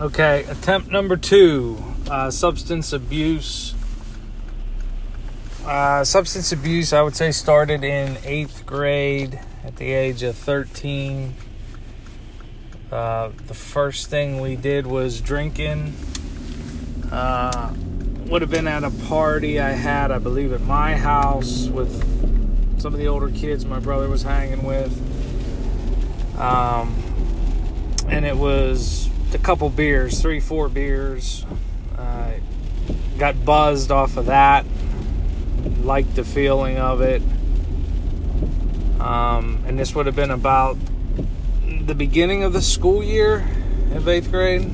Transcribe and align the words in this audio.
Okay, 0.00 0.44
attempt 0.48 0.90
number 0.90 1.16
two 1.16 1.78
uh, 2.10 2.28
substance 2.28 2.92
abuse. 2.92 3.76
Uh, 5.64 6.02
substance 6.02 6.50
abuse, 6.50 6.92
I 6.92 7.00
would 7.00 7.14
say, 7.14 7.30
started 7.30 7.84
in 7.84 8.18
eighth 8.24 8.66
grade 8.66 9.38
at 9.62 9.76
the 9.76 9.92
age 9.92 10.24
of 10.24 10.34
13. 10.34 11.36
Uh, 12.90 13.30
the 13.46 13.54
first 13.54 14.10
thing 14.10 14.40
we 14.40 14.56
did 14.56 14.84
was 14.84 15.20
drinking. 15.20 15.94
Uh, 17.12 17.72
would 18.26 18.42
have 18.42 18.50
been 18.50 18.66
at 18.66 18.82
a 18.82 18.90
party 19.06 19.60
I 19.60 19.70
had, 19.70 20.10
I 20.10 20.18
believe, 20.18 20.52
at 20.52 20.62
my 20.62 20.96
house 20.96 21.68
with 21.68 22.80
some 22.80 22.92
of 22.92 22.98
the 22.98 23.06
older 23.06 23.30
kids 23.30 23.64
my 23.64 23.78
brother 23.78 24.08
was 24.08 24.24
hanging 24.24 24.64
with. 24.64 24.92
Um, 26.36 26.96
and 28.08 28.26
it 28.26 28.36
was 28.36 29.08
a 29.32 29.38
couple 29.38 29.70
beers, 29.70 30.20
three, 30.20 30.40
four 30.40 30.68
beers. 30.68 31.46
Uh, 31.96 32.32
got 33.18 33.44
buzzed 33.44 33.90
off 33.90 34.16
of 34.16 34.26
that. 34.26 34.66
Liked 35.82 36.16
the 36.16 36.24
feeling 36.24 36.78
of 36.78 37.00
it. 37.00 37.22
Um, 39.00 39.62
and 39.66 39.78
this 39.78 39.94
would 39.94 40.06
have 40.06 40.16
been 40.16 40.30
about 40.30 40.76
the 41.86 41.94
beginning 41.94 42.42
of 42.42 42.52
the 42.52 42.62
school 42.62 43.02
year 43.02 43.46
of 43.92 44.08
eighth 44.08 44.30
grade. 44.30 44.70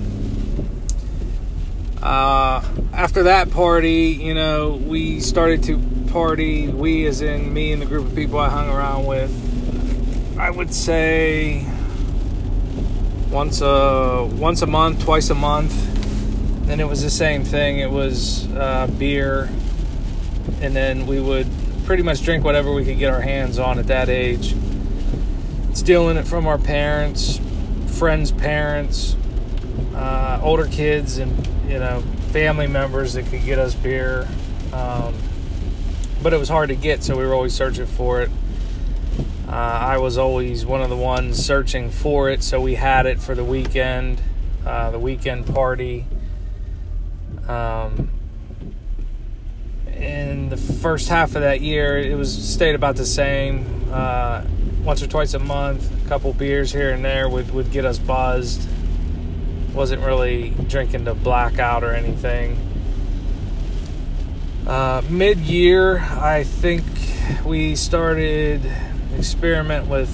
Uh, 2.02 2.62
after 2.92 3.24
that 3.24 3.50
party, 3.50 4.18
you 4.20 4.34
know, 4.34 4.80
we 4.86 5.20
started 5.20 5.62
to 5.64 5.78
party. 6.10 6.68
We, 6.68 7.06
as 7.06 7.20
in 7.20 7.52
me 7.52 7.72
and 7.72 7.82
the 7.82 7.86
group 7.86 8.06
of 8.06 8.14
people 8.14 8.38
I 8.38 8.48
hung 8.48 8.70
around 8.70 9.06
with, 9.06 10.38
I 10.38 10.50
would 10.50 10.72
say 10.72 11.69
once 13.30 13.60
a 13.60 14.28
once 14.38 14.62
a 14.62 14.66
month, 14.66 15.04
twice 15.04 15.30
a 15.30 15.34
month. 15.34 15.72
Then 16.66 16.80
it 16.80 16.88
was 16.88 17.02
the 17.02 17.10
same 17.10 17.44
thing. 17.44 17.78
It 17.78 17.90
was 17.90 18.50
uh, 18.52 18.86
beer, 18.98 19.48
and 20.60 20.74
then 20.74 21.06
we 21.06 21.20
would 21.20 21.48
pretty 21.84 22.02
much 22.02 22.22
drink 22.22 22.44
whatever 22.44 22.72
we 22.72 22.84
could 22.84 22.98
get 22.98 23.12
our 23.12 23.20
hands 23.20 23.58
on 23.58 23.78
at 23.78 23.86
that 23.88 24.08
age. 24.08 24.54
Stealing 25.74 26.16
it 26.16 26.26
from 26.26 26.46
our 26.46 26.58
parents, 26.58 27.40
friends' 27.98 28.32
parents, 28.32 29.16
uh, 29.94 30.40
older 30.42 30.66
kids, 30.66 31.18
and 31.18 31.46
you 31.68 31.78
know 31.78 32.02
family 32.32 32.66
members 32.66 33.14
that 33.14 33.26
could 33.26 33.44
get 33.44 33.58
us 33.58 33.74
beer. 33.74 34.28
Um, 34.72 35.14
but 36.22 36.32
it 36.32 36.38
was 36.38 36.48
hard 36.48 36.68
to 36.68 36.76
get, 36.76 37.02
so 37.02 37.16
we 37.16 37.24
were 37.24 37.34
always 37.34 37.54
searching 37.54 37.86
for 37.86 38.20
it. 38.20 38.30
Uh, 39.50 39.52
I 39.52 39.98
was 39.98 40.16
always 40.16 40.64
one 40.64 40.80
of 40.80 40.90
the 40.90 40.96
ones 40.96 41.44
searching 41.44 41.90
for 41.90 42.30
it, 42.30 42.44
so 42.44 42.60
we 42.60 42.76
had 42.76 43.06
it 43.06 43.18
for 43.18 43.34
the 43.34 43.42
weekend, 43.42 44.22
uh, 44.64 44.92
the 44.92 44.98
weekend 45.00 45.52
party. 45.52 46.06
Um, 47.48 48.10
in 49.92 50.50
the 50.50 50.56
first 50.56 51.08
half 51.08 51.34
of 51.34 51.42
that 51.42 51.62
year, 51.62 51.98
it 51.98 52.16
was 52.16 52.32
stayed 52.32 52.76
about 52.76 52.94
the 52.94 53.04
same. 53.04 53.88
Uh, 53.90 54.44
once 54.84 55.02
or 55.02 55.08
twice 55.08 55.34
a 55.34 55.40
month, 55.40 56.06
a 56.06 56.08
couple 56.08 56.32
beers 56.32 56.70
here 56.70 56.92
and 56.92 57.04
there 57.04 57.28
would, 57.28 57.52
would 57.52 57.72
get 57.72 57.84
us 57.84 57.98
buzzed. 57.98 58.68
Wasn't 59.74 60.00
really 60.04 60.50
drinking 60.68 61.06
to 61.06 61.14
blackout 61.14 61.82
or 61.82 61.92
anything. 61.92 62.56
Uh, 64.64 65.02
Mid 65.10 65.38
year, 65.38 65.98
I 65.98 66.44
think 66.44 66.84
we 67.44 67.74
started 67.74 68.62
experiment 69.20 69.86
with 69.86 70.08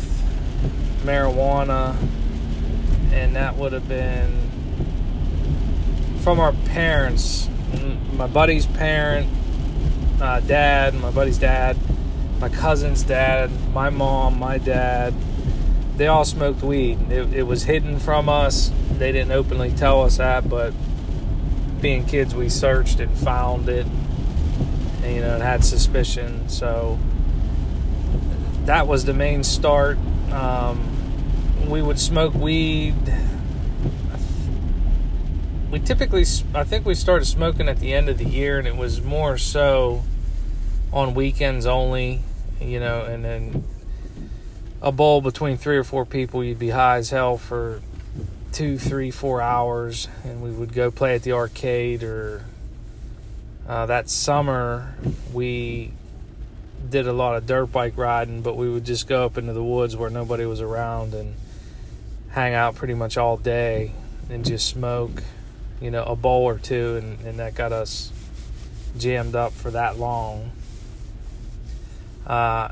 marijuana, 1.05 1.97
and 3.13 3.37
that 3.37 3.57
would 3.57 3.73
have 3.73 3.89
been 3.89 4.51
from 6.23 6.41
our 6.41 6.53
parents, 6.65 7.49
my 8.15 8.27
buddy's 8.27 8.67
parent, 8.67 9.29
uh, 10.21 10.41
dad, 10.41 10.93
my 10.95 11.13
buddy's 11.13 11.39
dad, 11.39 11.77
my 12.41 12.49
cousin's 12.49 13.05
dad, 13.05 13.49
my 13.73 13.91
mom, 13.91 14.41
my 14.41 14.59
dad. 14.59 15.15
They 15.97 16.09
all 16.09 16.25
smoked 16.25 16.65
weed. 16.65 16.99
It, 17.09 17.33
it 17.33 17.43
was 17.45 17.63
hidden 17.63 18.01
from 18.01 18.29
us. 18.29 18.73
They 18.99 19.13
didn't 19.13 19.31
openly 19.31 19.71
tell 19.71 20.03
us 20.03 20.17
that, 20.17 20.49
but 20.49 20.75
being 21.81 22.05
kids, 22.07 22.35
we 22.35 22.49
searched 22.49 22.99
and 22.99 23.17
found 23.17 23.69
it, 23.69 23.87
and, 25.05 25.15
you 25.15 25.21
know, 25.21 25.35
and 25.35 25.45
had 25.45 25.65
suspicion. 25.65 26.49
So 26.49 26.99
that 28.67 28.89
was 28.89 29.05
the 29.05 29.15
main 29.15 29.45
start. 29.45 29.97
Um, 30.33 31.69
we 31.69 31.81
would 31.81 31.99
smoke 31.99 32.35
weed. 32.35 32.95
We 35.71 35.81
typically, 35.81 36.25
I 36.55 36.65
think 36.65 36.85
we 36.85 36.95
started 36.95 37.27
smoking 37.27 37.69
at 37.69 37.79
the 37.79 37.95
end 37.95 38.09
of 38.09 38.19
the 38.19 38.25
year, 38.25 38.59
and 38.59 38.67
it 38.67 38.77
was 38.77 39.03
more 39.03 39.39
so 39.39 40.03
on 40.93 41.15
weekends 41.15 41.65
only, 41.67 42.21
you 42.61 42.81
know, 42.81 43.05
and 43.05 43.25
then 43.25 43.65
a 44.83 44.91
bowl 44.91 45.21
between 45.21 45.57
three 45.57 45.77
or 45.77 45.85
four 45.85 46.05
people, 46.05 46.43
you'd 46.43 46.59
be 46.59 46.71
high 46.71 46.97
as 46.97 47.11
hell 47.11 47.37
for 47.37 47.81
two, 48.53 48.79
three, 48.79 49.11
four 49.11 49.41
hours, 49.41 50.09
and 50.25 50.43
we 50.43 50.51
would 50.51 50.73
go 50.73 50.91
play 50.91 51.15
at 51.15 51.23
the 51.23 51.33
arcade. 51.33 52.03
Or 52.03 52.45
uh, 53.69 53.87
that 53.87 54.09
summer, 54.09 54.95
we 55.33 55.93
did 56.91 57.07
a 57.07 57.13
lot 57.13 57.37
of 57.37 57.47
dirt 57.47 57.67
bike 57.67 57.97
riding, 57.97 58.43
but 58.43 58.57
we 58.57 58.69
would 58.71 58.85
just 58.85 59.07
go 59.07 59.25
up 59.25 59.39
into 59.39 59.53
the 59.53 59.63
woods 59.63 59.97
where 59.97 60.11
nobody 60.11 60.45
was 60.47 60.61
around 60.61 61.15
and 61.15 61.35
hang 62.31 62.55
out 62.55 62.75
pretty 62.75 62.95
much 62.95 63.17
all 63.17 63.37
day 63.37 63.93
and 64.29 64.45
just 64.45 64.69
smoke, 64.69 65.23
you 65.81 65.91
know, 65.91 66.05
a 66.05 66.17
bowl 66.17 66.45
or 66.45 66.59
two, 66.59 66.97
and, 66.97 67.21
and 67.21 67.39
that 67.39 67.55
got 67.55 67.73
us 67.73 68.13
jammed 68.99 69.35
up 69.37 69.53
for 69.53 69.71
that 69.71 69.99
long. 69.99 70.51
Uh, 72.27 72.71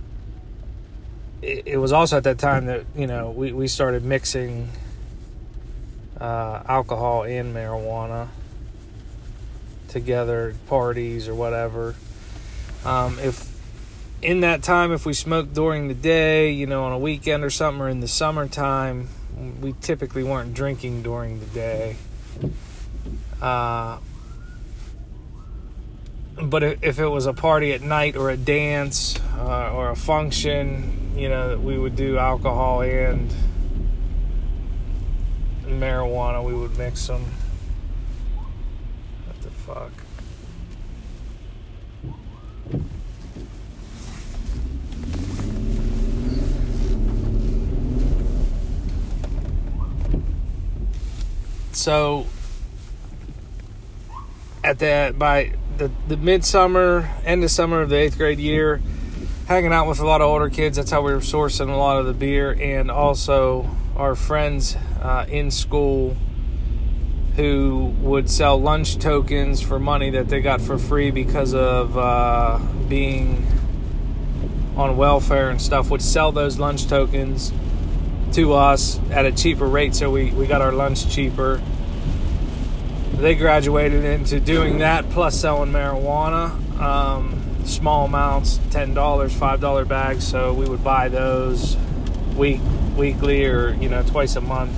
it, 1.42 1.62
it 1.66 1.76
was 1.78 1.92
also 1.92 2.16
at 2.16 2.24
that 2.24 2.38
time 2.38 2.66
that, 2.66 2.84
you 2.96 3.06
know, 3.06 3.30
we, 3.30 3.52
we 3.52 3.68
started 3.68 4.04
mixing 4.04 4.68
uh, 6.20 6.62
alcohol 6.66 7.24
and 7.24 7.54
marijuana 7.54 8.28
together, 9.88 10.54
parties 10.66 11.28
or 11.28 11.34
whatever. 11.34 11.94
Um, 12.84 13.18
if 13.20 13.53
in 14.24 14.40
that 14.40 14.62
time, 14.62 14.90
if 14.92 15.04
we 15.04 15.12
smoked 15.12 15.52
during 15.52 15.88
the 15.88 15.94
day, 15.94 16.50
you 16.50 16.66
know, 16.66 16.84
on 16.84 16.92
a 16.92 16.98
weekend 16.98 17.44
or 17.44 17.50
something, 17.50 17.80
or 17.82 17.88
in 17.88 18.00
the 18.00 18.08
summertime, 18.08 19.08
we 19.60 19.74
typically 19.80 20.24
weren't 20.24 20.54
drinking 20.54 21.02
during 21.02 21.40
the 21.40 21.46
day. 21.46 21.96
Uh, 23.40 23.98
but 26.42 26.62
if 26.62 26.98
it 26.98 27.08
was 27.08 27.26
a 27.26 27.34
party 27.34 27.72
at 27.72 27.82
night 27.82 28.16
or 28.16 28.30
a 28.30 28.36
dance 28.36 29.20
uh, 29.38 29.70
or 29.72 29.90
a 29.90 29.96
function, 29.96 31.12
you 31.16 31.28
know, 31.28 31.50
that 31.50 31.60
we 31.60 31.78
would 31.78 31.94
do 31.94 32.16
alcohol 32.18 32.80
and 32.80 33.32
marijuana. 35.66 36.42
We 36.42 36.54
would 36.54 36.76
mix 36.78 37.06
them. 37.06 37.24
What 39.26 39.42
the 39.42 39.50
fuck? 39.50 40.03
So 51.76 52.26
at 54.62 54.78
the 54.78 55.14
by 55.18 55.52
the 55.76 55.90
the 56.08 56.16
midsummer 56.16 57.10
end 57.24 57.44
of 57.44 57.50
summer 57.50 57.82
of 57.82 57.90
the 57.90 57.96
eighth 57.96 58.16
grade 58.16 58.38
year 58.38 58.80
hanging 59.48 59.72
out 59.72 59.86
with 59.86 60.00
a 60.00 60.06
lot 60.06 60.20
of 60.20 60.26
older 60.26 60.48
kids 60.48 60.76
that's 60.76 60.90
how 60.90 61.02
we 61.02 61.12
were 61.12 61.20
sourcing 61.20 61.68
a 61.68 61.76
lot 61.76 61.98
of 61.98 62.06
the 62.06 62.14
beer 62.14 62.52
and 62.60 62.90
also 62.90 63.68
our 63.96 64.14
friends 64.14 64.76
uh, 65.02 65.26
in 65.28 65.50
school 65.50 66.16
who 67.36 67.92
would 68.00 68.30
sell 68.30 68.60
lunch 68.60 68.96
tokens 68.98 69.60
for 69.60 69.78
money 69.78 70.10
that 70.10 70.28
they 70.28 70.40
got 70.40 70.60
for 70.60 70.78
free 70.78 71.10
because 71.10 71.52
of 71.52 71.98
uh, 71.98 72.58
being 72.88 73.44
on 74.76 74.96
welfare 74.96 75.50
and 75.50 75.60
stuff 75.60 75.90
would 75.90 76.02
sell 76.02 76.32
those 76.32 76.58
lunch 76.58 76.86
tokens 76.86 77.52
to 78.34 78.52
us 78.52 79.00
at 79.10 79.26
a 79.26 79.32
cheaper 79.32 79.66
rate, 79.66 79.94
so 79.94 80.10
we, 80.10 80.30
we 80.32 80.46
got 80.46 80.60
our 80.60 80.72
lunch 80.72 81.08
cheaper. 81.08 81.60
They 83.14 83.34
graduated 83.34 84.04
into 84.04 84.40
doing 84.40 84.78
that 84.78 85.08
plus 85.10 85.38
selling 85.40 85.70
marijuana, 85.70 86.50
um, 86.80 87.64
small 87.64 88.06
amounts, 88.06 88.58
ten 88.70 88.92
dollars, 88.92 89.32
five 89.32 89.60
dollar 89.60 89.84
bags. 89.84 90.26
So 90.26 90.52
we 90.52 90.68
would 90.68 90.82
buy 90.82 91.08
those 91.08 91.76
week 92.36 92.60
weekly 92.96 93.44
or 93.44 93.74
you 93.74 93.88
know 93.88 94.02
twice 94.02 94.34
a 94.36 94.40
month. 94.40 94.72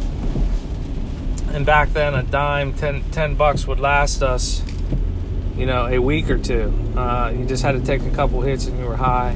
And 1.57 1.65
back 1.65 1.95
then, 1.95 2.15
a 2.15 2.23
dime, 2.23 2.75
10, 2.75 3.11
10 3.13 3.35
bucks 3.37 3.67
would 3.67 3.81
last 3.81 4.21
us, 4.21 4.63
you 5.57 5.65
know, 5.65 5.87
a 5.87 5.99
week 5.99 6.29
or 6.29 6.37
two. 6.37 6.71
Uh, 6.95 7.33
you 7.35 7.47
just 7.47 7.63
had 7.63 7.73
to 7.73 7.81
take 7.81 8.03
a 8.03 8.11
couple 8.11 8.43
hits 8.43 8.67
and 8.67 8.79
you 8.79 8.85
were 8.85 8.97
high. 8.97 9.35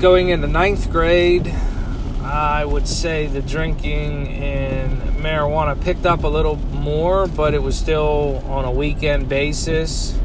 Going 0.00 0.30
into 0.30 0.46
ninth 0.46 0.90
grade, 0.90 1.54
I 2.24 2.64
would 2.64 2.86
say 2.86 3.26
the 3.26 3.42
drinking 3.42 4.28
and 4.28 5.00
marijuana 5.16 5.80
picked 5.80 6.06
up 6.06 6.22
a 6.22 6.28
little 6.28 6.56
more, 6.56 7.26
but 7.26 7.52
it 7.52 7.62
was 7.62 7.76
still 7.76 8.42
on 8.46 8.64
a 8.64 8.70
weekend 8.70 9.28
basis. 9.28 10.18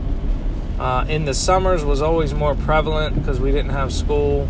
Uh, 0.80 1.06
in 1.10 1.26
the 1.26 1.34
summers 1.34 1.84
was 1.84 2.02
always 2.02 2.34
more 2.34 2.54
prevalent 2.54 3.16
because 3.16 3.40
we 3.40 3.52
didn't 3.52 3.72
have 3.72 3.92
school. 3.92 4.48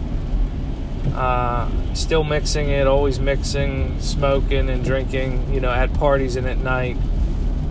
Uh, 1.16 1.70
still 1.94 2.24
mixing 2.24 2.70
it, 2.70 2.86
always 2.86 3.20
mixing, 3.20 4.00
smoking 4.02 4.70
and 4.70 4.84
drinking, 4.84 5.54
you 5.54 5.62
know, 5.62 5.72
at 5.72 5.94
parties 5.94 6.36
and 6.36 6.48
at 6.48 6.58
night. 6.58 6.98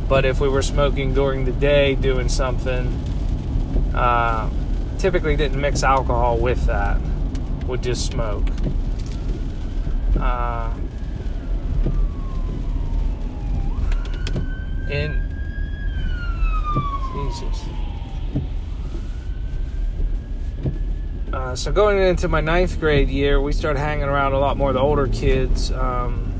But 0.08 0.24
if 0.24 0.40
we 0.40 0.48
were 0.48 0.62
smoking 0.62 1.12
during 1.12 1.44
the 1.44 1.52
day, 1.52 1.94
doing 1.94 2.28
something, 2.28 2.86
uh, 3.94 4.48
typically 4.98 5.36
didn't 5.36 5.60
mix 5.60 5.82
alcohol 5.82 6.38
with 6.38 6.64
that. 6.66 6.98
Would 7.66 7.82
just 7.82 8.06
smoke. 8.06 8.44
Uh, 10.18 10.72
and 14.90 15.22
Jesus. 17.12 17.64
Uh, 21.32 21.54
so 21.54 21.70
going 21.72 21.98
into 21.98 22.28
my 22.28 22.40
ninth 22.40 22.78
grade 22.80 23.08
year, 23.08 23.40
we 23.40 23.52
started 23.52 23.78
hanging 23.78 24.04
around 24.04 24.32
a 24.32 24.38
lot 24.38 24.56
more 24.56 24.72
the 24.72 24.80
older 24.80 25.08
kids. 25.08 25.70
Um, 25.70 26.32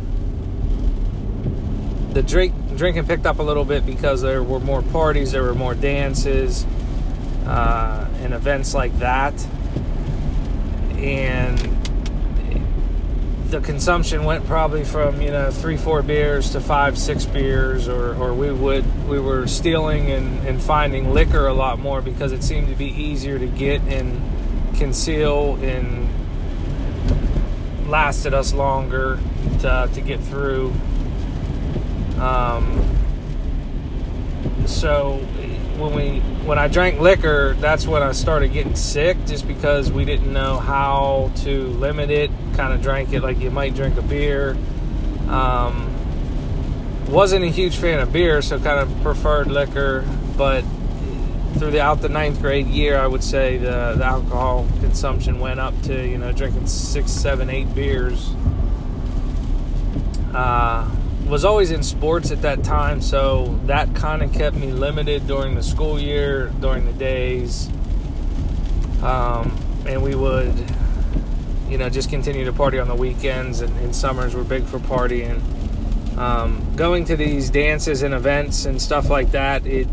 the 2.13 2.23
drink 2.23 2.55
drinking 2.77 3.07
picked 3.07 3.27
up 3.27 3.39
a 3.39 3.43
little 3.43 3.65
bit 3.65 3.85
because 3.85 4.23
there 4.23 4.43
were 4.43 4.61
more 4.61 4.83
parties, 4.83 5.33
there 5.33 5.43
were 5.43 5.55
more 5.55 5.75
dances, 5.75 6.65
uh, 7.45 8.09
and 8.21 8.33
events 8.33 8.75
like 8.75 8.99
that, 9.01 9.35
and 10.97 11.76
the 13.51 13.61
consumption 13.61 14.25
went 14.25 14.45
probably 14.47 14.85
from 14.85 15.21
you 15.23 15.31
know 15.31 15.51
three 15.51 15.77
four 15.77 16.03
beers 16.03 16.51
to 16.51 16.61
five 16.61 16.99
six 16.99 17.25
beers 17.25 17.89
or, 17.89 18.15
or 18.17 18.35
we 18.35 18.51
would 18.51 19.09
we 19.09 19.21
were 19.21 19.47
stealing 19.47 20.11
and, 20.11 20.47
and 20.47 20.61
finding 20.61 21.15
liquor 21.15 21.47
a 21.47 21.55
lot 21.55 21.79
more 21.79 22.03
because 22.03 22.33
it 22.33 22.43
seemed 22.43 22.69
to 22.69 22.75
be 22.75 22.87
easier 22.87 23.39
to 23.39 23.47
get 23.47 23.81
and 23.83 24.21
conceal 24.77 25.55
and 25.63 26.09
lasted 27.89 28.35
us 28.35 28.53
longer 28.53 29.19
to, 29.61 29.89
to 29.95 30.01
get 30.01 30.21
through. 30.21 30.73
Um, 32.19 32.83
so 34.67 35.25
when 35.79 35.95
we 35.95 36.21
when 36.47 36.59
I 36.59 36.69
drank 36.69 37.01
liquor, 37.01 37.55
that's 37.59 37.87
when 37.87 38.03
I 38.03 38.13
started 38.13 38.53
getting 38.53 38.77
sick, 38.77 39.17
just 39.27 39.47
because 39.47 39.91
we 39.91 40.05
didn't 40.05 40.33
know 40.33 40.59
how 40.59 41.31
to 41.37 41.63
limit 41.69 42.11
it. 42.11 42.31
Kind 42.55 42.73
of 42.73 42.83
drank 42.83 43.13
it 43.13 43.23
like 43.23 43.41
you 43.41 43.51
might 43.51 43.75
drink 43.75 43.97
a 43.97 44.03
beer. 44.03 44.57
Um, 45.29 45.93
wasn't 47.09 47.45
a 47.45 47.49
huge 47.49 47.77
fan 47.77 48.01
of 48.01 48.13
beer, 48.13 48.43
so 48.43 48.59
kind 48.59 48.81
of 48.81 49.03
preferred 49.03 49.49
liquor. 49.49 50.05
But 50.37 50.65
throughout 51.59 52.01
the 52.01 52.09
ninth 52.09 52.41
grade 52.41 52.67
year, 52.67 52.99
I 52.99 53.07
would 53.07 53.25
say 53.25 53.57
the, 53.57 53.95
the 53.97 54.05
alcohol 54.05 54.67
consumption 54.81 55.41
went 55.41 55.61
up 55.61 55.81
to 55.83 56.07
you 56.07 56.19
know 56.19 56.33
drinking 56.33 56.67
six, 56.67 57.11
seven, 57.11 57.51
eight 57.51 57.75
beers. 57.75 58.35
Uh, 60.35 60.89
was 61.29 61.45
always 61.45 61.73
in 61.73 61.83
sports 61.83 62.31
at 62.31 62.43
that 62.43 62.63
time, 62.63 63.01
so 63.01 63.59
that 63.67 63.95
kind 63.95 64.23
of 64.23 64.33
kept 64.33 64.57
me 64.57 64.69
limited 64.69 65.27
during 65.27 65.55
the 65.55 65.63
school 65.63 65.99
year, 65.99 66.53
during 66.61 66.87
the 66.87 66.93
days. 66.93 67.69
Um, 69.03 69.57
and 69.87 70.03
we 70.03 70.15
would, 70.15 70.55
you 71.69 71.79
know, 71.79 71.89
just 71.89 72.11
continue 72.11 72.45
to 72.45 72.53
party 72.53 72.79
on 72.79 72.89
the 72.89 72.95
weekends, 72.95 73.61
and, 73.61 73.95
summers 73.95 74.35
were 74.35 74.45
big 74.45 74.65
for 74.65 74.79
partying. 74.79 75.41
Um, 76.17 76.75
going 76.77 77.05
to 77.07 77.17
these 77.17 77.51
dances 77.51 78.03
and 78.03 78.15
events 78.15 78.65
and 78.65 78.81
stuff 78.81 79.11
like 79.11 79.33
that, 79.33 79.67
it 79.67 79.89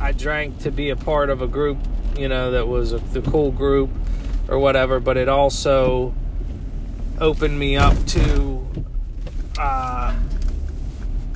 I 0.00 0.12
drank 0.12 0.58
to 0.60 0.70
be 0.70 0.90
a 0.90 0.96
part 0.96 1.30
of 1.30 1.42
a 1.42 1.46
group, 1.46 1.78
you 2.16 2.28
know, 2.28 2.52
that 2.52 2.68
was 2.68 2.92
a, 2.92 2.98
the 2.98 3.22
cool 3.22 3.50
group 3.50 3.90
or 4.48 4.58
whatever, 4.58 5.00
but 5.00 5.16
it 5.16 5.28
also 5.28 6.14
opened 7.20 7.58
me 7.58 7.76
up 7.76 7.96
to 8.06 8.86
uh, 9.58 10.14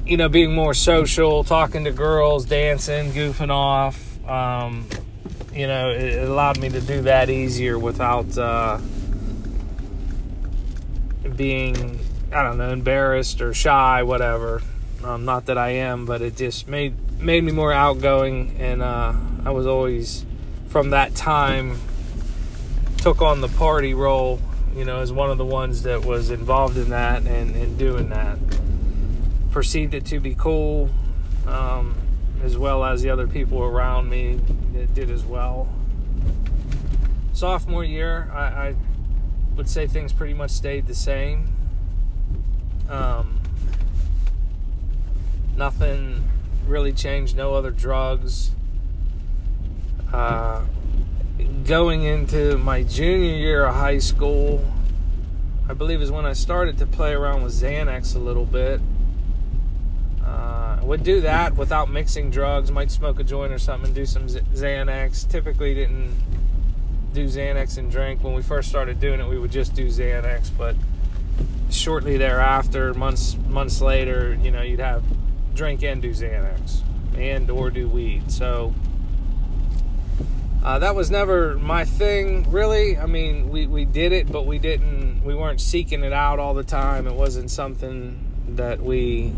you 0.07 0.17
know, 0.17 0.29
being 0.29 0.55
more 0.55 0.75
social, 0.75 1.45
talking 1.45 1.85
to 1.85 1.93
girls, 1.93 2.45
dancing, 2.45 3.13
goofing 3.13 3.51
off. 3.51 4.07
Um, 4.29 4.87
you 5.55 5.67
know, 5.67 5.91
it, 5.91 6.03
it, 6.03 6.29
allowed 6.29 6.59
me 6.59 6.69
to 6.69 6.81
do 6.81 7.03
that 7.03 7.31
easier 7.31 7.79
without 7.79 8.37
uh, 8.39 8.79
being, 11.37 11.99
I 12.33 12.43
don't 12.43 12.59
know, 12.59 12.71
embarrassed 12.71 13.41
or 13.41 13.55
shy, 13.55 14.03
whatever. 14.03 14.63
Um, 15.05 15.25
not 15.25 15.47
that 15.47 15.59
I 15.59 15.71
am, 15.71 16.07
but 16.07 16.23
it 16.23 16.37
just 16.37 16.69
made 16.69 16.95
made 17.21 17.45
me 17.45 17.53
more 17.53 17.73
outgoing, 17.73 18.57
and 18.59 18.83
uh, 18.83 19.13
I 19.45 19.51
was 19.51 19.67
always, 19.67 20.25
from 20.69 20.91
that 20.91 21.15
time, 21.15 21.79
took 22.99 23.23
on 23.23 23.41
the 23.41 23.49
party 23.49 23.95
role 23.95 24.41
you 24.75 24.85
know, 24.85 25.01
as 25.01 25.13
one 25.13 25.31
of 25.31 25.39
the 25.39 25.45
ones 25.45 25.83
that 25.83 26.05
was 26.05 26.31
involved 26.31 26.77
in 26.77 26.91
that 26.91 27.23
and, 27.23 27.55
and 27.57 27.79
doing 27.79 28.09
that. 28.11 28.39
Perceived 29.51 29.95
it 29.95 30.07
to 30.07 30.21
be 30.21 30.35
cool, 30.37 30.91
um, 31.47 31.97
as 32.43 32.57
well 32.57 32.85
as 32.85 33.03
the 33.03 33.11
other 33.11 33.27
people 33.27 33.63
around 33.63 34.09
me 34.09 34.41
that 34.75 34.95
did 34.95 35.11
as 35.11 35.25
well. 35.25 35.69
Sophomore 37.33 37.85
year, 37.85 38.31
I, 38.33 38.43
I 38.43 38.75
would 39.57 39.69
say 39.69 39.87
things 39.87 40.13
pretty 40.13 40.35
much 40.35 40.51
stayed 40.51 40.87
the 40.87 40.95
same. 40.95 41.49
Um, 42.89 43.41
nothing 45.57 46.23
really 46.67 46.93
changed, 46.93 47.37
no 47.37 47.55
other 47.55 47.71
drugs. 47.71 48.53
Uh, 50.13 50.63
going 51.65 52.03
into 52.03 52.59
my 52.59 52.83
junior 52.83 53.35
year 53.35 53.65
of 53.67 53.75
high 53.75 53.99
school, 53.99 54.65
I 55.69 55.75
believe 55.75 56.03
is 56.03 56.11
when 56.11 56.27
I 56.27 56.33
started 56.33 56.79
to 56.79 56.87
play 56.87 57.13
around 57.13 57.43
with 57.43 57.53
Xanax 57.53 58.17
a 58.17 58.19
little 58.19 58.47
bit. 58.47 58.81
Uh, 60.25 60.61
would 60.83 61.05
do 61.05 61.21
that 61.21 61.57
without 61.57 61.89
mixing 61.89 62.31
drugs. 62.31 62.73
Might 62.73 62.91
smoke 62.91 63.21
a 63.21 63.25
joint 63.25 63.53
or 63.53 63.59
something 63.59 63.87
and 63.87 63.95
do 63.95 64.05
some 64.05 64.27
Xanax. 64.27 65.29
Typically 65.29 65.75
didn't 65.75 66.17
do 67.13 67.27
Xanax 67.27 67.79
and 67.79 67.91
drink. 67.91 68.25
When 68.25 68.35
we 68.35 68.43
first 68.43 68.69
started 68.69 68.99
doing 68.99 69.21
it, 69.21 69.29
we 69.29 69.39
would 69.39 69.53
just 69.53 69.75
do 69.75 69.87
Xanax. 69.87 70.51
But 70.59 70.75
shortly 71.71 72.17
thereafter, 72.17 72.93
months 72.95 73.37
months 73.49 73.81
later, 73.81 74.37
you 74.43 74.51
know, 74.51 74.63
you'd 74.63 74.81
have 74.81 75.05
drink 75.55 75.83
and 75.85 76.03
do 76.03 76.11
Xanax 76.11 76.81
and 77.17 77.51
or 77.51 77.71
do 77.71 77.89
weed. 77.89 78.31
So 78.31 78.75
uh, 80.63 80.79
that 80.79 80.95
was 80.95 81.11
never 81.11 81.57
my 81.57 81.85
thing, 81.85 82.51
really. 82.51 82.99
I 82.99 83.07
mean, 83.07 83.49
we, 83.49 83.67
we 83.67 83.85
did 83.87 84.13
it, 84.13 84.31
but 84.31 84.45
we 84.45 84.59
didn't, 84.59 85.25
we 85.25 85.35
weren't 85.35 85.61
seeking 85.61 86.05
it 86.05 86.13
out 86.13 86.39
all 86.39 86.53
the 86.53 86.65
time. 86.65 87.07
It 87.07 87.15
wasn't 87.15 87.51
something 87.51 88.19
that 88.57 88.81
we 88.81 89.33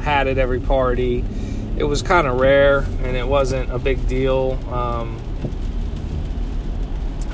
had 0.00 0.26
at 0.26 0.38
every 0.38 0.60
party. 0.60 1.24
It 1.76 1.84
was 1.84 2.02
kind 2.02 2.26
of 2.26 2.40
rare 2.40 2.78
and 3.02 3.16
it 3.16 3.26
wasn't 3.26 3.70
a 3.72 3.78
big 3.78 4.08
deal. 4.08 4.58
Um, 4.72 5.20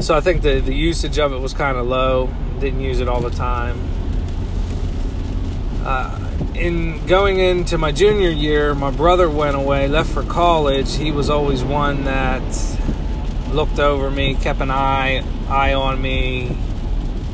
so 0.00 0.14
I 0.14 0.21
think 0.21 0.42
the, 0.42 0.61
the 0.61 0.75
usage 0.75 1.19
of 1.19 1.33
it 1.33 1.38
was 1.38 1.54
kind 1.54 1.76
of 1.76 1.87
low. 1.87 2.30
Didn't 2.59 2.80
use 2.80 3.00
it 3.00 3.09
all 3.09 3.21
the 3.21 3.30
time. 3.30 3.78
Uh, 5.83 6.19
in 6.54 7.07
going 7.07 7.38
into 7.38 7.78
my 7.78 7.92
junior 7.92 8.28
year, 8.28 8.75
my 8.75 8.90
brother 8.90 9.30
went 9.30 9.57
away, 9.57 9.88
left 9.88 10.11
for 10.11 10.23
college. 10.23 10.97
He 10.97 11.11
was 11.11 11.30
always 11.30 11.64
one 11.64 12.04
that 12.04 12.42
looked 13.52 13.78
over 13.78 14.11
me, 14.11 14.35
kept 14.35 14.61
an 14.61 14.71
eye 14.71 15.25
eye 15.49 15.75
on 15.75 16.00
me. 16.00 16.49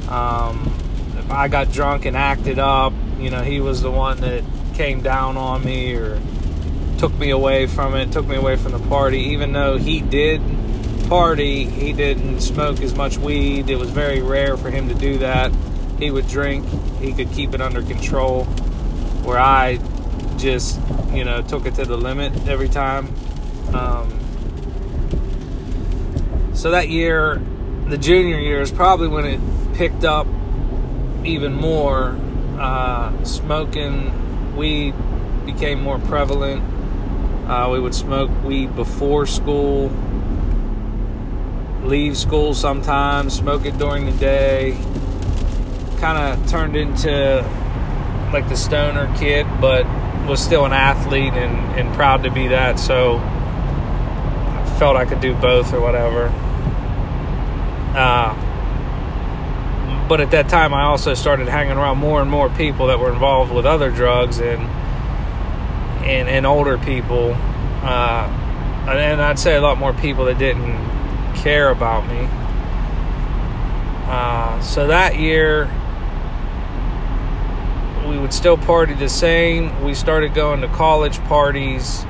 Um, 0.08 0.72
if 1.18 1.30
I 1.30 1.48
got 1.48 1.72
drunk 1.72 2.04
and 2.04 2.16
acted 2.16 2.58
up, 2.58 2.92
you 3.18 3.30
know, 3.30 3.42
he 3.42 3.60
was 3.60 3.82
the 3.82 3.90
one 3.90 4.20
that 4.20 4.44
came 4.74 5.02
down 5.02 5.36
on 5.36 5.64
me 5.64 5.94
or 5.94 6.20
took 6.98 7.12
me 7.14 7.30
away 7.30 7.66
from 7.66 7.94
it, 7.94 8.12
took 8.12 8.26
me 8.26 8.36
away 8.36 8.56
from 8.56 8.72
the 8.72 8.88
party. 8.88 9.18
Even 9.18 9.52
though 9.52 9.76
he 9.78 10.00
did 10.00 10.40
party, 11.08 11.64
he 11.64 11.92
didn't 11.92 12.40
smoke 12.40 12.80
as 12.80 12.94
much 12.94 13.18
weed. 13.18 13.70
It 13.70 13.76
was 13.76 13.90
very 13.90 14.22
rare 14.22 14.56
for 14.56 14.70
him 14.70 14.88
to 14.88 14.94
do 14.94 15.18
that. 15.18 15.52
He 15.98 16.10
would 16.10 16.28
drink, 16.28 16.66
he 17.00 17.12
could 17.12 17.32
keep 17.32 17.54
it 17.54 17.60
under 17.60 17.82
control. 17.82 18.44
Where 19.24 19.38
I 19.38 19.78
just, 20.36 20.78
you 21.12 21.24
know, 21.24 21.42
took 21.42 21.66
it 21.66 21.74
to 21.76 21.84
the 21.84 21.96
limit 21.96 22.46
every 22.46 22.68
time. 22.68 23.08
Um, 23.74 24.25
so 26.56 26.70
that 26.70 26.88
year, 26.88 27.40
the 27.86 27.98
junior 27.98 28.38
year, 28.38 28.62
is 28.62 28.72
probably 28.72 29.08
when 29.08 29.26
it 29.26 29.40
picked 29.74 30.04
up 30.04 30.26
even 31.22 31.52
more. 31.52 32.18
Uh, 32.58 33.22
smoking 33.24 34.56
weed 34.56 34.94
became 35.44 35.82
more 35.82 35.98
prevalent. 35.98 36.62
Uh, 37.46 37.68
we 37.70 37.78
would 37.78 37.94
smoke 37.94 38.30
weed 38.42 38.74
before 38.74 39.26
school, 39.26 39.92
leave 41.82 42.16
school 42.16 42.54
sometimes, 42.54 43.34
smoke 43.34 43.66
it 43.66 43.76
during 43.76 44.06
the 44.06 44.12
day. 44.12 44.78
kind 45.98 46.18
of 46.18 46.48
turned 46.48 46.74
into 46.74 47.42
like 48.32 48.48
the 48.48 48.56
stoner 48.56 49.14
kid, 49.18 49.46
but 49.60 49.84
was 50.26 50.42
still 50.42 50.64
an 50.64 50.72
athlete 50.72 51.34
and, 51.34 51.78
and 51.78 51.94
proud 51.94 52.22
to 52.24 52.30
be 52.30 52.48
that. 52.48 52.78
So 52.78 53.18
I 53.18 54.76
felt 54.78 54.96
I 54.96 55.04
could 55.04 55.20
do 55.20 55.34
both 55.34 55.74
or 55.74 55.82
whatever. 55.82 56.32
Uh, 57.96 58.34
but 60.08 60.20
at 60.20 60.30
that 60.32 60.48
time, 60.48 60.74
I 60.74 60.82
also 60.82 61.14
started 61.14 61.48
hanging 61.48 61.76
around 61.76 61.98
more 61.98 62.20
and 62.20 62.30
more 62.30 62.48
people 62.50 62.88
that 62.88 62.98
were 63.00 63.12
involved 63.12 63.52
with 63.52 63.66
other 63.66 63.90
drugs 63.90 64.38
and 64.38 64.62
and, 66.06 66.28
and 66.28 66.46
older 66.46 66.78
people. 66.78 67.32
Uh, 67.82 68.28
and 68.88 69.20
I'd 69.20 69.38
say 69.38 69.56
a 69.56 69.60
lot 69.60 69.78
more 69.78 69.92
people 69.92 70.26
that 70.26 70.38
didn't 70.38 70.76
care 71.36 71.70
about 71.70 72.06
me. 72.06 72.28
Uh, 74.08 74.60
so 74.60 74.86
that 74.86 75.18
year, 75.18 75.68
we 78.08 78.16
would 78.18 78.32
still 78.32 78.56
party 78.56 78.94
the 78.94 79.08
same. 79.08 79.82
We 79.84 79.94
started 79.94 80.34
going 80.34 80.60
to 80.60 80.68
college 80.68 81.18
parties 81.24 82.06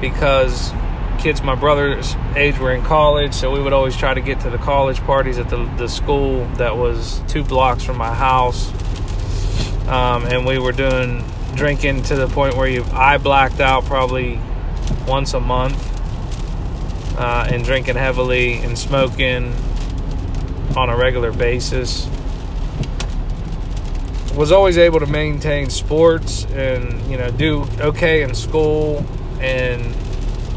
because 0.00 0.72
kids 1.20 1.42
my 1.42 1.54
brother's 1.54 2.16
age 2.34 2.58
were 2.58 2.72
in 2.72 2.82
college, 2.82 3.34
so 3.34 3.50
we 3.50 3.60
would 3.60 3.74
always 3.74 3.96
try 3.96 4.14
to 4.14 4.20
get 4.20 4.40
to 4.40 4.50
the 4.50 4.58
college 4.58 4.98
parties 5.00 5.38
at 5.38 5.50
the, 5.50 5.64
the 5.76 5.86
school 5.86 6.46
that 6.54 6.76
was 6.76 7.20
two 7.28 7.44
blocks 7.44 7.84
from 7.84 7.98
my 7.98 8.14
house. 8.14 8.70
Um, 9.86 10.24
and 10.24 10.46
we 10.46 10.58
were 10.58 10.72
doing 10.72 11.24
drinking 11.54 12.02
to 12.04 12.16
the 12.16 12.26
point 12.28 12.56
where 12.56 12.68
you 12.68 12.84
I 12.92 13.18
blacked 13.18 13.60
out 13.60 13.84
probably 13.84 14.40
once 15.06 15.34
a 15.34 15.40
month 15.40 15.78
uh, 17.18 17.48
and 17.50 17.64
drinking 17.64 17.96
heavily 17.96 18.54
and 18.54 18.78
smoking 18.78 19.52
on 20.76 20.88
a 20.88 20.96
regular 20.96 21.32
basis. 21.32 22.08
Was 24.36 24.52
always 24.52 24.78
able 24.78 25.00
to 25.00 25.06
maintain 25.06 25.68
sports 25.68 26.46
and 26.46 27.02
you 27.10 27.18
know 27.18 27.30
do 27.30 27.66
okay 27.80 28.22
in 28.22 28.34
school 28.34 29.04
and 29.40 29.94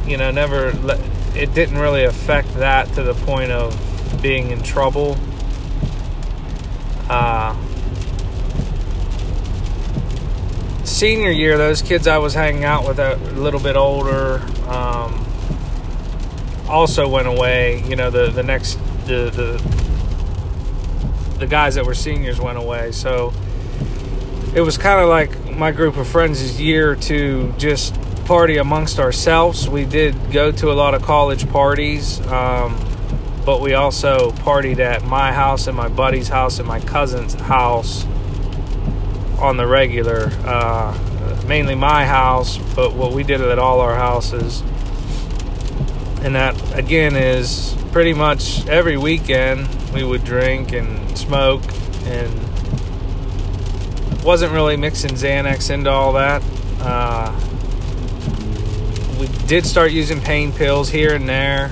you 0.06 0.18
know 0.18 0.32
never 0.32 0.74
it 1.36 1.54
didn't 1.54 1.78
really 1.78 2.04
affect 2.04 2.54
that 2.56 2.88
to 2.94 3.04
the 3.04 3.14
point 3.14 3.52
of 3.52 3.74
being 4.22 4.52
in 4.52 4.62
trouble. 4.62 5.18
Uh, 7.10 7.56
senior 10.84 11.32
year, 11.32 11.58
those 11.58 11.82
kids 11.82 12.08
I 12.08 12.18
was 12.18 12.34
hanging 12.34 12.64
out 12.64 12.88
with 12.88 13.00
a 13.00 13.16
little 13.34 13.60
bit 13.60 13.76
older 13.76 14.42
um, 14.68 15.26
also 16.70 17.08
went 17.08 17.28
away. 17.28 17.84
You 17.84 17.96
know, 17.96 18.10
the 18.10 18.30
the 18.30 18.44
next 18.44 18.76
the 19.06 19.30
the 19.30 19.62
the 21.40 21.48
guys 21.48 21.76
that 21.76 21.86
were 21.86 21.96
seniors 21.96 22.40
went 22.40 22.58
away, 22.58 22.92
so 22.92 23.34
it 24.56 24.62
was 24.62 24.78
kind 24.78 25.02
of 25.02 25.10
like 25.10 25.56
my 25.56 25.72
group 25.72 25.98
of 25.98 26.08
friends' 26.08 26.62
year 26.62 26.96
to 26.96 27.54
just 27.58 27.96
party 28.26 28.58
amongst 28.58 29.00
ourselves. 29.00 29.68
We 29.68 29.86
did 29.86 30.32
go 30.32 30.52
to 30.52 30.72
a 30.72 30.74
lot 30.74 30.94
of 30.94 31.02
college 31.02 31.50
parties, 31.50 32.20
um, 32.28 32.80
but 33.46 33.62
we 33.62 33.74
also 33.74 34.32
partied 34.32 34.80
at 34.80 35.04
my 35.04 35.32
house 35.32 35.68
and 35.68 35.76
my 35.76 35.88
buddy's 35.90 36.30
house 36.30 36.60
and 36.60 36.68
my 36.68 36.80
cousin's 36.80 37.34
house 37.34 38.06
on 39.40 39.58
the 39.58 39.68
regular. 39.68 40.32
Uh, 40.46 40.98
mainly 41.48 41.76
my 41.76 42.06
house, 42.06 42.58
but 42.76 42.94
what 42.94 43.12
we 43.12 43.24
did 43.24 43.42
at 43.42 43.60
all 43.60 43.82
our 43.82 43.96
houses. 43.96 44.62
And 46.24 46.36
that, 46.36 46.78
again, 46.78 47.16
is 47.16 47.76
pretty 47.92 48.14
much 48.14 48.66
every 48.68 48.98
weekend 48.98 49.68
we 49.94 50.04
would 50.04 50.24
drink 50.24 50.72
and 50.72 51.18
smoke 51.18 51.64
and 52.06 52.32
wasn't 54.24 54.54
really 54.54 54.78
mixing 54.78 55.12
Xanax 55.12 55.70
into 55.70 55.90
all 55.90 56.14
that. 56.14 56.42
Uh, 56.80 57.38
we 59.20 59.28
did 59.48 59.66
start 59.66 59.92
using 59.92 60.20
pain 60.22 60.52
pills 60.52 60.90
here 60.90 61.14
and 61.14 61.28
there. 61.28 61.72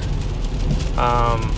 Um, 0.98 1.54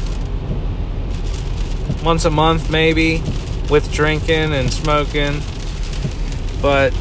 once 2.04 2.26
a 2.26 2.30
month, 2.32 2.70
maybe, 2.70 3.22
with 3.70 3.92
drinking 3.92 4.54
and 4.54 4.72
smoking 4.72 5.42
but 6.64 6.94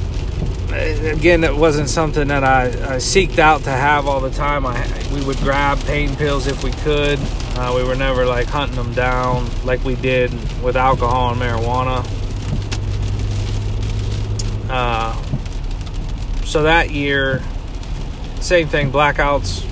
uh, 0.72 0.74
again, 0.74 1.44
it 1.44 1.54
wasn't 1.54 1.88
something 1.88 2.26
that 2.26 2.42
I, 2.42 2.66
I 2.66 2.96
seeked 2.96 3.38
out 3.38 3.62
to 3.62 3.70
have 3.70 4.08
all 4.08 4.18
the 4.20 4.30
time. 4.30 4.66
I 4.66 4.74
we 5.14 5.24
would 5.24 5.36
grab 5.36 5.78
pain 5.84 6.16
pills 6.16 6.48
if 6.48 6.64
we 6.64 6.72
could. 6.72 7.20
Uh, 7.54 7.72
we 7.76 7.84
were 7.84 7.94
never 7.94 8.26
like 8.26 8.48
hunting 8.48 8.74
them 8.74 8.92
down 8.92 9.48
like 9.64 9.84
we 9.84 9.94
did 9.94 10.32
with 10.64 10.74
alcohol 10.76 11.30
and 11.30 11.40
marijuana. 11.40 12.04
Uh, 14.68 15.14
so 16.44 16.64
that 16.64 16.90
year, 16.90 17.40
same 18.42 18.68
thing. 18.68 18.90
Blackouts 18.90 19.66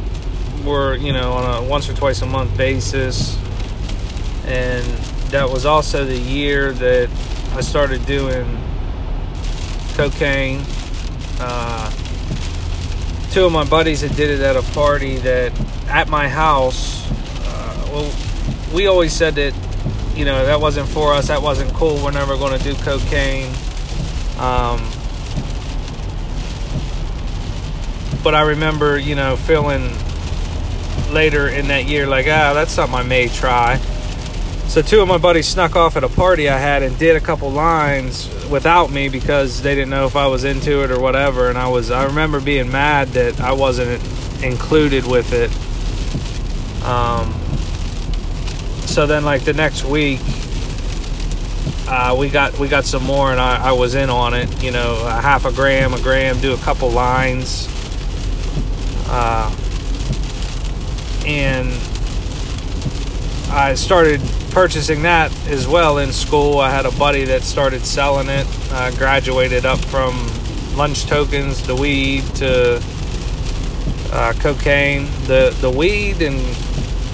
were 0.65 0.95
you 0.97 1.13
know 1.13 1.33
on 1.33 1.65
a 1.65 1.69
once 1.69 1.89
or 1.89 1.95
twice 1.95 2.23
a 2.23 2.27
month 2.27 2.57
basis, 2.57 3.37
and 4.47 4.85
that 5.31 5.49
was 5.49 5.67
also 5.67 6.05
the 6.05 6.17
year 6.17 6.73
that 6.73 7.09
I 7.53 7.61
started 7.61 8.05
doing 8.07 8.59
cocaine. 9.95 10.63
Uh, 11.39 11.91
two 13.31 13.45
of 13.45 13.53
my 13.53 13.65
buddies 13.65 14.03
that 14.03 14.15
did 14.17 14.31
it 14.31 14.41
at 14.41 14.57
a 14.57 14.63
party 14.73 15.17
that 15.19 15.53
at 15.89 16.09
my 16.09 16.29
house. 16.29 17.11
Uh, 17.47 17.89
well, 17.93 18.15
we 18.75 18.87
always 18.87 19.13
said 19.13 19.35
that 19.35 19.55
you 20.15 20.25
know 20.25 20.45
that 20.47 20.61
wasn't 20.61 20.89
for 20.89 21.13
us. 21.13 21.29
That 21.29 21.43
wasn't 21.43 21.73
cool. 21.75 22.03
We're 22.03 22.13
never 22.13 22.37
going 22.37 22.57
to 22.59 22.65
do 22.65 22.75
cocaine. 22.83 23.53
Um, 24.39 24.81
but 28.23 28.35
I 28.35 28.43
remember, 28.43 28.99
you 28.99 29.15
know, 29.15 29.37
feeling 29.37 29.91
later 31.13 31.49
in 31.49 31.69
that 31.69 31.87
year 31.87 32.07
like, 32.07 32.27
ah, 32.27 32.53
that's 32.55 32.73
something 32.73 32.99
I 32.99 33.03
may 33.03 33.29
try. 33.29 33.77
So 34.69 34.83
two 34.83 35.01
of 35.01 35.09
my 35.09 35.19
buddies 35.19 35.49
snuck 35.49 35.75
off 35.75 35.97
at 35.97 36.05
a 36.05 36.09
party 36.09 36.49
I 36.49 36.57
had 36.57 36.83
and 36.83 36.97
did 36.99 37.17
a 37.17 37.21
couple 37.21 37.51
lines 37.51 38.29
without 38.49 38.91
me 38.91 39.09
because 39.09 39.63
they 39.63 39.75
didn't 39.75 39.91
know 39.91 40.07
if 40.07 40.15
I 40.15 40.29
was 40.29 40.45
into 40.45 40.85
it 40.85 40.93
or 40.93 41.01
whatever. 41.01 41.49
And 41.49 41.59
I 41.59 41.69
was, 41.69 41.91
I 41.91 42.05
remember 42.05 42.41
being 42.41 42.71
mad 42.71 43.09
that 43.09 43.41
I 43.41 43.53
wasn't 43.53 44.01
included 44.45 45.07
with 45.07 45.33
it. 45.33 45.51
Um, 46.85 47.35
so 48.87 49.07
then, 49.07 49.25
like 49.25 49.45
the 49.45 49.53
next 49.53 49.85
week, 49.85 50.21
uh, 51.89 52.17
we 52.19 52.29
got 52.29 52.59
we 52.59 52.69
got 52.69 52.85
some 52.85 53.05
more, 53.05 53.31
and 53.31 53.41
I, 53.41 53.69
I 53.69 53.73
was 53.73 53.95
in 53.95 54.11
on 54.11 54.35
it. 54.35 54.63
You 54.63 54.71
know, 54.71 55.05
a 55.07 55.21
half 55.21 55.45
a 55.45 55.53
gram, 55.53 55.95
a 55.95 56.01
gram, 56.01 56.41
do 56.41 56.55
a 56.55 56.59
couple 56.59 56.91
lines, 56.91 57.69
uh, 59.11 59.55
and 61.27 61.69
I 63.53 63.75
started 63.75 64.21
purchasing 64.51 65.03
that 65.03 65.33
as 65.49 65.67
well 65.67 65.99
in 65.99 66.13
school. 66.13 66.59
I 66.59 66.71
had 66.71 66.87
a 66.87 66.93
buddy 66.93 67.25
that 67.25 67.43
started 67.43 67.85
selling 67.85 68.29
it. 68.29 68.47
I 68.73 68.91
graduated 68.93 69.67
up 69.67 69.81
from 69.81 70.15
lunch 70.77 71.07
tokens 71.07 71.61
to 71.63 71.75
weed 71.75 72.23
to 72.37 72.83
uh, 74.13 74.33
cocaine. 74.39 75.07
The 75.27 75.57
the 75.61 75.71
weed 75.71 76.23
and 76.23 76.41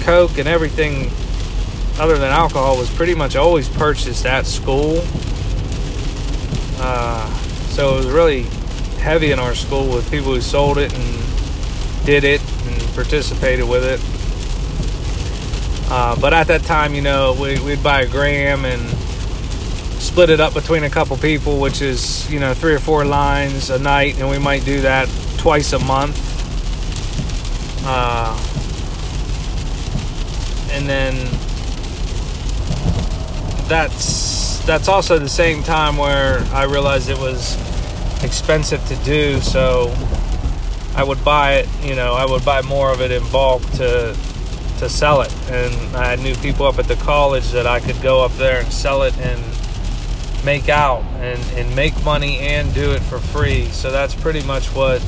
coke 0.03 0.39
and 0.39 0.47
everything 0.47 1.11
other 1.99 2.19
than 2.19 2.31
alcohol 2.31 2.77
was 2.77 2.95
pretty 2.95 3.15
much 3.15 3.37
always 3.37 3.69
purchased 3.69 4.27
at 4.27 4.47
school. 4.47 5.03
Uh, 6.79 7.27
so 7.71 7.95
it 7.95 7.97
was 7.99 8.07
really 8.07 8.43
heavy 9.01 9.33
in 9.33 9.39
our 9.39 9.55
school 9.55 9.93
with 9.93 10.11
people 10.11 10.35
who 10.35 10.41
sold 10.41 10.79
it 10.79 10.93
and 10.95 11.26
did 12.07 12.23
it 12.23 12.41
and 12.41 12.95
participated 12.95 13.69
with 13.69 13.85
it. 13.85 14.01
Uh, 15.91 16.19
but 16.21 16.33
at 16.33 16.47
that 16.47 16.63
time, 16.63 16.95
you 16.95 17.03
know, 17.03 17.37
we, 17.39 17.61
would 17.61 17.83
buy 17.83 18.03
a 18.03 18.09
gram 18.09 18.65
and 18.65 18.81
split 20.01 20.31
it 20.31 20.41
up 20.41 20.55
between 20.55 20.85
a 20.85 20.91
couple 20.91 21.17
people, 21.17 21.61
which 21.61 21.83
is, 21.83 22.31
you 22.33 22.39
know, 22.39 22.55
three 22.55 22.75
or 22.75 22.79
four 22.79 23.05
lines 23.05 23.71
a 23.71 23.79
night, 23.79 24.21
and 24.21 24.31
we 24.31 24.39
might 24.39 24.65
do 24.65 24.81
that 24.83 25.09
twice 25.37 25.73
a 25.73 25.81
month. 25.81 26.17
Uh, 27.85 28.37
and 30.73 30.89
then 30.89 31.15
that's 33.69 34.65
that's 34.65 34.89
also 34.89 35.19
the 35.19 35.29
same 35.29 35.63
time 35.63 35.97
where 35.97 36.39
I 36.53 36.65
realized 36.65 37.09
it 37.09 37.19
was 37.19 37.57
expensive 38.23 38.85
to 38.87 38.97
do, 39.05 39.41
so 39.41 39.93
I 40.97 41.05
would 41.05 41.23
buy 41.25 41.57
it. 41.57 41.69
You 41.83 41.95
know, 41.95 42.15
I 42.15 42.25
would 42.25 42.45
buy 42.45 42.63
more 42.63 42.91
of 42.91 43.01
it 43.01 43.11
in 43.11 43.23
bulk 43.31 43.63
to 43.73 44.17
to 44.79 44.89
sell 44.89 45.23
it. 45.23 45.35
And 45.51 45.97
I 45.97 46.17
knew 46.17 46.35
people 46.37 46.67
up 46.67 46.79
at 46.79 46.89
the 46.89 46.97
college 46.97 47.51
that 47.53 47.67
I 47.67 47.81
could 47.81 48.01
go 48.03 48.25
up 48.25 48.33
there 48.33 48.61
and 48.61 48.73
sell 48.73 49.03
it 49.03 49.17
and 49.19 49.43
make 50.45 50.69
out 50.69 51.03
and, 51.21 51.41
and 51.59 51.75
make 51.75 52.05
money 52.05 52.39
and 52.39 52.73
do 52.75 52.93
it 52.93 53.01
for 53.01 53.19
free. 53.19 53.67
So 53.67 53.91
that's 53.91 54.15
pretty 54.15 54.43
much 54.43 54.67
what 54.69 55.03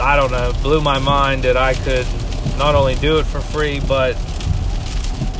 I 0.00 0.16
don't 0.16 0.30
know, 0.30 0.52
blew 0.62 0.80
my 0.80 0.98
mind 0.98 1.44
that 1.44 1.56
I 1.56 1.74
could 1.74 2.06
not 2.58 2.74
only 2.74 2.94
do 2.96 3.18
it 3.18 3.24
for 3.24 3.40
free 3.40 3.80
but 3.80 4.14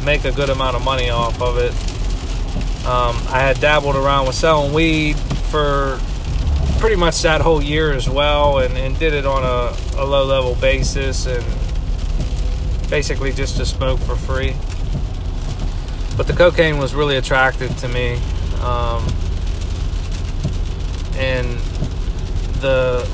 make 0.04 0.24
a 0.24 0.32
good 0.32 0.50
amount 0.50 0.76
of 0.76 0.84
money 0.84 1.10
off 1.10 1.40
of 1.40 1.58
it. 1.58 1.72
Um, 2.86 3.16
I 3.28 3.40
had 3.40 3.60
dabbled 3.60 3.96
around 3.96 4.26
with 4.26 4.36
selling 4.36 4.72
weed 4.72 5.16
for 5.50 5.98
pretty 6.84 7.00
much 7.00 7.22
that 7.22 7.40
whole 7.40 7.62
year 7.62 7.94
as 7.94 8.10
well, 8.10 8.58
and, 8.58 8.76
and 8.76 8.98
did 8.98 9.14
it 9.14 9.24
on 9.24 9.42
a, 9.42 9.74
a 9.98 10.04
low 10.04 10.22
level 10.22 10.54
basis 10.56 11.24
and 11.24 11.42
basically 12.90 13.32
just 13.32 13.56
to 13.56 13.64
smoke 13.64 13.98
for 14.00 14.14
free. 14.14 14.54
But 16.14 16.26
the 16.26 16.34
cocaine 16.34 16.76
was 16.76 16.94
really 16.94 17.16
attractive 17.16 17.74
to 17.78 17.88
me. 17.88 18.20
Um, 18.60 19.02
and 21.16 21.56
the 22.60 23.08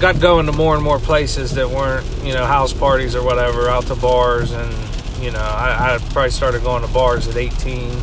got 0.00 0.18
going 0.18 0.46
to 0.46 0.52
more 0.52 0.74
and 0.74 0.82
more 0.82 0.98
places 0.98 1.52
that 1.52 1.70
weren't, 1.70 2.04
you 2.24 2.34
know, 2.34 2.44
house 2.44 2.72
parties 2.72 3.14
or 3.14 3.24
whatever, 3.24 3.68
out 3.68 3.86
to 3.86 3.94
bars. 3.94 4.50
And, 4.50 5.22
you 5.22 5.30
know, 5.30 5.38
I, 5.38 5.94
I 5.94 5.98
probably 6.10 6.32
started 6.32 6.64
going 6.64 6.84
to 6.84 6.92
bars 6.92 7.28
at 7.28 7.36
18 7.36 7.96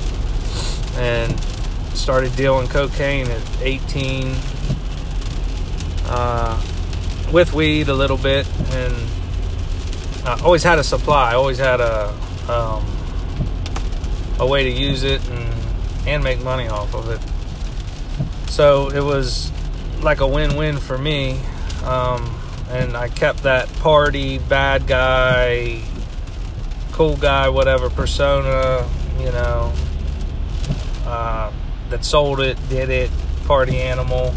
and 0.96 1.59
started 1.93 2.36
dealing 2.36 2.67
cocaine 2.67 3.27
at 3.27 3.62
18 3.62 4.36
uh, 6.05 6.62
with 7.31 7.53
weed 7.53 7.88
a 7.89 7.93
little 7.93 8.17
bit. 8.17 8.48
And 8.72 8.96
I 10.25 10.41
always 10.43 10.63
had 10.63 10.79
a 10.79 10.84
supply, 10.84 11.31
I 11.31 11.36
always 11.36 11.58
had 11.58 11.79
a, 11.79 12.10
um, 12.50 12.86
a 14.39 14.48
way 14.48 14.63
to 14.63 14.69
use 14.69 15.03
it 15.03 15.27
and, 15.29 15.53
and 16.08 16.24
make 16.24 16.41
money 16.41 16.67
off 16.67 16.93
of 16.93 17.10
it. 17.10 17.19
So 18.51 18.89
it 18.89 19.01
was 19.01 19.51
like 20.01 20.19
a 20.22 20.27
win-win 20.27 20.77
for 20.77 20.98
me. 20.98 21.39
Um, 21.84 22.36
and 22.69 22.96
I 22.96 23.10
kept 23.10 23.43
that 23.43 23.72
party, 23.75 24.38
bad 24.38 24.86
guy, 24.86 25.81
cool 26.91 27.15
guy, 27.15 27.50
whatever 27.50 27.89
persona, 27.89 28.88
you 29.19 29.31
know, 29.31 29.74
uh, 31.05 31.51
that 31.89 32.05
sold 32.05 32.39
it, 32.39 32.58
did 32.69 32.89
it, 32.89 33.12
party 33.46 33.79
animal, 33.79 34.34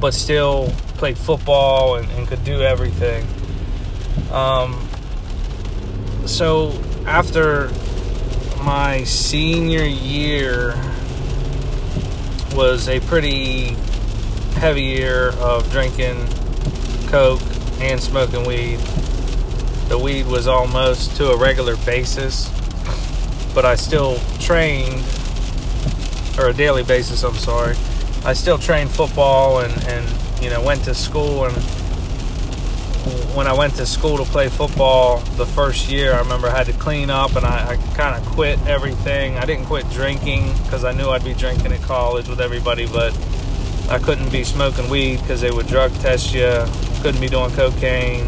but 0.00 0.14
still 0.14 0.68
played 0.98 1.16
football 1.18 1.96
and, 1.96 2.10
and 2.12 2.26
could 2.28 2.44
do 2.44 2.62
everything. 2.62 3.26
Um, 4.30 4.88
so 6.26 6.72
after 7.06 7.70
my 8.62 9.04
senior 9.04 9.84
year 9.84 10.74
was 12.54 12.88
a 12.88 13.00
pretty 13.00 13.76
heavy 14.54 14.82
year 14.82 15.28
of 15.38 15.70
drinking 15.70 16.26
coke 17.08 17.42
and 17.78 18.00
smoking 18.00 18.44
weed. 18.46 18.78
The 19.88 19.98
weed 19.98 20.26
was 20.26 20.46
almost 20.46 21.16
to 21.16 21.30
a 21.30 21.36
regular 21.36 21.76
basis, 21.84 22.48
but 23.54 23.64
I 23.64 23.76
still 23.76 24.18
trained, 24.40 25.04
or 26.38 26.48
a 26.48 26.52
daily 26.52 26.82
basis, 26.82 27.22
I'm 27.22 27.34
sorry. 27.34 27.76
I 28.24 28.32
still 28.32 28.58
trained 28.58 28.90
football 28.90 29.60
and, 29.60 29.72
and 29.84 30.42
you 30.42 30.50
know, 30.50 30.62
went 30.62 30.84
to 30.84 30.94
school. 30.94 31.44
And 31.44 31.54
when 33.34 33.46
I 33.46 33.52
went 33.52 33.74
to 33.76 33.86
school 33.86 34.18
to 34.18 34.24
play 34.24 34.48
football 34.48 35.18
the 35.36 35.46
first 35.46 35.88
year, 35.88 36.12
I 36.12 36.18
remember 36.18 36.48
I 36.48 36.56
had 36.56 36.66
to 36.66 36.72
clean 36.72 37.10
up 37.10 37.36
and 37.36 37.46
I, 37.46 37.72
I 37.72 37.76
kind 37.94 38.20
of 38.20 38.26
quit 38.32 38.58
everything. 38.66 39.36
I 39.36 39.44
didn't 39.44 39.66
quit 39.66 39.88
drinking 39.90 40.52
because 40.64 40.84
I 40.84 40.92
knew 40.92 41.08
I'd 41.08 41.24
be 41.24 41.34
drinking 41.34 41.72
at 41.72 41.82
college 41.82 42.28
with 42.28 42.40
everybody, 42.40 42.86
but 42.86 43.16
I 43.88 43.98
couldn't 43.98 44.32
be 44.32 44.42
smoking 44.42 44.88
weed 44.90 45.20
because 45.20 45.40
they 45.40 45.50
would 45.50 45.66
drug 45.68 45.92
test 46.00 46.34
you. 46.34 46.64
Couldn't 47.02 47.20
be 47.20 47.28
doing 47.28 47.50
cocaine. 47.52 48.26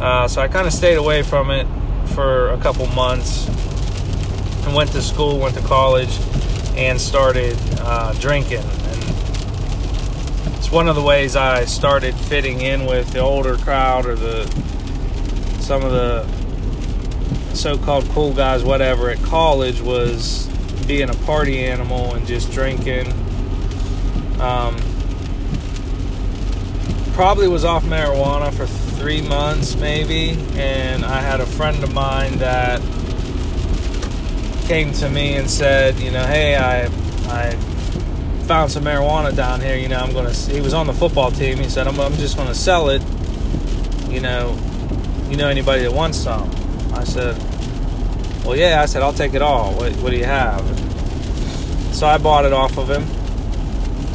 Uh, 0.00 0.28
so 0.28 0.40
I 0.40 0.46
kind 0.46 0.66
of 0.66 0.72
stayed 0.72 0.96
away 0.96 1.22
from 1.22 1.50
it 1.50 1.66
for 2.14 2.50
a 2.50 2.58
couple 2.58 2.86
months 2.88 3.48
and 4.64 4.74
went 4.74 4.92
to 4.92 5.02
school, 5.02 5.38
went 5.38 5.56
to 5.56 5.62
college, 5.62 6.16
and 6.78 7.00
started 7.00 7.58
uh, 7.80 8.12
drinking. 8.14 8.62
And 8.62 9.04
it's 10.56 10.70
one 10.70 10.88
of 10.88 10.94
the 10.94 11.02
ways 11.02 11.36
I 11.36 11.64
started 11.64 12.14
fitting 12.14 12.60
in 12.60 12.86
with 12.86 13.12
the 13.12 13.18
older 13.18 13.56
crowd 13.56 14.06
or 14.06 14.14
the 14.14 14.46
some 15.60 15.84
of 15.84 15.92
the 15.92 16.26
so-called 17.54 18.08
cool 18.10 18.32
guys, 18.32 18.64
whatever, 18.64 19.10
at 19.10 19.20
college 19.24 19.82
was 19.82 20.46
being 20.86 21.10
a 21.10 21.14
party 21.14 21.64
animal 21.64 22.14
and 22.14 22.26
just 22.26 22.50
drinking 22.52 23.12
um, 24.40 24.76
probably 27.12 27.48
was 27.48 27.64
off 27.64 27.84
marijuana 27.84 28.54
for 28.54 28.66
three 28.66 29.20
months, 29.20 29.74
maybe. 29.76 30.38
And 30.54 31.04
I 31.04 31.20
had 31.20 31.40
a 31.40 31.46
friend 31.46 31.82
of 31.82 31.92
mine 31.92 32.38
that 32.38 32.80
came 34.68 34.92
to 34.92 35.08
me 35.08 35.34
and 35.34 35.48
said, 35.48 35.98
you 35.98 36.10
know, 36.10 36.24
hey, 36.26 36.54
I, 36.54 36.84
I 37.28 37.56
found 38.46 38.70
some 38.70 38.84
marijuana 38.84 39.34
down 39.34 39.60
here. 39.60 39.76
You 39.76 39.88
know, 39.88 39.98
I'm 39.98 40.12
gonna. 40.12 40.32
He 40.32 40.60
was 40.60 40.74
on 40.74 40.86
the 40.86 40.92
football 40.92 41.30
team. 41.30 41.58
He 41.58 41.68
said, 41.68 41.88
I'm, 41.88 41.98
I'm 41.98 42.12
just 42.14 42.36
gonna 42.36 42.54
sell 42.54 42.90
it. 42.90 43.02
You 44.10 44.20
know, 44.20 44.58
you 45.28 45.36
know 45.36 45.48
anybody 45.48 45.82
that 45.82 45.92
wants 45.92 46.18
some? 46.18 46.50
I 46.92 47.04
said, 47.04 47.36
well, 48.44 48.56
yeah. 48.56 48.82
I 48.82 48.86
said, 48.86 49.02
I'll 49.02 49.12
take 49.12 49.34
it 49.34 49.42
all. 49.42 49.74
What, 49.74 49.92
what 49.96 50.10
do 50.10 50.16
you 50.16 50.24
have? 50.24 50.62
So 51.94 52.06
I 52.06 52.18
bought 52.18 52.44
it 52.44 52.52
off 52.52 52.78
of 52.78 52.90
him 52.90 53.02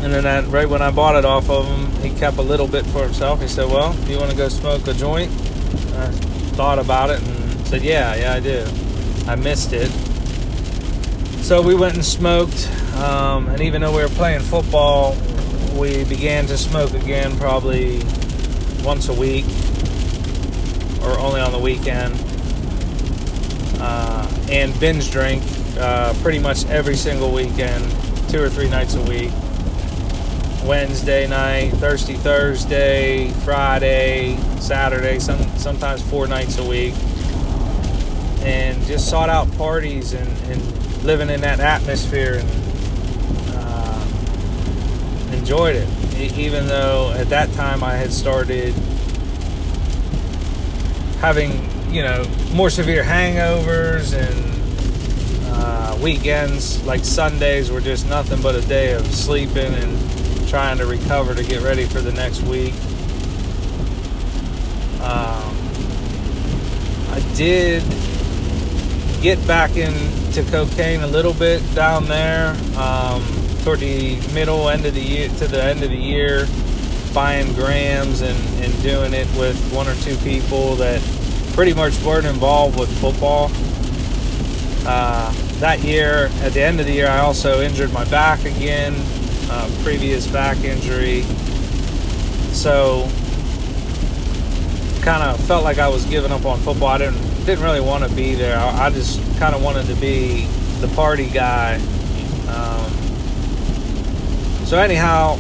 and 0.03 0.13
then 0.13 0.51
right 0.51 0.67
when 0.67 0.81
I 0.81 0.91
bought 0.91 1.15
it 1.15 1.23
off 1.23 1.49
of 1.49 1.65
him, 1.65 1.89
he 2.01 2.09
kept 2.19 2.37
a 2.37 2.41
little 2.41 2.67
bit 2.67 2.85
for 2.87 3.03
himself. 3.03 3.41
He 3.41 3.47
said, 3.47 3.69
"Well, 3.69 3.95
you 4.05 4.17
want 4.17 4.31
to 4.31 4.37
go 4.37 4.49
smoke 4.49 4.85
a 4.87 4.93
joint?" 4.93 5.31
I 5.31 6.11
thought 6.57 6.77
about 6.77 7.09
it 7.09 7.21
and 7.21 7.67
said, 7.67 7.81
"Yeah, 7.81 8.13
yeah, 8.15 8.33
I 8.33 8.39
do." 8.41 8.65
I 9.27 9.35
missed 9.35 9.71
it, 9.71 9.89
so 11.43 11.61
we 11.61 11.75
went 11.75 11.93
and 11.95 12.05
smoked. 12.05 12.69
Um, 12.95 13.49
and 13.49 13.59
even 13.61 13.81
though 13.81 13.95
we 13.95 14.01
were 14.01 14.09
playing 14.09 14.39
football, 14.39 15.17
we 15.77 16.05
began 16.05 16.45
to 16.47 16.57
smoke 16.57 16.93
again 16.93 17.37
probably 17.37 17.99
once 18.81 19.09
a 19.09 19.13
week, 19.13 19.45
or 21.01 21.19
only 21.19 21.41
on 21.41 21.51
the 21.51 21.59
weekend, 21.61 22.15
uh, 23.81 24.25
and 24.49 24.77
binge 24.79 25.11
drink 25.11 25.43
uh, 25.77 26.13
pretty 26.21 26.39
much 26.39 26.65
every 26.67 26.95
single 26.95 27.33
weekend, 27.33 27.83
two 28.29 28.41
or 28.41 28.49
three 28.49 28.69
nights 28.69 28.95
a 28.95 29.01
week. 29.01 29.31
Wednesday 30.63 31.27
night, 31.27 31.71
Thursday, 31.71 32.13
Thursday, 32.13 33.29
Friday, 33.43 34.37
Saturday, 34.61 35.19
some 35.19 35.41
sometimes 35.57 36.01
four 36.09 36.25
nights 36.25 36.57
a 36.57 36.63
week, 36.63 36.93
and 38.43 38.81
just 38.85 39.09
sought 39.09 39.29
out 39.29 39.51
parties 39.57 40.13
and, 40.13 40.29
and 40.49 40.82
living 41.03 41.29
in 41.29 41.41
that 41.41 41.59
atmosphere 41.59 42.35
and 42.39 42.49
uh, 43.49 44.07
enjoyed 45.33 45.75
it. 45.75 45.87
Even 46.37 46.67
though 46.67 47.11
at 47.17 47.29
that 47.29 47.51
time 47.53 47.83
I 47.83 47.95
had 47.95 48.13
started 48.13 48.73
having 51.19 51.51
you 51.93 52.01
know 52.01 52.25
more 52.53 52.69
severe 52.69 53.03
hangovers 53.03 54.13
and 54.13 54.53
uh, 55.53 55.97
weekends 56.01 56.83
like 56.85 57.03
Sundays 57.03 57.71
were 57.71 57.81
just 57.81 58.07
nothing 58.07 58.41
but 58.41 58.55
a 58.55 58.61
day 58.61 58.93
of 58.93 59.05
sleeping 59.07 59.73
and 59.73 60.49
trying 60.49 60.77
to 60.77 60.85
recover 60.85 61.33
to 61.33 61.43
get 61.43 61.61
ready 61.61 61.85
for 61.85 61.99
the 61.99 62.11
next 62.11 62.41
week. 62.43 62.73
Um, 65.01 65.55
I 67.11 67.23
did 67.35 67.83
get 69.21 69.45
back 69.47 69.75
into 70.35 70.51
cocaine 70.51 71.01
a 71.01 71.07
little 71.07 71.33
bit 71.33 71.61
down 71.75 72.05
there 72.05 72.57
um, 72.75 73.23
toward 73.63 73.79
the 73.79 74.15
middle 74.33 74.67
end 74.67 74.83
of 74.83 74.95
the 74.95 75.01
year 75.01 75.29
to 75.29 75.47
the 75.47 75.63
end 75.63 75.83
of 75.83 75.91
the 75.91 75.95
year, 75.95 76.47
buying 77.13 77.53
grams 77.53 78.21
and, 78.21 78.63
and 78.63 78.81
doing 78.81 79.13
it 79.13 79.27
with 79.37 79.55
one 79.71 79.87
or 79.87 79.93
two 79.95 80.15
people 80.17 80.75
that 80.75 80.99
pretty 81.53 81.71
much 81.73 82.01
weren't 82.01 82.25
involved 82.25 82.79
with 82.79 82.89
football. 82.99 83.51
Uh, 84.87 85.31
that 85.59 85.79
year, 85.81 86.31
at 86.41 86.51
the 86.53 86.61
end 86.61 86.79
of 86.79 86.87
the 86.87 86.93
year, 86.93 87.07
I 87.07 87.19
also 87.19 87.61
injured 87.61 87.93
my 87.93 88.05
back 88.05 88.43
again 88.43 88.95
uh, 89.51 89.69
previous 89.83 90.25
back 90.25 90.57
injury. 90.63 91.21
So 92.53 93.07
kind 95.03 95.21
of 95.21 95.37
felt 95.47 95.65
like 95.65 95.79
I 95.79 95.89
was 95.89 96.05
giving 96.05 96.31
up 96.31 96.45
on 96.45 96.59
football. 96.59 96.87
I 96.87 96.97
didn't 96.97 97.21
didn't 97.45 97.63
really 97.63 97.81
want 97.81 98.05
to 98.05 98.15
be 98.15 98.35
there. 98.35 98.57
I, 98.57 98.85
I 98.85 98.89
just 98.89 99.19
kind 99.37 99.53
of 99.53 99.61
wanted 99.61 99.85
to 99.87 99.95
be 99.95 100.45
the 100.79 100.87
party 100.95 101.29
guy. 101.29 101.75
Um, 102.47 102.91
so 104.65 104.79
anyhow, 104.79 105.37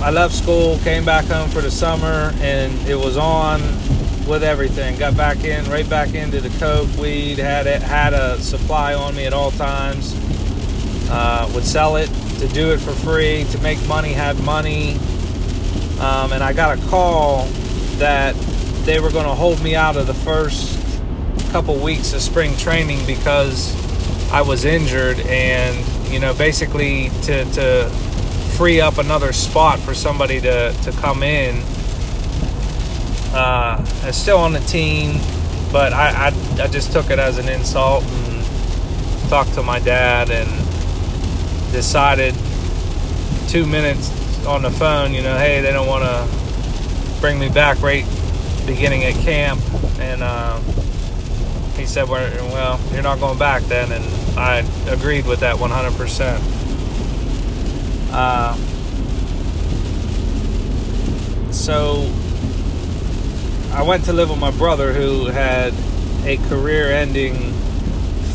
I 0.00 0.10
left 0.10 0.32
school, 0.32 0.78
came 0.78 1.04
back 1.04 1.24
home 1.24 1.50
for 1.50 1.60
the 1.60 1.72
summer, 1.72 2.32
and 2.38 2.72
it 2.88 2.94
was 2.94 3.16
on 3.16 3.60
with 4.28 4.44
everything. 4.44 4.96
Got 4.96 5.16
back 5.16 5.42
in, 5.42 5.68
right 5.68 5.88
back 5.90 6.14
into 6.14 6.40
the 6.40 6.50
coke, 6.60 6.88
weed. 6.96 7.38
Had 7.38 7.66
it, 7.66 7.82
had 7.82 8.14
a 8.14 8.38
supply 8.38 8.94
on 8.94 9.16
me 9.16 9.26
at 9.26 9.32
all 9.32 9.50
times. 9.50 10.14
Uh, 11.10 11.50
would 11.52 11.64
sell 11.64 11.96
it 11.96 12.06
to 12.38 12.46
do 12.48 12.70
it 12.70 12.78
for 12.78 12.92
free, 12.92 13.44
to 13.50 13.58
make 13.58 13.84
money, 13.88 14.12
had 14.12 14.38
money. 14.44 14.92
Um, 15.98 16.32
and 16.32 16.44
I 16.44 16.52
got 16.52 16.78
a 16.78 16.82
call 16.88 17.46
that 17.98 18.36
they 18.84 19.00
were 19.00 19.10
going 19.10 19.26
to 19.26 19.34
hold 19.34 19.62
me 19.62 19.74
out 19.74 19.96
of 19.96 20.06
the 20.06 20.14
first 20.14 20.78
couple 21.50 21.76
weeks 21.76 22.12
of 22.12 22.20
spring 22.20 22.56
training 22.56 23.04
because 23.06 23.74
I 24.32 24.42
was 24.42 24.64
injured 24.64 25.20
and 25.20 25.76
you 26.10 26.18
know, 26.18 26.34
basically 26.34 27.08
to, 27.22 27.44
to 27.52 27.88
free 28.56 28.80
up 28.80 28.98
another 28.98 29.32
spot 29.32 29.78
for 29.78 29.94
somebody 29.94 30.40
to, 30.40 30.72
to 30.82 30.92
come 30.92 31.22
in. 31.22 31.62
Uh, 33.32 33.84
I'm 34.02 34.12
still 34.12 34.38
on 34.38 34.52
the 34.52 34.60
team, 34.60 35.20
but 35.70 35.92
I, 35.92 36.28
I, 36.28 36.62
I 36.62 36.66
just 36.66 36.92
took 36.92 37.10
it 37.10 37.20
as 37.20 37.38
an 37.38 37.48
insult 37.48 38.02
and 38.04 39.28
talked 39.28 39.54
to 39.54 39.62
my 39.62 39.78
dad 39.78 40.30
and 40.30 40.50
decided 41.72 42.34
two 43.48 43.66
minutes 43.66 44.44
on 44.46 44.62
the 44.62 44.70
phone, 44.70 45.14
you 45.14 45.22
know, 45.22 45.38
hey, 45.38 45.60
they 45.60 45.72
don't 45.72 45.86
want 45.86 46.02
to 46.02 47.20
bring 47.20 47.38
me 47.38 47.48
back 47.48 47.80
right 47.82 48.04
beginning 48.70 49.02
at 49.02 49.14
camp. 49.14 49.60
And 49.98 50.22
uh, 50.22 50.60
he 51.76 51.86
said, 51.86 52.08
well, 52.08 52.80
you're 52.92 53.02
not 53.02 53.18
going 53.18 53.36
back 53.36 53.62
then. 53.64 53.90
And 53.90 54.04
I 54.38 54.58
agreed 54.88 55.26
with 55.26 55.40
that 55.40 55.56
100%. 55.56 56.38
Uh, 58.12 58.54
so 61.50 62.08
I 63.72 63.82
went 63.82 64.04
to 64.04 64.12
live 64.12 64.30
with 64.30 64.38
my 64.38 64.52
brother 64.52 64.92
who 64.92 65.26
had 65.26 65.74
a 66.24 66.36
career 66.48 66.92
ending 66.92 67.52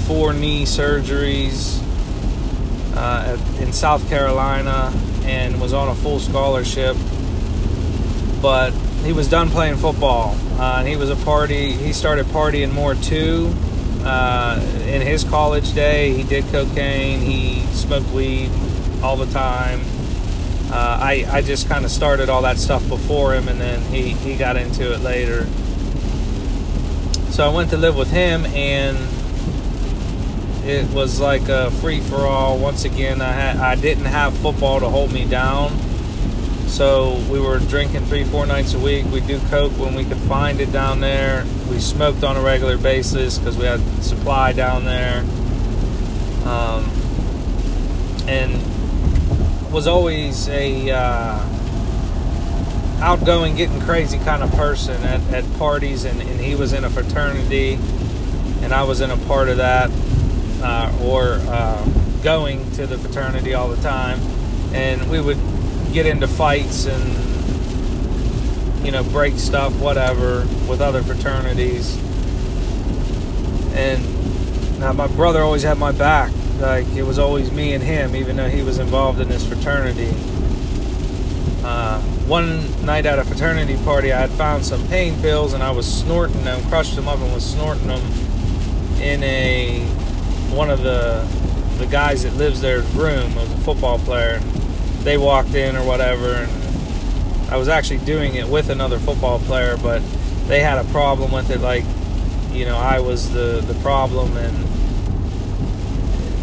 four 0.05 0.33
knee 0.33 0.65
surgeries 0.65 1.81
uh, 2.95 3.37
in 3.61 3.71
South 3.71 4.07
Carolina 4.09 4.91
and 5.23 5.61
was 5.61 5.71
on 5.71 5.87
a 5.87 5.95
full 5.95 6.19
scholarship. 6.19 6.97
But 8.41 8.73
he 9.05 9.13
was 9.13 9.29
done 9.29 9.49
playing 9.49 9.77
football. 9.77 10.35
Uh, 10.59 10.77
and 10.79 10.87
he 10.87 10.95
was 10.95 11.09
a 11.09 11.15
party. 11.17 11.71
He 11.71 11.93
started 11.93 12.25
partying 12.27 12.73
more 12.73 12.95
too. 12.95 13.53
Uh, 14.03 14.59
in 14.87 15.01
his 15.01 15.23
college 15.23 15.73
day, 15.73 16.13
he 16.13 16.23
did 16.23 16.43
cocaine. 16.45 17.19
He 17.19 17.61
smoked 17.67 18.09
weed 18.09 18.49
all 19.01 19.15
the 19.15 19.31
time. 19.31 19.81
Uh, 20.71 20.99
I 21.01 21.25
I 21.29 21.41
just 21.41 21.69
kind 21.69 21.85
of 21.85 21.91
started 21.91 22.29
all 22.29 22.41
that 22.41 22.57
stuff 22.57 22.87
before 22.89 23.33
him, 23.33 23.47
and 23.47 23.61
then 23.61 23.81
he 23.83 24.09
he 24.13 24.35
got 24.35 24.57
into 24.57 24.93
it 24.93 25.01
later. 25.01 25.45
So 27.31 27.45
I 27.45 27.53
went 27.53 27.69
to 27.71 27.77
live 27.77 27.95
with 27.95 28.09
him, 28.11 28.45
and 28.47 28.97
it 30.65 30.89
was 30.91 31.19
like 31.19 31.47
a 31.49 31.69
free 31.69 31.99
for 31.99 32.25
all. 32.27 32.57
Once 32.57 32.85
again, 32.85 33.21
I 33.21 33.31
had 33.31 33.57
I 33.57 33.75
didn't 33.75 34.05
have 34.05 34.35
football 34.37 34.79
to 34.79 34.89
hold 34.89 35.11
me 35.11 35.25
down, 35.25 35.77
so 36.67 37.15
we 37.29 37.39
were 37.39 37.59
drinking 37.59 38.05
three 38.05 38.23
four 38.23 38.45
nights 38.45 38.73
a 38.73 38.79
week. 38.79 39.05
We 39.05 39.21
do 39.21 39.39
coke 39.49 39.71
when 39.73 39.95
we 39.95 40.03
could 40.03 40.17
find 40.17 40.59
it 40.59 40.71
down 40.71 40.99
there. 40.99 41.45
We 41.69 41.79
smoked 41.79 42.23
on 42.23 42.37
a 42.37 42.41
regular 42.41 42.77
basis 42.77 43.37
because 43.37 43.57
we 43.57 43.65
had 43.65 43.79
supply 44.03 44.53
down 44.53 44.85
there, 44.85 45.19
um, 46.45 46.89
and 48.27 48.53
was 49.71 49.87
always 49.87 50.47
a 50.49 50.91
uh, 50.91 51.45
outgoing, 52.99 53.55
getting 53.55 53.79
crazy 53.81 54.17
kind 54.19 54.41
of 54.41 54.51
person 54.51 55.01
at, 55.03 55.21
at 55.33 55.57
parties, 55.57 56.05
and, 56.05 56.21
and 56.21 56.39
he 56.39 56.55
was 56.55 56.73
in 56.73 56.83
a 56.83 56.89
fraternity, 56.89 57.73
and 58.61 58.73
I 58.73 58.83
was 58.83 59.01
in 59.01 59.11
a 59.11 59.17
part 59.27 59.49
of 59.49 59.57
that 59.57 59.91
uh, 60.61 60.91
or 61.03 61.39
uh, 61.47 61.85
going 62.23 62.71
to 62.71 62.87
the 62.87 62.97
fraternity 62.97 63.53
all 63.53 63.67
the 63.67 63.81
time, 63.81 64.19
and 64.73 65.09
we 65.09 65.21
would 65.21 65.37
get 65.95 66.05
into 66.05 66.27
fights 66.27 66.87
and 66.87 67.03
you 68.85 68.91
know 68.91 69.01
break 69.05 69.33
stuff, 69.35 69.73
whatever, 69.79 70.41
with 70.67 70.81
other 70.81 71.01
fraternities. 71.01 71.95
And 73.73 74.79
now 74.81 74.91
my 74.91 75.07
brother 75.07 75.41
always 75.41 75.63
had 75.63 75.77
my 75.77 75.93
back. 75.93 76.33
Like 76.59 76.85
it 76.95 77.03
was 77.03 77.17
always 77.17 77.49
me 77.49 77.73
and 77.73 77.81
him, 77.81 78.13
even 78.13 78.35
though 78.35 78.49
he 78.49 78.61
was 78.61 78.77
involved 78.77 79.21
in 79.21 79.29
this 79.29 79.47
fraternity. 79.47 80.11
Uh, 81.63 82.01
one 82.27 82.85
night 82.85 83.05
at 83.05 83.17
a 83.17 83.23
fraternity 83.23 83.77
party, 83.85 84.11
I 84.11 84.19
had 84.19 84.31
found 84.31 84.65
some 84.65 84.85
pain 84.89 85.19
pills 85.21 85.53
and 85.53 85.63
I 85.63 85.71
was 85.71 85.87
snorting 85.87 86.43
them, 86.43 86.61
crushed 86.67 86.97
them 86.97 87.07
up, 87.07 87.19
and 87.19 87.33
was 87.33 87.45
snorting 87.45 87.87
them 87.87 88.01
in 89.01 89.23
a 89.23 89.79
one 90.53 90.69
of 90.69 90.83
the 90.83 91.25
the 91.77 91.87
guys 91.87 92.23
that 92.23 92.33
lives 92.33 92.59
there's 92.59 92.85
room 92.95 93.33
was 93.35 93.49
a 93.49 93.57
football 93.59 93.97
player. 93.99 94.41
They 95.05 95.17
walked 95.19 95.53
in 95.53 95.75
or 95.75 95.85
whatever, 95.85 96.33
and 96.33 97.51
I 97.51 97.57
was 97.57 97.67
actually 97.67 97.99
doing 97.99 98.33
it 98.33 98.47
with 98.47 98.71
another 98.71 98.97
football 98.97 99.37
player, 99.37 99.77
but 99.77 100.01
they 100.47 100.61
had 100.61 100.79
a 100.79 100.83
problem 100.85 101.31
with 101.31 101.51
it. 101.51 101.61
Like, 101.61 101.85
you 102.51 102.65
know, 102.65 102.75
I 102.75 102.99
was 102.99 103.31
the 103.31 103.63
the 103.67 103.75
problem, 103.81 104.35
and 104.35 104.57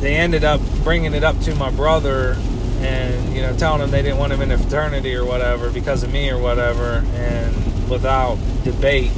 they 0.00 0.14
ended 0.14 0.44
up 0.44 0.60
bringing 0.84 1.12
it 1.12 1.24
up 1.24 1.40
to 1.40 1.56
my 1.56 1.72
brother, 1.72 2.36
and 2.78 3.34
you 3.34 3.42
know, 3.42 3.52
telling 3.56 3.82
him 3.82 3.90
they 3.90 4.00
didn't 4.00 4.18
want 4.18 4.32
him 4.32 4.40
in 4.42 4.52
a 4.52 4.58
fraternity 4.58 5.12
or 5.16 5.24
whatever 5.24 5.68
because 5.68 6.04
of 6.04 6.12
me 6.12 6.30
or 6.30 6.38
whatever, 6.38 7.04
and 7.14 7.90
without 7.90 8.38
debate, 8.62 9.10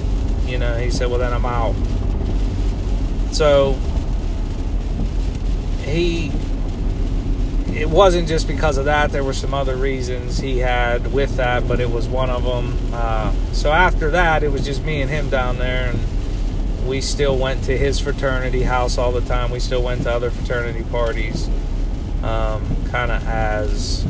you 0.46 0.57
know, 0.57 0.74
he 0.78 0.90
said, 0.90 1.11
"Well, 1.11 1.18
then 1.18 1.35
I'm 1.35 1.44
out." 1.44 1.74
So 3.30 3.76
he 5.85 6.33
it 7.74 7.88
wasn't 7.88 8.28
just 8.28 8.46
because 8.46 8.78
of 8.78 8.84
that. 8.84 9.10
There 9.10 9.24
were 9.24 9.32
some 9.32 9.52
other 9.52 9.76
reasons 9.76 10.38
he 10.38 10.58
had 10.58 11.12
with 11.12 11.37
that, 11.37 11.66
but 11.66 11.80
it 11.80 11.90
was 11.90 12.08
one 12.08 12.30
of 12.30 12.44
them. 12.44 12.78
Uh, 12.92 13.32
so 13.52 13.72
after 13.72 14.10
that, 14.10 14.42
it 14.42 14.52
was 14.52 14.64
just 14.64 14.82
me 14.84 15.02
and 15.02 15.10
him 15.10 15.28
down 15.28 15.58
there, 15.58 15.90
and 15.90 16.87
we 16.87 17.00
still 17.00 17.37
went 17.37 17.64
to 17.64 17.76
his 17.76 17.98
fraternity 17.98 18.62
house 18.62 18.98
all 18.98 19.12
the 19.12 19.20
time. 19.22 19.50
We 19.50 19.60
still 19.60 19.82
went 19.82 20.02
to 20.04 20.12
other 20.12 20.30
fraternity 20.30 20.84
parties, 20.90 21.48
um, 22.22 22.64
kind 22.90 23.10
of 23.10 23.26
as 23.26 24.06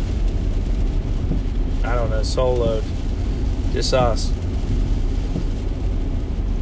I 1.85 1.95
don't 1.95 2.11
know, 2.11 2.21
soloed, 2.21 2.85
just 3.73 3.93
us. 3.95 4.33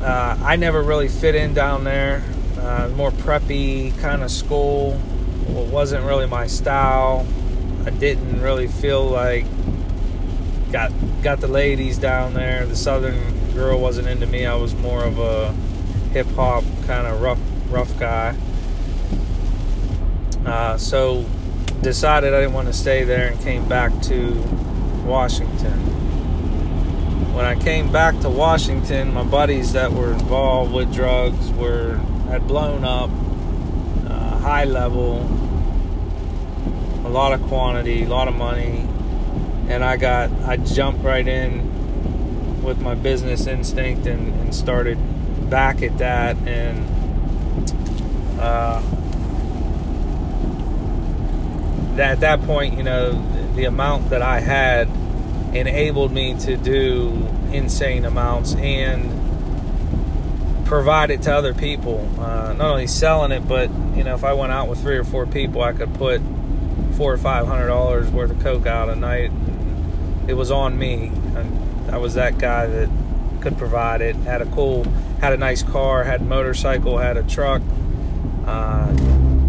Uh, 0.00 0.36
I 0.42 0.56
never 0.56 0.82
really 0.82 1.08
fit 1.08 1.34
in 1.34 1.54
down 1.54 1.84
there 1.84 2.24
uh, 2.62 2.88
more 2.94 3.10
preppy 3.10 3.98
kind 4.00 4.22
of 4.22 4.30
school. 4.30 5.00
It 5.48 5.72
wasn't 5.72 6.04
really 6.04 6.26
my 6.26 6.46
style. 6.46 7.26
I 7.86 7.90
didn't 7.90 8.40
really 8.40 8.68
feel 8.68 9.04
like 9.04 9.44
got 10.70 10.92
got 11.22 11.40
the 11.40 11.48
ladies 11.48 11.98
down 11.98 12.34
there. 12.34 12.66
The 12.66 12.76
southern 12.76 13.52
girl 13.54 13.78
wasn't 13.80 14.08
into 14.08 14.26
me. 14.26 14.46
I 14.46 14.54
was 14.54 14.74
more 14.74 15.04
of 15.04 15.18
a 15.18 15.52
hip 16.12 16.26
hop 16.28 16.64
kind 16.86 17.06
of 17.06 17.20
rough 17.20 17.40
rough 17.70 17.98
guy. 17.98 18.36
Uh, 20.44 20.76
so 20.76 21.24
decided 21.82 22.34
I 22.34 22.40
didn't 22.40 22.54
want 22.54 22.68
to 22.68 22.72
stay 22.72 23.04
there 23.04 23.28
and 23.28 23.40
came 23.40 23.68
back 23.68 23.92
to 24.02 24.32
Washington. 25.04 25.78
When 27.34 27.44
I 27.44 27.54
came 27.54 27.90
back 27.90 28.18
to 28.20 28.30
Washington, 28.30 29.14
my 29.14 29.24
buddies 29.24 29.72
that 29.72 29.92
were 29.92 30.12
involved 30.12 30.72
with 30.72 30.92
drugs 30.92 31.50
were 31.52 31.96
had 32.28 32.46
blown 32.46 32.84
up, 32.84 33.10
high 34.42 34.64
level, 34.64 35.20
a 37.04 37.08
lot 37.08 37.32
of 37.32 37.40
quantity, 37.44 38.02
a 38.02 38.08
lot 38.08 38.26
of 38.26 38.34
money, 38.34 38.84
and 39.68 39.84
I 39.84 39.96
got 39.96 40.32
I 40.44 40.56
jumped 40.56 41.04
right 41.04 41.26
in 41.26 42.62
with 42.62 42.80
my 42.80 42.96
business 42.96 43.46
instinct 43.46 44.06
and, 44.06 44.34
and 44.40 44.52
started 44.54 44.98
back 45.48 45.82
at 45.82 45.98
that 45.98 46.36
and 46.46 46.88
uh, 48.40 48.82
at 51.98 52.20
that 52.20 52.42
point, 52.42 52.76
you 52.76 52.82
know, 52.82 53.12
the 53.54 53.66
amount 53.66 54.10
that 54.10 54.22
I 54.22 54.40
had 54.40 54.88
enabled 55.54 56.10
me 56.10 56.34
to 56.40 56.56
do 56.56 57.28
insane 57.52 58.04
amounts 58.04 58.54
and 58.56 59.21
provide 60.72 61.10
it 61.10 61.20
to 61.20 61.30
other 61.30 61.52
people. 61.52 61.98
Uh, 62.18 62.54
not 62.54 62.70
only 62.70 62.86
selling 62.86 63.30
it, 63.30 63.46
but 63.46 63.68
you 63.94 64.02
know, 64.02 64.14
if 64.14 64.24
I 64.24 64.32
went 64.32 64.52
out 64.52 64.68
with 64.68 64.80
three 64.80 64.96
or 64.96 65.04
four 65.04 65.26
people, 65.26 65.60
I 65.60 65.74
could 65.74 65.92
put 65.92 66.22
four 66.96 67.12
or 67.12 67.18
five 67.18 67.46
hundred 67.46 67.66
dollars 67.66 68.10
worth 68.10 68.30
of 68.30 68.40
coke 68.40 68.66
out 68.66 68.88
a 68.88 68.96
night. 68.96 69.30
It 70.28 70.32
was 70.32 70.50
on 70.50 70.78
me. 70.78 71.12
I, 71.36 71.96
I 71.96 71.98
was 71.98 72.14
that 72.14 72.38
guy 72.38 72.68
that 72.68 72.88
could 73.42 73.58
provide 73.58 74.00
it. 74.00 74.16
Had 74.16 74.40
a 74.40 74.46
cool, 74.46 74.84
had 75.20 75.34
a 75.34 75.36
nice 75.36 75.62
car, 75.62 76.04
had 76.04 76.22
a 76.22 76.24
motorcycle, 76.24 76.96
had 76.96 77.18
a 77.18 77.22
truck. 77.24 77.60
Uh, 78.46 78.92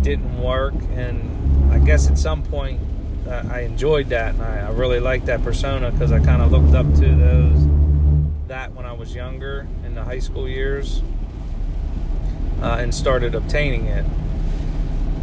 didn't 0.02 0.42
work, 0.42 0.74
and 0.92 1.74
I 1.74 1.80
guess 1.80 2.10
at 2.10 2.18
some 2.18 2.44
point 2.44 2.82
uh, 3.30 3.44
I 3.50 3.62
enjoyed 3.62 4.10
that, 4.10 4.34
and 4.34 4.44
I, 4.44 4.68
I 4.68 4.72
really 4.72 5.00
liked 5.00 5.28
that 5.28 5.42
persona 5.42 5.90
because 5.90 6.12
I 6.12 6.20
kind 6.20 6.42
of 6.42 6.52
looked 6.52 6.76
up 6.76 6.86
to 6.96 7.16
those 7.16 7.66
that 8.50 8.74
when 8.74 8.86
I 8.86 8.92
was 8.92 9.16
younger 9.16 9.66
in 9.86 9.96
the 9.96 10.04
high 10.04 10.20
school 10.20 10.50
years 10.50 11.02
uh, 12.64 12.78
and 12.80 12.96
started 12.96 13.36
obtaining 13.36 13.86
it. 13.86 14.06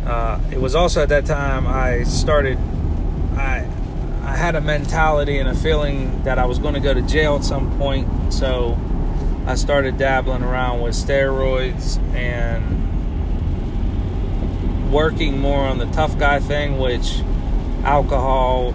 Uh, 0.05 0.38
it 0.53 0.61
was 0.61 0.74
also 0.74 1.03
at 1.03 1.09
that 1.09 1.24
time 1.24 1.66
I 1.66 2.05
started, 2.05 2.59
I, 3.37 3.66
I 4.22 4.37
had 4.37 4.55
a 4.55 4.61
mentality 4.61 5.38
and 5.38 5.48
a 5.48 5.55
feeling 5.55 6.22
that 6.24 6.38
I 6.38 6.44
was 6.44 6.59
going 6.59 6.74
to 6.74 6.81
go 6.81 6.92
to 6.92 7.03
jail 7.03 7.37
at 7.37 7.44
some 7.44 7.76
point. 7.79 8.33
So 8.33 8.79
I 9.46 9.55
started 9.55 9.96
dabbling 9.96 10.42
around 10.42 10.83
with 10.83 10.94
steroids 10.94 11.98
and 12.14 12.76
working 14.92 15.38
more 15.38 15.64
on 15.64 15.79
the 15.79 15.87
tough 15.87 16.18
guy 16.18 16.40
thing, 16.40 16.79
which 16.79 17.20
alcohol, 17.85 18.74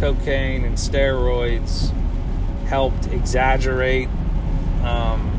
cocaine, 0.00 0.64
and 0.64 0.76
steroids 0.76 1.92
helped 2.66 3.06
exaggerate. 3.08 4.08
Um, 4.82 5.31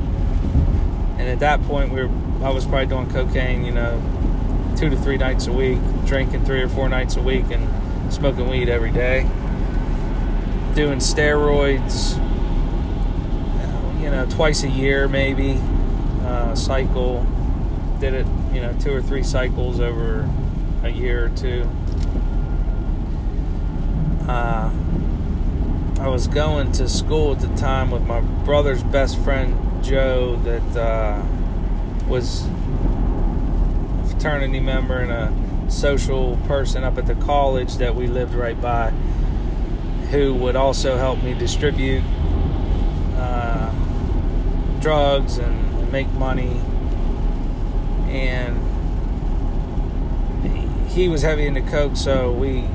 and 1.18 1.28
at 1.30 1.40
that 1.40 1.62
point, 1.64 1.92
we 1.92 2.04
were 2.04 2.10
I 2.44 2.50
was 2.50 2.66
probably 2.66 2.88
doing 2.88 3.10
cocaine, 3.10 3.64
you 3.64 3.72
know, 3.72 4.02
two 4.76 4.90
to 4.90 4.98
three 4.98 5.18
nights 5.18 5.48
a 5.48 5.54
week, 5.54 5.80
drinking 6.06 6.44
three 6.44 6.62
or 6.62 6.68
four 6.68 6.90
nights 6.90 7.16
a 7.16 7.22
week, 7.22 7.46
and 7.52 8.14
smoking 8.14 8.50
weed 8.50 8.68
every 8.68 8.92
day. 8.92 9.22
Doing 10.76 11.00
steroids, 11.00 12.16
you 14.02 14.10
know, 14.10 14.26
twice 14.30 14.64
a 14.64 14.70
year 14.70 15.08
maybe, 15.08 15.60
uh, 16.24 16.54
cycle. 16.56 17.26
Did 18.02 18.14
it, 18.14 18.28
you 18.52 18.60
know, 18.60 18.76
two 18.82 18.94
or 18.94 19.02
three 19.02 19.24
cycles 19.24 19.80
over 19.80 20.30
a 20.84 20.90
year 20.90 21.26
or 21.26 21.30
two. 21.30 21.70
Uh, 24.28 24.70
I 26.00 26.08
was 26.10 26.28
going 26.28 26.74
to 26.74 26.90
school 26.90 27.32
at 27.32 27.40
the 27.40 27.56
time 27.56 27.92
with 27.92 28.04
my 28.04 28.20
brother's 28.20 28.84
best 28.84 29.18
friend 29.20 29.58
Joe, 29.84 30.38
that 30.44 30.78
uh, 30.78 31.22
was 32.08 32.46
a 32.46 34.08
fraternity 34.08 34.62
member 34.62 34.98
and 34.98 35.12
a 35.12 35.72
social 35.72 36.38
person 36.48 36.84
up 36.84 36.98
at 36.98 37.06
the 37.06 37.16
college 37.16 37.78
that 37.78 37.94
we 37.94 38.08
lived 38.08 38.34
right 38.34 38.60
by, 38.60 38.92
who 40.12 40.34
would 40.36 40.56
also 40.56 40.98
help 40.98 41.22
me 41.22 41.34
distribute 41.34 42.04
uh, 43.18 43.72
drugs 44.80 45.38
and, 45.38 45.76
and 45.76 45.92
make 45.92 46.10
money. 46.14 46.62
And 48.08 48.62
he 50.90 51.10
was 51.10 51.24
heavy 51.24 51.46
into 51.46 51.62
coke, 51.62 51.98
so 51.98 52.32
we 52.32 52.68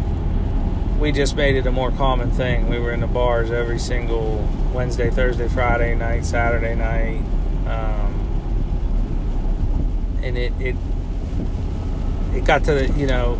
we 0.98 1.12
just 1.12 1.36
made 1.36 1.54
it 1.54 1.64
a 1.66 1.70
more 1.72 1.92
common 1.92 2.30
thing. 2.32 2.68
We 2.68 2.80
were 2.80 2.92
in 2.92 3.00
the 3.00 3.06
bars 3.06 3.52
every 3.52 3.78
single 3.78 4.48
Wednesday, 4.72 5.10
Thursday, 5.10 5.48
Friday 5.48 5.94
night, 5.94 6.24
Saturday 6.24 6.74
night, 6.74 7.22
um, 7.66 8.14
and 10.22 10.36
it 10.36 10.52
it 10.60 10.76
it 12.34 12.44
got 12.44 12.64
to 12.64 12.74
the 12.74 12.88
you 12.98 13.06
know 13.06 13.38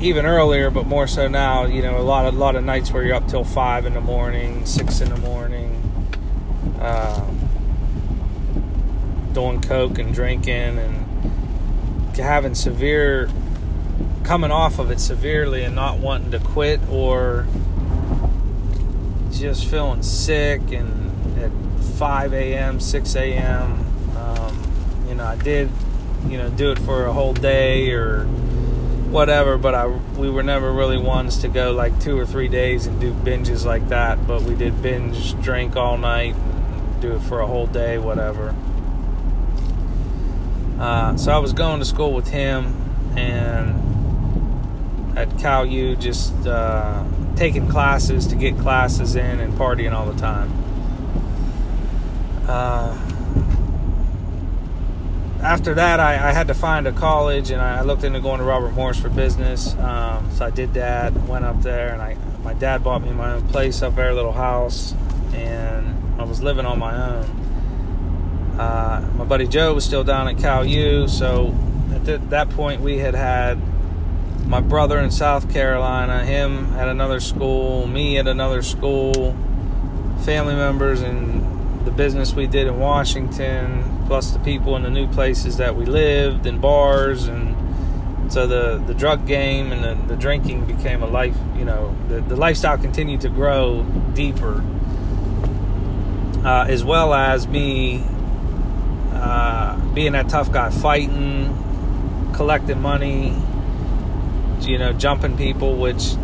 even 0.00 0.26
earlier, 0.26 0.70
but 0.70 0.86
more 0.86 1.06
so 1.06 1.28
now. 1.28 1.64
You 1.64 1.82
know, 1.82 1.98
a 1.98 2.02
lot 2.02 2.26
of 2.26 2.34
lot 2.34 2.56
of 2.56 2.64
nights 2.64 2.92
where 2.92 3.02
you're 3.04 3.16
up 3.16 3.28
till 3.28 3.44
five 3.44 3.86
in 3.86 3.94
the 3.94 4.00
morning, 4.00 4.66
six 4.66 5.00
in 5.00 5.10
the 5.10 5.16
morning, 5.16 5.70
um, 6.80 7.38
doing 9.32 9.60
coke 9.60 9.98
and 9.98 10.14
drinking 10.14 10.78
and 10.78 12.16
having 12.16 12.54
severe 12.54 13.28
coming 14.22 14.50
off 14.50 14.78
of 14.78 14.90
it 14.90 15.00
severely 15.00 15.62
and 15.64 15.74
not 15.74 15.98
wanting 15.98 16.30
to 16.30 16.38
quit 16.38 16.80
or 16.88 17.46
just 19.38 19.66
feeling 19.66 20.02
sick 20.02 20.60
and 20.72 21.38
at 21.38 21.50
5 21.98 22.32
a.m 22.34 22.80
6 22.80 23.16
a.m 23.16 23.72
um, 24.16 25.06
you 25.08 25.14
know 25.14 25.24
i 25.24 25.36
did 25.36 25.70
you 26.28 26.38
know 26.38 26.48
do 26.50 26.70
it 26.70 26.78
for 26.78 27.06
a 27.06 27.12
whole 27.12 27.34
day 27.34 27.90
or 27.90 28.24
whatever 29.10 29.56
but 29.58 29.74
i 29.74 29.86
we 29.86 30.30
were 30.30 30.42
never 30.42 30.72
really 30.72 30.98
ones 30.98 31.38
to 31.38 31.48
go 31.48 31.72
like 31.72 31.98
two 32.00 32.18
or 32.18 32.26
three 32.26 32.48
days 32.48 32.86
and 32.86 33.00
do 33.00 33.12
binges 33.12 33.64
like 33.64 33.88
that 33.88 34.26
but 34.26 34.42
we 34.42 34.54
did 34.54 34.82
binge 34.82 35.40
drink 35.42 35.76
all 35.76 35.96
night 35.96 36.34
do 37.00 37.14
it 37.14 37.20
for 37.20 37.40
a 37.40 37.46
whole 37.46 37.66
day 37.66 37.98
whatever. 37.98 38.54
Uh, 40.78 41.16
so 41.16 41.30
i 41.30 41.38
was 41.38 41.52
going 41.52 41.78
to 41.78 41.84
school 41.84 42.12
with 42.12 42.28
him 42.28 42.74
and 43.16 43.84
at 45.16 45.38
Cal 45.38 45.64
U 45.64 45.94
just 45.96 46.34
uh, 46.46 47.04
taking 47.36 47.68
classes 47.68 48.26
to 48.28 48.36
get 48.36 48.58
classes 48.58 49.16
in 49.16 49.40
and 49.40 49.54
partying 49.54 49.92
all 49.92 50.06
the 50.06 50.18
time. 50.20 50.50
Uh, 52.46 52.96
after 55.42 55.74
that, 55.74 56.00
I, 56.00 56.14
I, 56.14 56.32
had 56.32 56.46
to 56.48 56.54
find 56.54 56.86
a 56.86 56.92
college, 56.92 57.50
and 57.50 57.60
I 57.60 57.82
looked 57.82 58.04
into 58.04 58.20
going 58.20 58.38
to 58.38 58.44
Robert 58.44 58.72
Morris 58.72 58.98
for 58.98 59.08
business. 59.08 59.74
Um, 59.76 60.30
so 60.32 60.46
I 60.46 60.50
did 60.50 60.74
that, 60.74 61.12
went 61.24 61.44
up 61.44 61.60
there, 61.62 61.92
and 61.92 62.00
I 62.00 62.16
my 62.42 62.54
dad 62.54 62.84
bought 62.84 63.02
me 63.02 63.10
my 63.10 63.32
own 63.32 63.48
place 63.48 63.82
up 63.82 63.94
there, 63.96 64.12
little 64.12 64.32
house, 64.32 64.94
and 65.32 66.20
I 66.20 66.24
was 66.24 66.42
living 66.42 66.66
on 66.66 66.78
my 66.78 66.94
own. 66.94 67.24
Uh, 68.58 69.10
my 69.16 69.24
buddy 69.24 69.46
Joe 69.46 69.74
was 69.74 69.84
still 69.84 70.04
down 70.04 70.28
at 70.28 70.38
Cal 70.38 70.64
U, 70.64 71.08
so 71.08 71.54
at 71.94 72.04
th- 72.04 72.20
that 72.28 72.50
point 72.50 72.82
we 72.82 72.98
had 72.98 73.14
had 73.14 73.58
my 74.46 74.60
brother 74.60 74.98
in 74.98 75.10
South 75.10 75.52
Carolina, 75.52 76.24
him 76.24 76.74
at 76.74 76.88
another 76.88 77.20
school, 77.20 77.86
me 77.86 78.18
at 78.18 78.26
another 78.28 78.62
school, 78.62 79.36
family 80.24 80.54
members 80.54 81.00
and 81.00 81.86
the 81.86 81.90
business 81.90 82.34
we 82.34 82.46
did 82.46 82.66
in 82.66 82.78
Washington, 82.78 84.04
plus 84.06 84.30
the 84.30 84.38
people 84.40 84.76
in 84.76 84.82
the 84.82 84.90
new 84.90 85.06
places 85.08 85.56
that 85.56 85.76
we 85.76 85.84
lived 85.84 86.46
and 86.46 86.60
bars 86.60 87.26
and 87.26 87.54
so 88.32 88.46
the, 88.46 88.82
the 88.86 88.94
drug 88.94 89.26
game 89.26 89.70
and 89.70 89.84
the, 89.84 90.14
the 90.14 90.16
drinking 90.16 90.64
became 90.64 91.02
a 91.02 91.06
life 91.06 91.36
you 91.56 91.64
know 91.64 91.94
the, 92.08 92.20
the 92.22 92.36
lifestyle 92.36 92.76
continued 92.78 93.20
to 93.20 93.28
grow 93.28 93.82
deeper 94.14 94.64
uh, 96.44 96.66
as 96.68 96.82
well 96.82 97.14
as 97.14 97.46
me 97.46 98.02
uh, 99.12 99.78
being 99.92 100.12
that 100.12 100.28
tough 100.28 100.50
guy 100.50 100.70
fighting 100.70 101.50
collecting 102.34 102.80
money 102.80 103.34
you 104.66 104.78
know, 104.78 104.92
jumping 104.92 105.36
people, 105.36 105.76
which 105.76 106.14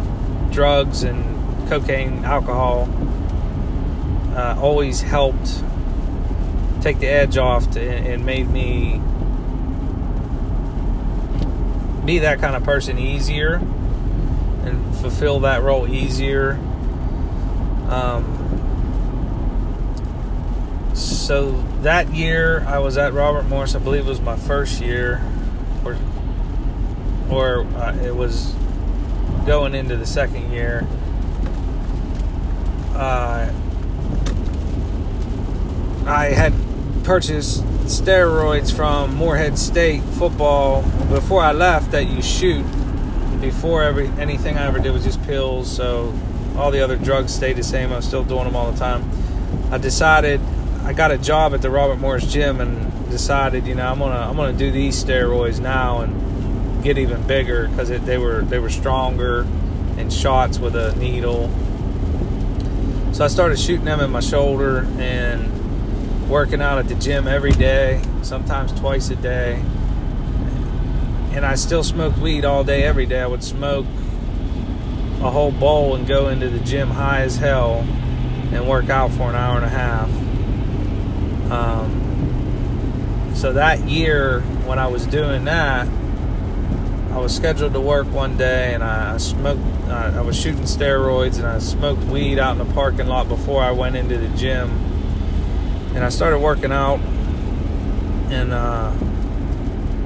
drugs 0.51 1.03
and 1.03 1.69
cocaine, 1.69 2.25
alcohol 2.25 2.89
uh, 4.35 4.57
always 4.61 5.01
helped 5.01 5.63
take 6.81 6.99
the 6.99 7.07
edge 7.07 7.37
off 7.37 7.71
to, 7.73 7.81
and 7.81 8.25
made 8.25 8.49
me 8.49 9.01
be 12.05 12.21
that 12.21 12.41
kind 12.41 12.57
of 12.57 12.65
person 12.65 12.99
easier 12.99 13.57
and 14.65 14.97
fulfill 14.97 15.41
that 15.41 15.63
role 15.63 15.87
easier. 15.87 16.53
Um, 17.89 18.37
so 20.95 21.53
that 21.83 22.09
year 22.15 22.65
I 22.67 22.79
was 22.79 22.97
at 22.99 23.13
Robert 23.13 23.45
Morris, 23.45 23.75
I 23.75 23.79
believe 23.79 24.07
it 24.07 24.09
was 24.09 24.21
my 24.21 24.37
first 24.37 24.81
year, 24.81 25.23
or 25.85 25.97
or 27.31 27.67
uh, 27.77 27.97
it 28.03 28.15
was 28.15 28.55
going 29.47 29.75
into 29.75 29.97
the 29.97 30.07
second 30.07 30.51
year. 30.53 30.87
Uh, 32.95 33.51
I 36.07 36.27
had 36.27 36.53
purchased 37.05 37.63
steroids 37.85 38.75
from 38.75 39.15
Moorhead 39.15 39.59
State 39.59 40.03
football 40.03 40.83
before 41.09 41.43
I 41.43 41.53
left 41.53 41.93
that 41.93 42.07
you 42.07 42.23
shoot. 42.23 42.65
Before 43.41 43.83
every 43.83 44.09
anything 44.19 44.59
I 44.59 44.67
ever 44.67 44.79
did 44.79 44.93
was 44.93 45.05
just 45.05 45.23
pills, 45.23 45.75
so 45.75 46.15
all 46.57 46.71
the 46.71 46.81
other 46.81 46.97
drugs 46.97 47.33
stayed 47.35 47.57
the 47.57 47.63
same. 47.63 47.91
I 47.91 47.97
was 47.97 48.05
still 48.05 48.23
doing 48.23 48.45
them 48.45 48.55
all 48.55 48.71
the 48.71 48.79
time. 48.79 49.09
I 49.71 49.79
decided 49.79 50.41
I 50.85 50.93
got 50.93 51.11
a 51.11 51.17
job 51.17 51.55
at 51.55 51.63
the 51.63 51.71
Robert 51.71 51.97
Morris 51.97 52.31
gym 52.31 52.61
and 52.61 53.11
decided, 53.11 53.67
you 53.67 53.75
know, 53.75 53.87
I'm 53.87 53.99
gonna 53.99 54.29
I'm 54.29 54.37
gonna 54.37 54.57
do 54.57 54.71
these 54.71 55.03
steroids 55.03 55.59
now 55.59 56.01
and 56.01 56.30
get 56.83 56.99
even 56.99 57.27
bigger 57.27 57.69
because 57.69 57.89
they 57.89 58.19
were 58.19 58.43
they 58.43 58.59
were 58.59 58.71
stronger 58.71 59.47
in 59.97 60.11
shots 60.11 60.59
with 60.59 60.75
a 60.77 60.95
needle. 60.97 61.49
So 63.13 63.25
I 63.25 63.29
started 63.29 63.59
shooting 63.59 63.85
them 63.85 64.01
in 64.01 64.11
my 64.11 64.21
shoulder 64.21 64.87
and 64.99 66.29
working 66.29 66.63
out 66.63 66.79
at 66.79 66.89
the 66.89 66.95
gym 66.95 67.27
every 67.27 67.53
day, 67.53 68.01
sometimes 68.23 68.73
twice 68.73 69.11
a 69.11 69.17
day. 69.17 69.63
And 71.33 71.45
I 71.45 71.57
still 71.57 71.83
smoked 71.83 72.19
weed 72.19 72.45
all 72.45 72.65
day, 72.65 72.85
every 72.85 73.07
day. 73.07 73.21
I 73.21 73.27
would 73.27 73.45
smoke 73.45 73.87
a 75.21 75.31
whole 75.31 75.53
bowl 75.53 75.95
and 75.97 76.07
go 76.07 76.29
into 76.29 76.49
the 76.49 76.61
gym 76.61 76.89
high 76.89 77.23
as 77.23 77.37
hell 77.37 77.87
and 78.53 78.67
work 78.69 78.89
out 78.89 79.11
for 79.11 79.29
an 79.29 79.35
hour 79.35 79.57
and 79.57 79.65
a 79.65 79.69
half. 79.69 80.09
Um, 81.51 83.33
so 83.35 83.53
that 83.53 83.81
year, 83.89 84.41
when 84.67 84.79
I 84.79 84.87
was 84.87 85.07
doing 85.07 85.45
that, 85.45 85.87
I 87.11 87.19
was 87.19 87.35
scheduled 87.35 87.73
to 87.73 87.81
work 87.81 88.07
one 88.13 88.37
day 88.37 88.73
and 88.73 88.85
I 88.85 89.17
smoked, 89.17 89.61
uh, 89.89 90.13
I 90.15 90.21
was 90.21 90.41
shooting 90.41 90.63
steroids 90.63 91.39
and 91.39 91.47
I 91.47 91.59
smoked 91.59 92.05
weed 92.05 92.39
out 92.39 92.53
in 92.53 92.59
the 92.65 92.73
parking 92.73 93.09
lot 93.09 93.29
before 93.29 93.63
I 93.63 93.73
went 93.73 93.97
into 93.97 94.17
the 94.17 94.29
gym. 94.37 94.71
And 95.95 96.05
I 96.05 96.09
started 96.09 96.39
working 96.39 96.71
out 96.71 97.01
and 98.31 98.53
uh, 98.53 98.93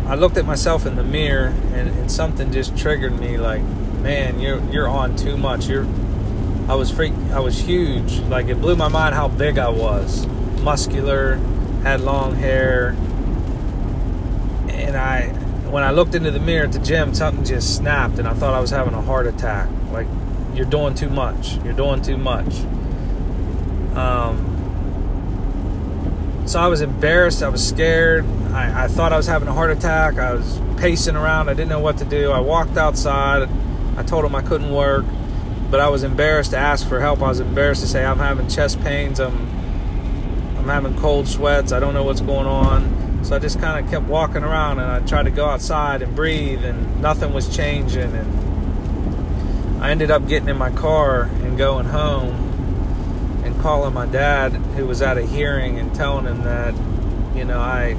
I 0.07 0.14
looked 0.14 0.38
at 0.38 0.47
myself 0.47 0.87
in 0.87 0.97
the 0.97 1.05
mirror 1.05 1.49
and, 1.75 1.90
and, 1.90 2.11
something 2.11 2.51
just 2.51 2.75
triggered 2.77 3.21
me 3.21 3.37
like, 3.37 3.62
man, 4.01 4.40
you're, 4.40 4.62
you're 4.71 4.88
on 4.88 5.14
too 5.14 5.37
much. 5.37 5.67
You're, 5.69 5.87
I 6.69 6.75
was 6.75 6.90
freak, 6.90 7.12
I 7.33 7.40
was 7.40 7.59
huge. 7.59 8.21
Like 8.21 8.47
it 8.47 8.62
blew 8.62 8.77
my 8.77 8.88
mind 8.88 9.14
how 9.14 9.29
big 9.29 9.59
I 9.59 9.69
was. 9.69 10.27
Muscular, 10.62 11.37
had 11.83 12.01
long 12.01 12.35
hair. 12.35 12.97
And 14.71 14.97
I, 14.97 15.43
when 15.75 15.83
I 15.83 15.91
looked 15.91 16.15
into 16.15 16.31
the 16.31 16.39
mirror 16.39 16.67
at 16.67 16.73
the 16.73 16.79
gym, 16.79 17.15
something 17.15 17.45
just 17.45 17.75
snapped, 17.75 18.21
and 18.21 18.29
I 18.29 18.35
thought 18.35 18.55
I 18.55 18.61
was 18.61 18.71
having 18.71 18.95
a 18.95 19.03
heart 19.03 19.27
attack. 19.27 19.69
Like, 19.91 20.07
you're 20.55 20.67
doing 20.67 20.95
too 20.95 21.11
much. 21.11 21.57
You're 21.65 21.73
doing 21.73 22.01
too 22.01 22.17
much. 22.17 22.61
Um, 23.97 24.53
so 26.47 26.61
I 26.61 26.69
was 26.69 26.81
embarrassed. 26.81 27.43
I 27.43 27.49
was 27.49 27.69
scared. 27.69 28.25
I, 28.53 28.85
I 28.85 28.89
thought 28.89 29.13
I 29.13 29.17
was 29.17 29.27
having 29.27 29.49
a 29.49 29.53
heart 29.53 29.73
attack. 29.73 30.17
I 30.17 30.35
was 30.35 30.61
pacing 30.77 31.17
around. 31.17 31.49
I 31.49 31.55
didn't 31.55 31.71
know 31.71 31.81
what 31.81 31.99
to 31.99 32.05
do. 32.05 32.31
I 32.31 32.39
walked 32.39 32.77
outside. 32.77 33.49
I 33.97 34.05
told 34.05 34.25
him 34.25 34.37
I 34.37 34.43
couldn't 34.43 34.71
work, 34.73 35.05
but 35.73 35.81
I 35.81 35.89
was 35.89 36.05
embarrassed 36.05 36.53
to 36.53 36.57
ask 36.57 36.89
for 36.89 37.01
help. 37.01 37.21
I 37.21 37.31
was 37.31 37.41
embarrassed 37.41 37.81
to 37.81 37.89
say 37.89 38.05
I'm 38.05 38.21
having 38.21 38.47
chest 38.47 38.81
pains. 38.83 39.19
I'm 39.19 39.51
I'm 40.57 40.67
having 40.67 40.97
cold 41.01 41.27
sweats. 41.27 41.73
I 41.73 41.81
don't 41.81 41.95
know 41.95 42.05
what's 42.05 42.21
going 42.21 42.47
on. 42.47 43.04
So 43.25 43.35
I 43.35 43.39
just 43.39 43.59
kind 43.61 43.85
of 43.85 43.91
kept 43.91 44.07
walking 44.07 44.45
around 44.45 44.79
and 44.79 44.91
I 44.91 45.01
tried 45.01 45.25
to 45.25 45.31
go 45.31 45.47
outside 45.47 46.03
and 46.03 46.15
breathe 46.15 46.65
and 46.65 47.01
nothing 47.01 47.33
was 47.33 47.55
changing 47.55 48.15
and 48.15 49.83
I 49.83 49.91
ended 49.91 50.11
up 50.11 50.29
getting 50.29 50.49
in 50.49 50.57
my 50.57 50.71
car 50.71 51.23
and 51.23 51.59
going 51.59 51.87
home 51.87 53.43
and 53.45 53.59
calling 53.61 53.93
my 53.93 54.07
dad 54.07 54.53
who 54.53 54.87
was 54.87 55.03
at 55.03 55.19
a 55.19 55.23
hearing 55.23 55.79
and 55.79 55.95
telling 55.95 56.27
him 56.27 56.43
that 56.45 56.75
you 57.37 57.45
know 57.45 57.59
I 57.59 57.97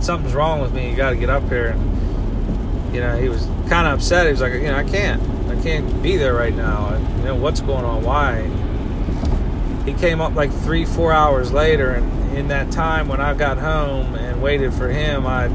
something's 0.00 0.34
wrong 0.34 0.60
with 0.60 0.72
me. 0.72 0.90
You 0.90 0.96
got 0.96 1.10
to 1.10 1.16
get 1.16 1.30
up 1.30 1.42
here. 1.48 1.68
And, 1.68 2.94
you 2.94 3.00
know, 3.00 3.16
he 3.16 3.28
was 3.28 3.44
kind 3.68 3.86
of 3.86 3.98
upset. 3.98 4.26
He 4.26 4.32
was 4.32 4.40
like, 4.40 4.52
you 4.54 4.62
know, 4.62 4.76
I 4.76 4.84
can't, 4.84 5.20
I 5.50 5.60
can't 5.62 6.02
be 6.02 6.16
there 6.16 6.34
right 6.34 6.54
now. 6.54 6.96
You 7.18 7.24
know, 7.24 7.34
what's 7.34 7.60
going 7.60 7.84
on? 7.84 8.02
Why? 8.02 8.42
He 9.84 9.92
came 9.94 10.20
up 10.20 10.34
like 10.34 10.52
three, 10.52 10.84
four 10.84 11.12
hours 11.12 11.52
later, 11.52 11.92
and 11.92 12.25
in 12.36 12.48
that 12.48 12.70
time 12.70 13.08
when 13.08 13.20
I 13.20 13.34
got 13.34 13.58
home 13.58 14.14
and 14.14 14.42
waited 14.42 14.72
for 14.74 14.88
him, 14.88 15.26
I 15.26 15.48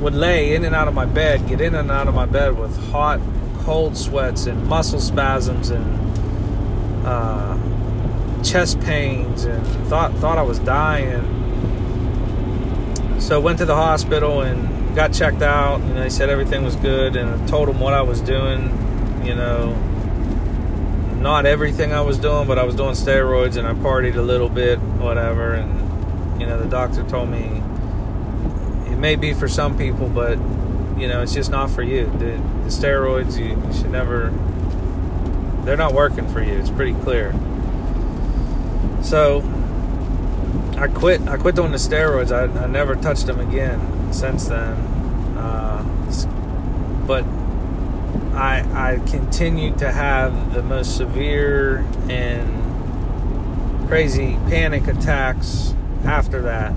would 0.00 0.14
lay 0.14 0.54
in 0.54 0.64
and 0.64 0.74
out 0.74 0.88
of 0.88 0.94
my 0.94 1.06
bed, 1.06 1.46
get 1.46 1.60
in 1.60 1.74
and 1.74 1.90
out 1.90 2.08
of 2.08 2.14
my 2.14 2.26
bed 2.26 2.58
with 2.58 2.76
hot, 2.90 3.20
cold 3.60 3.96
sweats 3.96 4.46
and 4.46 4.66
muscle 4.66 5.00
spasms 5.00 5.70
and 5.70 7.06
uh, 7.06 7.56
chest 8.42 8.80
pains, 8.80 9.44
and 9.44 9.64
thought 9.88 10.12
thought 10.14 10.38
I 10.38 10.42
was 10.42 10.58
dying 10.60 11.42
so 13.22 13.40
went 13.40 13.58
to 13.58 13.64
the 13.64 13.76
hospital 13.76 14.42
and 14.42 14.96
got 14.96 15.12
checked 15.12 15.42
out. 15.42 15.80
and 15.80 15.96
they 15.96 16.10
said 16.10 16.28
everything 16.28 16.64
was 16.64 16.76
good, 16.76 17.16
and 17.16 17.30
I 17.30 17.46
told 17.46 17.68
them 17.68 17.80
what 17.80 17.94
I 17.94 18.02
was 18.02 18.20
doing. 18.20 18.62
You 19.24 19.36
know, 19.36 19.76
not 21.22 21.46
everything 21.46 21.92
I 21.92 22.00
was 22.00 22.18
doing, 22.18 22.46
but 22.46 22.58
I 22.58 22.64
was 22.64 22.74
doing 22.74 22.94
steroids 22.94 23.56
and 23.56 23.66
I 23.66 23.74
partied 23.74 24.16
a 24.16 24.22
little 24.22 24.48
bit, 24.48 24.78
whatever. 24.80 25.54
And 25.54 26.40
you 26.40 26.46
know, 26.46 26.58
the 26.58 26.68
doctor 26.68 27.04
told 27.04 27.30
me 27.30 27.62
it 28.92 28.98
may 28.98 29.14
be 29.16 29.32
for 29.32 29.48
some 29.48 29.78
people, 29.78 30.08
but 30.08 30.36
you 30.98 31.08
know, 31.08 31.22
it's 31.22 31.32
just 31.32 31.50
not 31.50 31.70
for 31.70 31.82
you. 31.82 32.06
The, 32.06 32.36
the 32.64 32.70
steroids, 32.70 33.38
you, 33.38 33.56
you 33.66 33.72
should 33.72 33.90
never. 33.90 34.30
They're 35.64 35.76
not 35.76 35.94
working 35.94 36.28
for 36.28 36.42
you. 36.42 36.54
It's 36.54 36.70
pretty 36.70 36.94
clear. 37.00 37.32
So 39.02 39.42
I 40.76 40.88
quit. 40.88 41.20
I 41.28 41.36
quit 41.36 41.54
doing 41.54 41.70
the 41.70 41.78
steroids. 41.78 42.32
I, 42.32 42.44
I 42.62 42.66
never 42.66 42.96
touched 42.96 43.26
them 43.26 43.38
again 43.38 44.12
since 44.12 44.46
then. 44.46 44.76
Uh, 45.36 45.82
but 47.06 47.24
I 48.34 48.92
I 48.92 48.98
continued 49.10 49.78
to 49.78 49.92
have 49.92 50.54
the 50.54 50.62
most 50.62 50.96
severe 50.96 51.84
and 52.08 53.88
crazy 53.88 54.38
panic 54.48 54.86
attacks 54.86 55.74
after 56.04 56.42
that. 56.42 56.72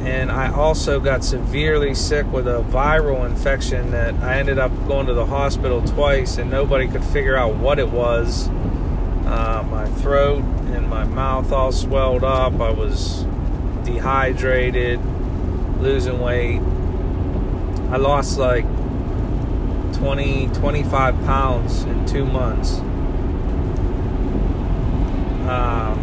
And 0.00 0.32
I 0.32 0.52
also 0.52 0.98
got 0.98 1.22
severely 1.22 1.94
sick 1.94 2.26
with 2.32 2.48
a 2.48 2.64
viral 2.70 3.24
infection 3.24 3.92
that 3.92 4.14
I 4.14 4.38
ended 4.40 4.58
up 4.58 4.72
going 4.88 5.06
to 5.06 5.14
the 5.14 5.26
hospital 5.26 5.80
twice, 5.80 6.38
and 6.38 6.50
nobody 6.50 6.88
could 6.88 7.04
figure 7.04 7.36
out 7.36 7.54
what 7.54 7.78
it 7.78 7.88
was. 7.88 8.48
Uh, 8.48 9.64
my 9.70 9.86
throat 10.00 10.42
and 10.74 10.90
my 10.90 11.04
mouth 11.04 11.52
all 11.52 11.70
swelled 11.70 12.24
up. 12.24 12.60
I 12.60 12.70
was 12.70 13.24
dehydrated, 13.84 15.00
losing 15.80 16.18
weight. 16.20 16.60
I 17.92 17.98
lost 17.98 18.38
like 18.38 18.64
20, 20.02 20.48
25 20.48 21.14
pounds 21.24 21.84
in 21.84 22.04
two 22.06 22.24
months. 22.24 22.80
Uh, 25.48 25.94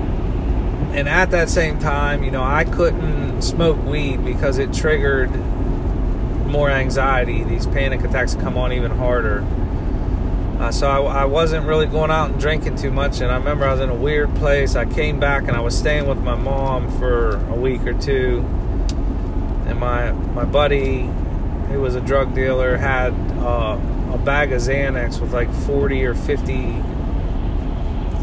and 0.93 1.09
at 1.09 1.31
that 1.31 1.49
same 1.49 1.79
time, 1.79 2.23
you 2.23 2.31
know, 2.31 2.41
I 2.41 2.63
couldn't 2.63 3.41
smoke 3.41 3.77
weed 3.85 4.23
because 4.23 4.57
it 4.57 4.71
triggered 4.71 5.35
more 6.45 6.69
anxiety. 6.69 7.43
These 7.43 7.67
panic 7.67 8.01
attacks 8.05 8.35
come 8.35 8.57
on 8.57 8.71
even 8.71 8.91
harder. 8.91 9.45
Uh, 10.61 10.71
so 10.71 10.87
I, 10.87 11.23
I, 11.23 11.25
wasn't 11.25 11.67
really 11.67 11.85
going 11.85 12.09
out 12.09 12.31
and 12.31 12.39
drinking 12.39 12.77
too 12.77 12.91
much. 12.91 13.19
And 13.19 13.29
I 13.29 13.35
remember 13.35 13.65
I 13.65 13.73
was 13.73 13.81
in 13.81 13.89
a 13.89 13.95
weird 13.95 14.33
place. 14.35 14.77
I 14.77 14.85
came 14.85 15.19
back 15.19 15.49
and 15.49 15.57
I 15.57 15.59
was 15.59 15.77
staying 15.77 16.07
with 16.07 16.19
my 16.19 16.35
mom 16.35 16.89
for 16.99 17.35
a 17.49 17.55
week 17.55 17.81
or 17.81 17.93
two. 17.93 18.45
And 19.67 19.77
my 19.77 20.13
my 20.13 20.45
buddy, 20.45 21.09
who 21.69 21.81
was 21.81 21.95
a 21.95 22.01
drug 22.01 22.33
dealer, 22.33 22.77
had 22.77 23.13
uh, 23.39 23.79
a 24.13 24.17
bag 24.17 24.51
of 24.51 24.61
Xanax 24.61 25.19
with 25.19 25.33
like 25.33 25.51
40 25.53 26.05
or 26.05 26.15
50 26.15 26.53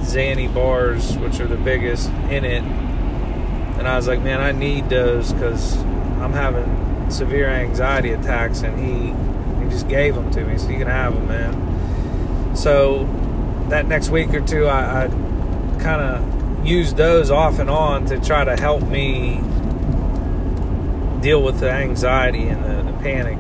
Xanny 0.03 0.53
bars, 0.53 1.17
which 1.19 1.41
are 1.41 1.47
the 1.47 1.57
biggest 1.57 2.09
in 2.31 2.45
it. 2.45 2.63
And 2.63 3.87
I 3.87 3.97
was 3.97 4.09
like, 4.09 4.21
man, 4.23 4.41
I 4.41 4.53
need 4.53 4.89
those 4.89 5.33
because 5.33 5.77
I'm 6.19 6.33
having 6.33 7.11
severe 7.11 7.49
anxiety 7.49 8.11
attacks. 8.11 8.63
And 8.63 8.79
he 8.79 9.13
he 9.63 9.71
just 9.71 9.89
gave 9.89 10.15
them 10.15 10.31
to 10.33 10.45
me, 10.45 10.59
so 10.59 10.69
you 10.69 10.79
can 10.79 10.87
have 10.87 11.15
them, 11.15 11.29
man. 11.29 12.57
So 12.57 13.05
that 13.69 13.87
next 13.87 14.11
week 14.11 14.33
or 14.33 14.41
two, 14.41 14.67
I, 14.67 15.05
I 15.05 15.09
kind 15.81 16.01
of 16.01 16.67
used 16.67 16.97
those 16.97 17.31
off 17.31 17.59
and 17.59 17.71
on 17.71 18.07
to 18.07 18.19
try 18.21 18.45
to 18.45 18.57
help 18.57 18.83
me 18.83 19.41
deal 21.27 21.43
with 21.43 21.59
the 21.59 21.69
anxiety 21.69 22.47
and 22.47 22.63
the, 22.63 22.93
the 22.93 22.97
panic. 22.99 23.37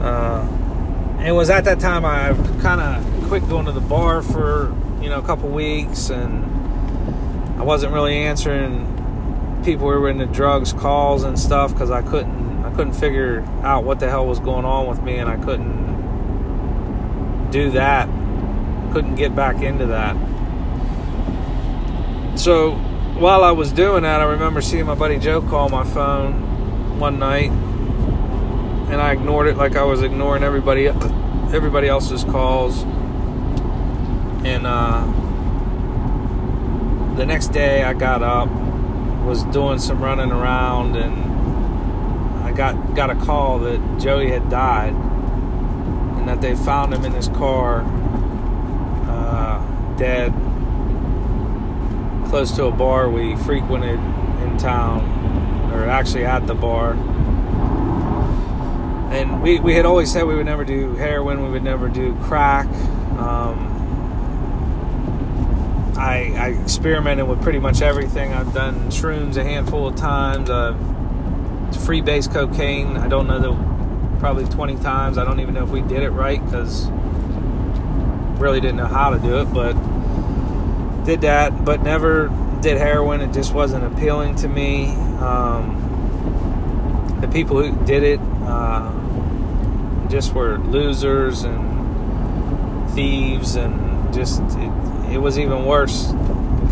Uh, 0.00 0.48
it 1.22 1.32
was 1.32 1.50
at 1.50 1.64
that 1.66 1.78
time 1.78 2.06
I 2.06 2.32
kind 2.62 2.80
of 2.80 3.28
quit 3.28 3.46
going 3.46 3.66
to 3.66 3.72
the 3.72 3.82
bar 3.82 4.22
for 4.22 4.74
you 5.02 5.10
know 5.10 5.18
a 5.18 5.22
couple 5.22 5.50
weeks, 5.50 6.08
and 6.08 6.42
I 7.60 7.62
wasn't 7.62 7.92
really 7.92 8.16
answering 8.16 8.86
people 9.66 9.90
who 9.90 10.00
were 10.00 10.08
into 10.08 10.24
drugs 10.24 10.72
calls 10.72 11.24
and 11.24 11.38
stuff 11.38 11.74
because 11.74 11.90
I 11.90 12.00
couldn't 12.00 12.64
I 12.64 12.70
couldn't 12.70 12.94
figure 12.94 13.42
out 13.62 13.84
what 13.84 14.00
the 14.00 14.08
hell 14.08 14.26
was 14.26 14.40
going 14.40 14.64
on 14.64 14.86
with 14.86 15.02
me, 15.02 15.18
and 15.18 15.28
I 15.28 15.36
couldn't 15.36 15.90
do 17.50 17.70
that. 17.72 18.08
Couldn't 18.94 19.16
get 19.16 19.36
back 19.36 19.60
into 19.60 19.84
that. 19.88 20.16
So 22.38 22.80
while 23.18 23.44
I 23.44 23.52
was 23.52 23.72
doing 23.72 24.02
that, 24.02 24.20
I 24.20 24.24
remember 24.24 24.60
seeing 24.60 24.86
my 24.86 24.94
buddy 24.94 25.18
Joe 25.18 25.40
call 25.40 25.68
my 25.68 25.84
phone 25.84 26.98
one 26.98 27.18
night, 27.18 27.50
and 27.50 29.00
I 29.00 29.12
ignored 29.12 29.46
it 29.46 29.56
like 29.56 29.76
I 29.76 29.84
was 29.84 30.02
ignoring 30.02 30.42
everybody 30.42 30.86
everybody 30.88 31.88
else's 31.88 32.24
calls. 32.24 32.82
And 34.44 34.66
uh, 34.66 35.04
the 37.16 37.24
next 37.24 37.48
day, 37.48 37.84
I 37.84 37.94
got 37.94 38.22
up, 38.22 38.50
was 39.24 39.44
doing 39.44 39.78
some 39.78 40.02
running 40.02 40.32
around, 40.32 40.96
and 40.96 41.14
I 42.44 42.52
got 42.52 42.94
got 42.94 43.10
a 43.10 43.14
call 43.14 43.60
that 43.60 44.00
Joey 44.00 44.30
had 44.30 44.50
died 44.50 44.92
and 44.92 46.28
that 46.28 46.40
they 46.40 46.56
found 46.56 46.92
him 46.92 47.04
in 47.04 47.12
his 47.12 47.28
car, 47.28 47.84
uh, 49.06 49.96
dead, 49.96 50.32
close 52.28 52.52
to 52.52 52.64
a 52.64 52.72
bar 52.72 53.08
we 53.10 53.36
frequented 53.36 53.98
in 54.42 54.56
town, 54.58 55.02
or 55.72 55.84
actually 55.84 56.24
at 56.24 56.46
the 56.46 56.54
bar. 56.54 56.92
And 59.12 59.42
we, 59.42 59.60
we 59.60 59.74
had 59.74 59.86
always 59.86 60.12
said 60.12 60.26
we 60.26 60.34
would 60.34 60.46
never 60.46 60.64
do 60.64 60.94
heroin, 60.94 61.42
we 61.42 61.50
would 61.50 61.62
never 61.62 61.88
do 61.88 62.14
crack. 62.22 62.66
Um, 63.18 63.74
I, 65.96 66.34
I, 66.36 66.48
experimented 66.60 67.28
with 67.28 67.40
pretty 67.40 67.60
much 67.60 67.80
everything. 67.80 68.32
I've 68.32 68.52
done 68.52 68.90
shrooms 68.90 69.36
a 69.36 69.44
handful 69.44 69.86
of 69.86 69.94
times. 69.94 70.50
Free 71.86 72.00
base 72.00 72.26
cocaine. 72.26 72.96
I 72.96 73.06
don't 73.06 73.28
know 73.28 73.38
the 73.38 74.18
probably 74.18 74.46
20 74.46 74.76
times. 74.76 75.18
I 75.18 75.24
don't 75.24 75.38
even 75.40 75.54
know 75.54 75.62
if 75.62 75.70
we 75.70 75.82
did 75.82 76.02
it 76.02 76.10
right 76.10 76.44
because 76.44 76.88
really 78.40 78.60
didn't 78.60 78.76
know 78.76 78.86
how 78.86 79.10
to 79.10 79.18
do 79.18 79.38
it, 79.40 79.46
but 79.52 79.74
did 81.04 81.20
that, 81.22 81.64
but 81.64 81.82
never 81.82 82.28
did 82.60 82.78
heroin. 82.78 83.20
It 83.20 83.32
just 83.32 83.52
wasn't 83.52 83.84
appealing 83.84 84.36
to 84.36 84.48
me. 84.48 84.86
Um, 85.20 85.80
the 87.20 87.28
people 87.28 87.62
who 87.62 87.84
did 87.84 88.02
it 88.02 88.20
uh, 88.44 88.90
just 90.08 90.32
were 90.34 90.58
losers 90.58 91.42
and 91.42 92.90
thieves, 92.92 93.56
and 93.56 94.12
just 94.14 94.40
it, 94.40 95.12
it 95.14 95.18
was 95.18 95.38
even 95.38 95.64
worse. 95.64 96.12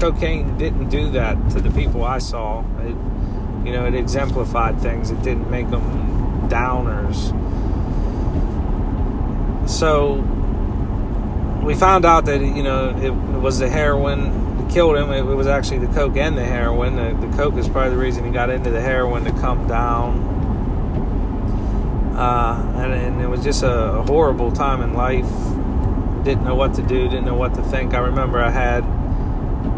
Cocaine 0.01 0.57
didn't 0.59 0.89
do 0.89 1.11
that 1.11 1.37
to 1.51 1.61
the 1.61 1.71
people 1.71 2.05
I 2.05 2.19
saw. 2.19 2.65
It 2.81 2.97
You 3.65 3.73
know, 3.73 3.87
it 3.87 3.95
exemplified 3.95 4.81
things. 4.81 5.11
It 5.11 5.23
didn't 5.23 5.49
make 5.51 5.71
them 5.71 6.49
downers. 6.49 7.31
So 9.69 10.25
we 11.63 11.75
found 11.75 12.05
out 12.05 12.25
that 12.25 12.41
you 12.41 12.63
know 12.63 12.91
it, 12.91 13.05
it 13.05 13.41
was 13.41 13.59
the 13.59 13.69
heroin 13.69 14.57
that 14.59 14.73
killed 14.73 14.97
him. 14.97 15.11
It, 15.11 15.21
it, 15.21 15.35
was 15.35 15.47
actually 15.47 15.79
the 15.79 15.93
coke 15.93 16.17
and 16.17 16.37
the 16.37 16.45
heroin. 16.45 16.97
The, 16.97 17.27
the, 17.27 17.37
coke 17.37 17.55
is 17.55 17.69
probably 17.69 17.91
the 17.91 17.99
reason 17.99 18.25
he 18.25 18.31
got 18.31 18.51
into 18.51 18.71
the 18.71 18.81
heroin 18.81 19.25
to 19.25 19.33
come 19.33 19.69
down. 19.69 20.31
Uh, 22.17 22.73
and, 22.77 22.93
and, 22.93 23.23
it 23.23 23.29
was 23.29 23.43
just 23.43 23.63
a, 23.63 23.95
a 23.95 24.03
horrible 24.03 24.53
time 24.53 24.83
in 24.83 24.93
life. 24.95 25.31
Didn't 26.25 26.45
know 26.45 26.55
what 26.55 26.75
to 26.75 26.83
do. 26.83 27.09
Didn't 27.09 27.25
know 27.25 27.35
what 27.35 27.55
to 27.55 27.63
think. 27.63 27.95
I 27.95 27.99
remember 27.99 28.41
I 28.41 28.51
had, 28.51 28.85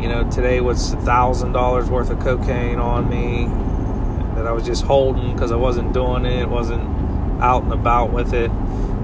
you 0.03 0.09
know, 0.09 0.29
today 0.31 0.61
was 0.61 0.93
a 0.95 0.97
thousand 1.03 1.53
dollars 1.53 1.89
worth 1.89 2.11
of 2.11 2.21
cocaine 2.21 2.79
on 2.79 3.09
me 3.09 3.47
that 4.35 4.47
I 4.47 4.53
was 4.53 4.65
just 4.65 4.85
holding 4.85 5.33
because 5.33 5.53
I 5.53 5.57
wasn't 5.57 5.93
doing 5.93 6.27
it. 6.27 6.49
Wasn't 6.49 6.83
out 7.41 7.63
and 7.63 7.73
about 7.73 8.11
with 8.11 8.33
it 8.33 8.51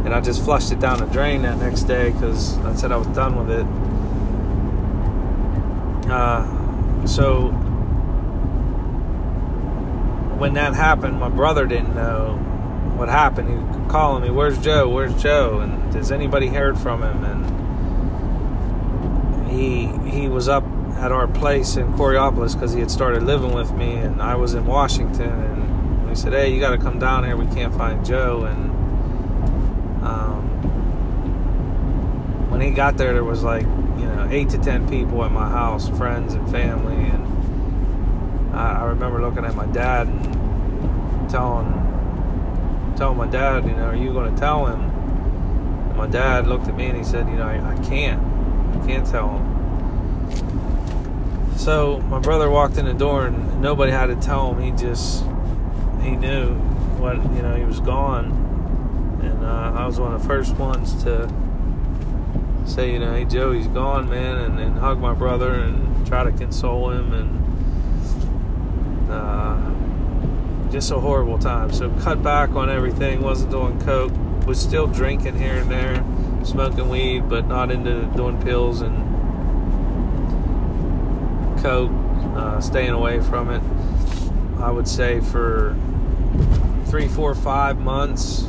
and 0.05 0.15
I 0.15 0.21
just 0.21 0.43
flushed 0.45 0.73
it 0.73 0.81
down 0.81 0.99
the 0.99 1.07
drain 1.07 1.43
that 1.43 1.59
next 1.59 1.83
day 1.83 2.11
because 2.11 2.59
I 2.59 2.75
said 2.75 2.93
I 2.93 2.97
was 2.97 3.07
done 3.09 3.37
with 3.37 3.51
it. 3.51 3.67
Uh, 6.11 7.07
so 7.07 7.51
when 10.39 10.55
that 10.55 10.75
happened, 10.75 11.21
my 11.21 11.29
brother 11.29 11.67
didn't 11.67 11.95
know 11.95 12.37
what 12.97 13.09
happened. 13.09 13.49
He 13.49 13.55
was 13.57 13.91
calling 13.91 14.23
me, 14.23 14.31
"Where's 14.31 14.59
Joe? 14.59 14.89
Where's 14.89 15.15
Joe?" 15.23 15.61
And 15.61 15.95
has 15.95 16.11
anybody 16.11 16.49
heard 16.49 16.79
from 16.79 17.03
him? 17.03 17.25
And 17.25 17.45
he 19.51 19.87
he 20.11 20.29
was 20.29 20.49
up 20.49 20.65
at 20.97 21.13
our 21.13 21.27
place 21.27 21.77
in 21.77 21.93
Coraopolis 21.95 22.55
because 22.55 22.73
he 22.73 22.81
had 22.81 22.91
started 22.91 23.23
living 23.23 23.53
with 23.55 23.73
me, 23.73 23.95
and 23.95 24.21
I 24.21 24.35
was 24.37 24.55
in 24.55 24.67
Washington. 24.67 25.31
And 25.31 26.09
he 26.09 26.15
said, 26.15 26.33
"Hey, 26.33 26.53
you 26.53 26.61
got 26.61 26.71
to 26.71 26.79
come 26.79 26.99
down 26.99 27.25
here. 27.25 27.37
We 27.37 27.47
can't 27.47 27.75
find 27.75 28.05
Joe." 28.05 28.45
And 28.45 28.71
um, 30.05 30.49
when 32.61 32.69
he 32.69 32.75
got 32.75 32.99
there, 32.99 33.15
there 33.15 33.25
was 33.25 33.43
like 33.43 33.63
you 33.63 34.05
know 34.05 34.29
eight 34.31 34.51
to 34.51 34.59
ten 34.59 34.87
people 34.87 35.25
at 35.25 35.33
my 35.33 35.49
house, 35.49 35.89
friends 35.89 36.35
and 36.35 36.51
family, 36.51 36.95
and 36.95 38.55
I, 38.55 38.83
I 38.83 38.85
remember 38.85 39.19
looking 39.19 39.47
at 39.47 39.55
my 39.55 39.65
dad 39.65 40.09
and 40.09 41.31
telling 41.31 41.73
telling 42.99 43.17
my 43.17 43.29
dad, 43.29 43.65
you 43.65 43.71
know, 43.71 43.87
are 43.87 43.97
you 43.97 44.13
going 44.13 44.35
to 44.35 44.39
tell 44.39 44.67
him? 44.67 44.79
And 44.83 45.97
my 45.97 46.07
dad 46.07 46.47
looked 46.49 46.69
at 46.69 46.77
me 46.77 46.89
and 46.89 46.99
he 46.99 47.03
said, 47.03 47.27
you 47.31 47.37
know, 47.37 47.47
I, 47.47 47.55
I 47.67 47.77
can't, 47.83 48.21
I 48.77 48.87
can't 48.87 49.07
tell 49.07 49.39
him. 49.39 50.37
So 51.57 52.01
my 52.11 52.19
brother 52.19 52.51
walked 52.51 52.77
in 52.77 52.85
the 52.85 52.93
door 52.93 53.29
and 53.29 53.63
nobody 53.63 53.91
had 53.91 54.09
to 54.09 54.17
tell 54.17 54.53
him. 54.53 54.63
He 54.63 54.71
just 54.73 55.25
he 56.03 56.11
knew 56.11 56.57
what 56.99 57.17
you 57.17 57.41
know 57.41 57.57
he 57.57 57.65
was 57.65 57.81
gone 57.81 58.33
and 59.23 59.47
uh, 59.47 59.73
I 59.81 59.87
was 59.87 59.99
one 59.99 60.13
of 60.13 60.21
the 60.21 60.29
first 60.29 60.57
ones 60.57 61.03
to 61.05 61.27
say, 62.71 62.93
you 62.93 62.99
know, 62.99 63.13
hey 63.13 63.25
Joe, 63.25 63.53
he's 63.53 63.67
gone, 63.67 64.09
man, 64.09 64.39
and, 64.39 64.59
and 64.61 64.79
hug 64.79 65.01
my 65.01 65.13
brother 65.13 65.55
and 65.55 66.07
try 66.07 66.25
to 66.25 66.33
console 66.33 66.91
him, 66.91 67.13
and 67.13 69.11
uh, 69.11 70.71
just 70.71 70.91
a 70.93 70.99
horrible 70.99 71.39
time. 71.39 71.73
So 71.73 71.91
cut 72.01 72.23
back 72.23 72.51
on 72.51 72.71
everything. 72.71 73.23
Wasn't 73.23 73.51
doing 73.51 73.81
coke. 73.81 74.13
Was 74.47 74.61
still 74.61 74.87
drinking 74.87 75.37
here 75.39 75.57
and 75.57 75.71
there, 75.71 76.05
smoking 76.45 76.89
weed, 76.89 77.29
but 77.29 77.47
not 77.47 77.71
into 77.71 78.05
doing 78.17 78.41
pills 78.43 78.81
and 78.81 78.97
coke. 81.61 81.91
Uh, 82.35 82.61
staying 82.61 82.91
away 82.91 83.21
from 83.21 83.51
it. 83.51 83.63
I 84.61 84.71
would 84.71 84.87
say 84.87 85.21
for 85.21 85.77
three, 86.87 87.09
four, 87.09 87.35
five 87.35 87.79
months 87.79 88.45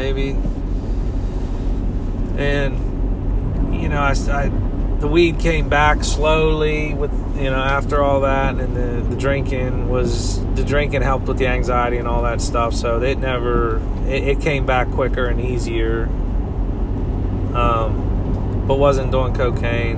maybe. 0.00 0.36
And 2.40 3.80
you 3.82 3.88
know, 3.88 4.00
I, 4.00 4.12
I, 4.12 4.48
the 4.98 5.08
weed 5.08 5.38
came 5.38 5.68
back 5.68 6.04
slowly 6.04 6.94
with 6.94 7.12
you 7.36 7.50
know 7.50 7.56
after 7.56 8.02
all 8.02 8.22
that, 8.22 8.58
and 8.58 8.76
the, 8.76 9.08
the 9.08 9.16
drinking 9.16 9.88
was 9.88 10.44
the 10.54 10.64
drinking 10.64 11.02
helped 11.02 11.26
with 11.26 11.38
the 11.38 11.46
anxiety 11.46 11.98
and 11.98 12.08
all 12.08 12.22
that 12.22 12.40
stuff. 12.40 12.74
So 12.74 13.02
it 13.02 13.18
never 13.18 13.76
it, 14.06 14.28
it 14.28 14.40
came 14.40 14.66
back 14.66 14.90
quicker 14.90 15.26
and 15.26 15.40
easier. 15.40 16.04
Um, 17.54 18.64
but 18.66 18.78
wasn't 18.78 19.10
doing 19.10 19.34
cocaine, 19.34 19.96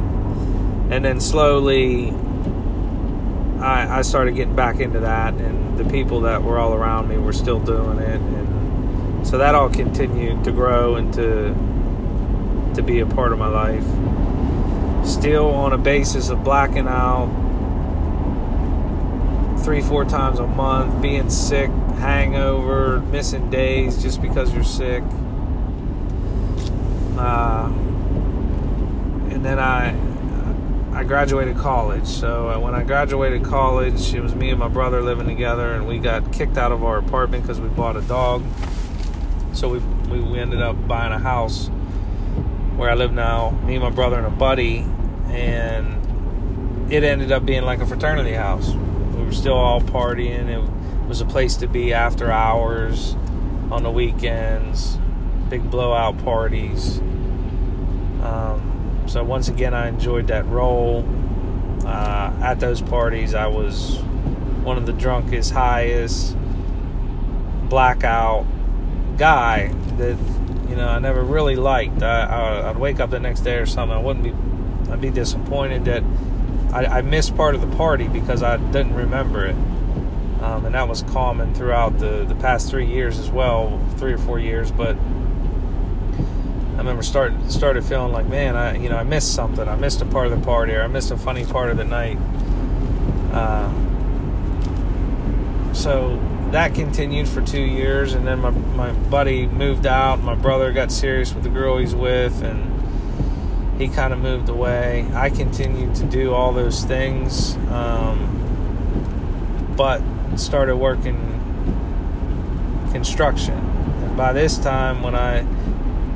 and 0.90 1.04
then 1.04 1.20
slowly 1.20 2.10
I, 3.60 3.98
I 3.98 4.02
started 4.02 4.34
getting 4.34 4.56
back 4.56 4.80
into 4.80 5.00
that, 5.00 5.34
and 5.34 5.78
the 5.78 5.84
people 5.84 6.22
that 6.22 6.42
were 6.42 6.58
all 6.58 6.74
around 6.74 7.08
me 7.08 7.18
were 7.18 7.32
still 7.32 7.60
doing 7.60 7.98
it, 7.98 8.20
and 8.20 9.26
so 9.26 9.38
that 9.38 9.54
all 9.54 9.68
continued 9.68 10.42
to 10.44 10.50
grow 10.50 10.96
and 10.96 11.12
to 11.14 11.54
to 12.74 12.82
be 12.82 13.00
a 13.00 13.06
part 13.06 13.32
of 13.32 13.38
my 13.38 13.48
life. 13.48 13.84
Still 15.06 15.48
on 15.50 15.72
a 15.72 15.78
basis 15.78 16.28
of 16.28 16.44
blacking 16.44 16.86
out 16.86 17.28
three, 19.62 19.80
four 19.80 20.04
times 20.04 20.38
a 20.38 20.46
month, 20.46 21.00
being 21.00 21.30
sick, 21.30 21.70
hangover, 21.98 23.00
missing 23.00 23.50
days 23.50 24.02
just 24.02 24.20
because 24.20 24.52
you're 24.52 24.64
sick. 24.64 25.02
Uh, 27.16 27.66
and 29.30 29.44
then 29.44 29.58
I 29.58 29.96
I 30.94 31.04
graduated 31.04 31.56
college. 31.56 32.06
So 32.06 32.50
uh, 32.50 32.58
when 32.58 32.74
I 32.74 32.82
graduated 32.82 33.44
college, 33.44 34.12
it 34.14 34.20
was 34.20 34.34
me 34.34 34.50
and 34.50 34.58
my 34.58 34.68
brother 34.68 35.00
living 35.00 35.26
together, 35.26 35.72
and 35.72 35.86
we 35.88 35.98
got 35.98 36.32
kicked 36.32 36.58
out 36.58 36.70
of 36.70 36.84
our 36.84 36.98
apartment 36.98 37.42
because 37.42 37.60
we 37.60 37.68
bought 37.68 37.96
a 37.96 38.02
dog. 38.02 38.44
So 39.54 39.68
we, 39.68 39.78
we, 40.10 40.20
we 40.20 40.38
ended 40.38 40.60
up 40.60 40.86
buying 40.86 41.12
a 41.12 41.18
house 41.18 41.70
where 42.82 42.90
I 42.90 42.94
live 42.94 43.12
now, 43.12 43.50
me 43.64 43.76
and 43.76 43.84
my 43.84 43.90
brother 43.90 44.16
and 44.16 44.26
a 44.26 44.30
buddy, 44.30 44.78
and 45.28 46.92
it 46.92 47.04
ended 47.04 47.30
up 47.30 47.46
being 47.46 47.62
like 47.62 47.78
a 47.78 47.86
fraternity 47.86 48.32
house. 48.32 48.72
We 48.72 49.22
were 49.22 49.30
still 49.30 49.54
all 49.54 49.80
partying. 49.80 50.48
It 50.48 51.08
was 51.08 51.20
a 51.20 51.24
place 51.24 51.54
to 51.58 51.68
be 51.68 51.92
after 51.92 52.32
hours, 52.32 53.14
on 53.70 53.84
the 53.84 53.90
weekends, 53.92 54.98
big 55.48 55.70
blowout 55.70 56.18
parties. 56.24 56.98
Um, 58.20 59.04
so 59.06 59.22
once 59.22 59.46
again, 59.46 59.74
I 59.74 59.86
enjoyed 59.86 60.26
that 60.26 60.44
role. 60.46 61.08
Uh, 61.86 62.36
at 62.42 62.58
those 62.58 62.82
parties, 62.82 63.32
I 63.32 63.46
was 63.46 63.98
one 64.64 64.76
of 64.76 64.86
the 64.86 64.92
drunkest, 64.92 65.52
highest, 65.52 66.36
blackout 67.68 68.44
guy 69.18 69.68
that 69.98 70.18
you 70.72 70.78
know 70.78 70.88
I 70.88 70.98
never 71.00 71.22
really 71.22 71.54
liked. 71.54 72.02
I, 72.02 72.70
would 72.70 72.80
wake 72.80 72.98
up 72.98 73.10
the 73.10 73.20
next 73.20 73.40
day 73.40 73.58
or 73.58 73.66
something. 73.66 73.94
I 73.94 74.00
wouldn't 74.00 74.24
be. 74.24 74.32
I'd 74.90 75.02
be 75.02 75.10
disappointed 75.10 75.84
that 75.84 76.02
I, 76.72 76.86
I 76.86 77.02
missed 77.02 77.36
part 77.36 77.54
of 77.54 77.60
the 77.60 77.76
party 77.76 78.08
because 78.08 78.42
I 78.42 78.56
didn't 78.56 78.94
remember 78.94 79.44
it. 79.44 79.56
Um, 80.42 80.64
and 80.64 80.74
that 80.74 80.88
was 80.88 81.02
common 81.02 81.54
throughout 81.54 81.98
the, 81.98 82.24
the 82.24 82.34
past 82.36 82.70
three 82.70 82.86
years 82.86 83.18
as 83.18 83.30
well, 83.30 83.78
three 83.98 84.14
or 84.14 84.18
four 84.18 84.38
years. 84.38 84.72
But 84.72 84.96
I 84.96 86.78
remember 86.78 87.02
started 87.02 87.52
started 87.52 87.84
feeling 87.84 88.10
like, 88.10 88.26
man, 88.26 88.56
I 88.56 88.78
you 88.78 88.88
know 88.88 88.96
I 88.96 89.02
missed 89.02 89.34
something. 89.34 89.68
I 89.68 89.76
missed 89.76 90.00
a 90.00 90.06
part 90.06 90.26
of 90.26 90.38
the 90.38 90.42
party, 90.42 90.72
or 90.72 90.82
I 90.82 90.86
missed 90.86 91.10
a 91.10 91.18
funny 91.18 91.44
part 91.44 91.70
of 91.70 91.76
the 91.76 91.84
night. 91.84 92.16
Uh, 93.30 93.70
so 95.74 96.18
that 96.52 96.74
continued 96.74 97.28
for 97.28 97.40
two 97.40 97.62
years, 97.62 98.12
and 98.12 98.26
then 98.26 98.38
my 98.38 98.50
my 98.50 98.92
buddy 98.92 99.46
moved 99.46 99.86
out. 99.86 100.22
My 100.22 100.34
brother 100.34 100.70
got 100.72 100.92
serious 100.92 101.34
with 101.34 101.44
the 101.44 101.50
girl 101.50 101.78
he's 101.78 101.94
with, 101.94 102.42
and 102.42 103.80
he 103.80 103.88
kind 103.88 104.12
of 104.12 104.18
moved 104.18 104.50
away. 104.50 105.08
I 105.14 105.30
continued 105.30 105.94
to 105.96 106.04
do 106.04 106.34
all 106.34 106.52
those 106.52 106.84
things, 106.84 107.56
um, 107.70 108.28
but 109.76 110.02
started 110.36 110.76
working 110.76 111.18
construction. 112.92 113.54
And 113.54 114.16
by 114.16 114.34
this 114.34 114.58
time, 114.58 115.02
when 115.02 115.14
I 115.14 115.42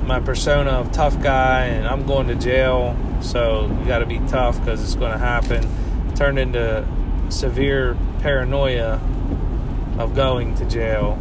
my 0.05 0.21
persona 0.21 0.71
of 0.71 0.93
tough 0.93 1.21
guy 1.23 1.65
and 1.65 1.89
I'm 1.89 2.07
going 2.07 2.29
to 2.29 2.35
jail, 2.35 2.95
so 3.23 3.75
you 3.81 3.87
got 3.87 4.01
to 4.01 4.07
be 4.07 4.19
tough 4.29 4.59
because 4.61 4.83
it's 4.83 4.95
going 4.95 5.13
to 5.13 5.19
happen, 5.19 5.67
turned 6.15 6.39
into 6.39 6.87
severe 7.31 7.97
paranoia 8.21 9.01
of 9.99 10.15
going 10.15 10.55
to 10.57 10.65
jail. 10.67 11.19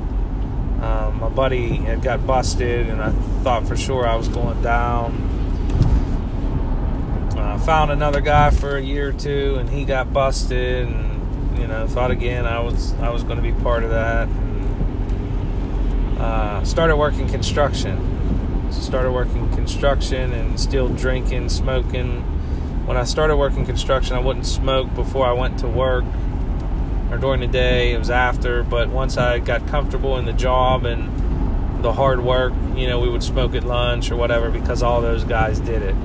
Um, 0.82 1.20
my 1.20 1.30
buddy 1.30 1.78
had 1.78 2.02
got 2.02 2.28
busted, 2.28 2.90
and 2.90 3.02
I 3.02 3.12
thought 3.44 3.68
for 3.68 3.78
sure 3.78 4.06
I 4.06 4.16
was 4.16 4.28
going 4.28 4.62
down. 4.62 5.14
Uh, 7.38 7.58
found 7.60 7.92
another 7.92 8.22
guy 8.22 8.50
for 8.50 8.78
a 8.78 8.82
year 8.82 9.10
or 9.10 9.14
two, 9.14 9.56
and 9.60 9.70
he 9.70 9.86
got 9.86 10.12
busted, 10.12 10.88
and 10.88 11.58
you 11.58 11.68
know 11.68 11.88
thought 11.88 12.12
again 12.12 12.46
I 12.46 12.60
was 12.60 12.94
I 12.96 13.10
was 13.10 13.24
going 13.24 13.38
to 13.38 13.42
be 13.42 13.54
part 13.64 13.84
of 13.84 13.92
that. 13.92 14.28
And, 14.28 14.56
uh, 16.20 16.66
started 16.66 16.98
working 16.98 17.28
construction. 17.30 18.12
Started 18.72 19.12
working 19.12 19.50
construction 19.56 20.34
and 20.34 20.60
still 20.60 20.90
drinking, 20.90 21.50
smoking. 21.50 22.22
When 22.86 22.98
I 22.98 23.06
started 23.06 23.38
working 23.38 23.66
construction, 23.66 24.16
I 24.16 24.20
wouldn't 24.20 24.46
smoke 24.46 24.94
before 24.94 25.26
I 25.26 25.32
went 25.32 25.60
to 25.60 25.68
work 25.68 26.06
or 27.16 27.18
during 27.18 27.40
the 27.40 27.48
day. 27.48 27.94
It 27.94 27.98
was 27.98 28.10
after, 28.10 28.64
but 28.64 28.90
once 28.90 29.18
I 29.18 29.40
got 29.40 29.68
comfortable 29.68 30.18
in 30.18 30.26
the 30.26 30.34
job 30.34 30.86
and 30.86 31.84
the 31.84 31.94
hard 31.94 32.24
work, 32.24 32.54
you 32.76 32.88
know, 32.88 33.00
we 33.00 33.10
would 33.10 33.24
smoke 33.24 33.56
at 33.56 33.64
lunch 33.64 34.12
or 34.12 34.16
whatever 34.16 34.50
because 34.50 34.84
all 34.84 35.02
those 35.02 35.24
guys 35.24 35.60
did 35.60 35.82
it. 35.82 35.96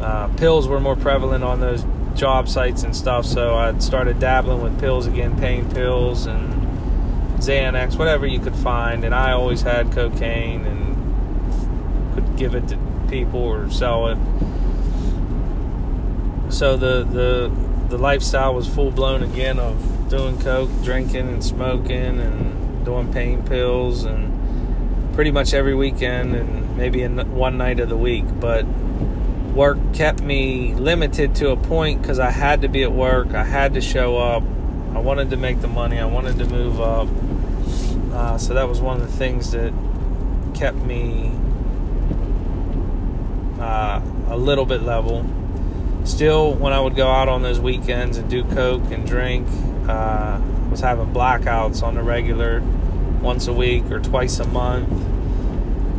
Uh, 0.00 0.28
pills 0.36 0.68
were 0.68 0.80
more 0.80 0.96
prevalent 0.96 1.44
on 1.44 1.60
those 1.60 1.84
job 2.14 2.48
sites 2.48 2.82
and 2.82 2.96
stuff, 2.96 3.26
so 3.26 3.54
I 3.54 3.76
started 3.78 4.18
dabbling 4.18 4.62
with 4.62 4.80
pills 4.80 5.06
again, 5.06 5.38
pain 5.38 5.68
pills 5.70 6.26
and 6.26 6.54
Xanax, 7.38 7.98
whatever 7.98 8.26
you 8.26 8.40
could 8.40 8.56
find. 8.56 9.04
And 9.04 9.14
I 9.14 9.32
always 9.32 9.62
had 9.62 9.92
cocaine 9.92 10.64
and 10.64 12.14
could 12.14 12.36
give 12.36 12.54
it 12.54 12.68
to 12.68 12.78
people 13.10 13.40
or 13.40 13.70
sell 13.70 14.08
it. 14.08 14.18
So 16.48 16.76
the 16.76 17.04
the 17.04 17.52
the 17.88 17.98
lifestyle 17.98 18.54
was 18.54 18.66
full 18.66 18.90
blown 18.90 19.22
again 19.22 19.58
of 19.58 19.95
doing 20.08 20.38
coke, 20.40 20.70
drinking 20.82 21.28
and 21.28 21.44
smoking 21.44 22.20
and 22.20 22.84
doing 22.84 23.12
pain 23.12 23.42
pills 23.42 24.04
and 24.04 25.14
pretty 25.14 25.30
much 25.30 25.54
every 25.54 25.74
weekend 25.74 26.34
and 26.36 26.76
maybe 26.76 27.02
in 27.02 27.34
one 27.34 27.58
night 27.58 27.80
of 27.80 27.88
the 27.88 27.96
week. 27.96 28.24
But 28.40 28.64
work 29.54 29.78
kept 29.94 30.22
me 30.22 30.74
limited 30.74 31.34
to 31.36 31.50
a 31.50 31.56
point 31.56 32.02
because 32.02 32.18
I 32.18 32.30
had 32.30 32.62
to 32.62 32.68
be 32.68 32.82
at 32.82 32.92
work. 32.92 33.34
I 33.34 33.44
had 33.44 33.74
to 33.74 33.80
show 33.80 34.18
up. 34.18 34.42
I 34.94 34.98
wanted 34.98 35.30
to 35.30 35.36
make 35.36 35.60
the 35.60 35.68
money. 35.68 35.98
I 35.98 36.06
wanted 36.06 36.38
to 36.38 36.44
move 36.46 36.80
up. 36.80 37.08
Uh, 38.12 38.38
so 38.38 38.54
that 38.54 38.68
was 38.68 38.80
one 38.80 39.00
of 39.00 39.06
the 39.06 39.16
things 39.16 39.50
that 39.52 39.72
kept 40.54 40.76
me 40.78 41.32
uh, 43.60 44.00
a 44.28 44.36
little 44.36 44.64
bit 44.64 44.82
level. 44.82 45.24
Still, 46.04 46.54
when 46.54 46.72
I 46.72 46.80
would 46.80 46.94
go 46.94 47.08
out 47.08 47.28
on 47.28 47.42
those 47.42 47.58
weekends 47.58 48.16
and 48.16 48.30
do 48.30 48.44
coke 48.44 48.90
and 48.90 49.06
drink, 49.06 49.46
uh, 49.88 50.40
was 50.70 50.80
having 50.80 51.12
blackouts 51.12 51.82
on 51.82 51.94
the 51.94 52.02
regular, 52.02 52.62
once 53.20 53.46
a 53.46 53.52
week 53.52 53.90
or 53.90 54.00
twice 54.00 54.38
a 54.38 54.46
month. 54.46 54.88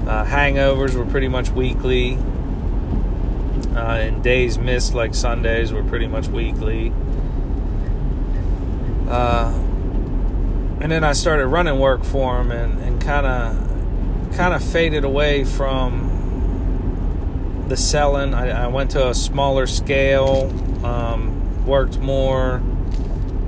Uh, 0.08 0.24
hangovers 0.26 0.96
were 0.96 1.06
pretty 1.06 1.28
much 1.28 1.50
weekly, 1.50 2.18
uh, 3.76 3.98
and 4.00 4.24
days 4.24 4.58
missed 4.58 4.94
like 4.94 5.14
Sundays 5.14 5.74
were 5.74 5.84
pretty 5.84 6.08
much 6.08 6.28
weekly. 6.28 6.94
Uh, 9.10 9.54
and 10.80 10.92
then 10.92 11.04
I 11.04 11.14
started 11.14 11.48
running 11.48 11.80
work 11.80 12.04
for 12.04 12.40
him, 12.40 12.52
and 12.52 13.02
kind 13.02 13.26
of 13.26 13.56
kind 14.36 14.54
of 14.54 14.62
faded 14.64 15.04
away 15.06 15.44
from 15.46 16.06
the 17.70 17.78
selling. 17.78 18.34
I, 18.34 18.66
I 18.66 18.68
went 18.68 18.92
to 18.92 19.10
a 19.10 19.14
smaller 19.16 19.66
scale, 19.66 20.52
um, 20.86 21.66
worked 21.66 22.00
more, 22.00 22.62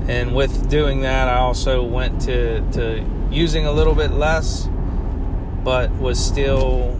and 0.09 0.33
with 0.33 0.71
doing 0.71 1.01
that, 1.01 1.27
I 1.27 1.37
also 1.37 1.83
went 1.83 2.21
to 2.21 2.61
to 2.71 3.05
using 3.29 3.67
a 3.67 3.71
little 3.71 3.93
bit 3.93 4.11
less, 4.11 4.67
but 5.63 5.91
was 5.91 6.19
still 6.19 6.99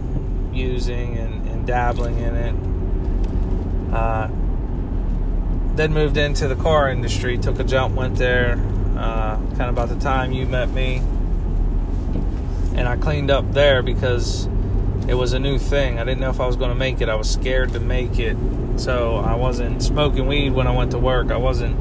using 0.52 1.18
and, 1.18 1.48
and 1.48 1.66
dabbling 1.66 2.20
in 2.20 2.36
it. 2.36 2.54
Uh, 3.92 4.28
then 5.74 5.92
moved 5.92 6.18
into 6.18 6.46
the 6.46 6.54
car 6.54 6.88
industry, 6.88 7.36
took 7.36 7.58
a 7.58 7.64
jump, 7.64 7.96
went 7.96 8.14
there, 8.14 8.52
uh, 8.96 9.36
kind 9.36 9.62
of 9.62 9.70
about 9.70 9.88
the 9.88 9.98
time 9.98 10.30
you 10.30 10.46
met 10.46 10.70
me, 10.70 10.98
and 12.76 12.86
I 12.86 12.96
cleaned 12.96 13.32
up 13.32 13.50
there 13.52 13.82
because 13.82 14.46
it 15.08 15.14
was 15.14 15.32
a 15.32 15.40
new 15.40 15.58
thing. 15.58 15.98
I 15.98 16.04
didn't 16.04 16.20
know 16.20 16.30
if 16.30 16.38
I 16.38 16.46
was 16.46 16.54
going 16.54 16.70
to 16.70 16.76
make 16.76 17.00
it. 17.00 17.08
I 17.08 17.16
was 17.16 17.28
scared 17.28 17.72
to 17.72 17.80
make 17.80 18.20
it. 18.20 18.36
So 18.76 19.16
I 19.16 19.34
wasn't 19.34 19.82
smoking 19.82 20.28
weed 20.28 20.50
when 20.52 20.68
I 20.68 20.76
went 20.76 20.92
to 20.92 20.98
work. 20.98 21.32
I 21.32 21.36
wasn't 21.36 21.76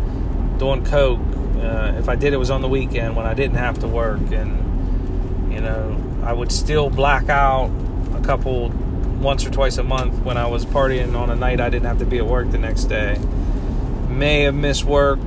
doing 0.60 0.86
coke. 0.86 1.20
Uh, 1.57 1.95
if 1.97 2.07
I 2.07 2.16
did, 2.16 2.34
it 2.34 2.38
was 2.38 2.51
on 2.51 2.62
the 2.62 2.68
weekend 2.68 3.16
when 3.16 3.26
I 3.26 3.34
didn't 3.34 3.57
have 3.57 3.80
to 3.80 3.88
work. 3.88 4.20
And, 4.32 5.51
you 5.51 5.62
know, 5.62 5.97
I 6.24 6.34
would 6.34 6.51
still 6.51 6.89
black 6.89 7.30
out 7.30 7.72
a 8.14 8.22
couple, 8.22 8.70
once 9.20 9.45
or 9.45 9.49
twice 9.49 9.78
a 9.78 9.84
month 9.84 10.24
when 10.24 10.38
I 10.38 10.47
was 10.47 10.66
partying 10.66 11.16
on 11.18 11.30
a 11.30 11.36
night 11.36 11.60
I 11.60 11.70
didn't 11.70 11.88
have 11.88 11.99
to 11.99 12.05
be 12.05 12.20
at 12.20 12.26
work 12.26 12.51
the 12.51 12.57
next 12.57 12.86
day. 12.86 13.18
May 14.10 14.43
have 14.43 14.55
missed 14.55 14.84
work, 14.86 15.20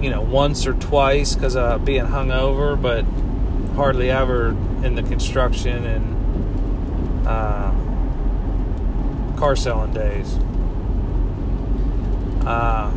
you 0.00 0.10
know, 0.10 0.20
once 0.22 0.66
or 0.66 0.74
twice 0.74 1.34
because 1.34 1.56
of 1.56 1.84
being 1.84 2.04
hungover, 2.06 2.80
but 2.80 3.04
hardly 3.74 4.10
ever 4.10 4.50
in 4.84 4.94
the 4.94 5.02
construction 5.02 5.84
and 5.84 7.26
uh, 7.26 7.70
car 9.38 9.56
selling 9.56 9.92
days. 9.92 10.38
Uh, 12.46 12.90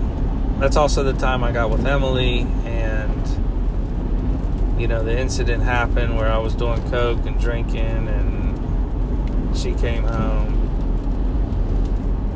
that's 0.63 0.77
also 0.77 1.03
the 1.03 1.11
time 1.11 1.43
I 1.43 1.51
got 1.51 1.69
with 1.69 1.85
Emily, 1.85 2.47
and 2.63 4.79
you 4.79 4.87
know, 4.87 5.03
the 5.03 5.19
incident 5.19 5.61
happened 5.61 6.15
where 6.15 6.31
I 6.31 6.37
was 6.37 6.55
doing 6.55 6.81
coke 6.89 7.25
and 7.25 7.37
drinking, 7.37 8.07
and 8.07 9.57
she 9.57 9.73
came 9.73 10.05
home. 10.05 10.53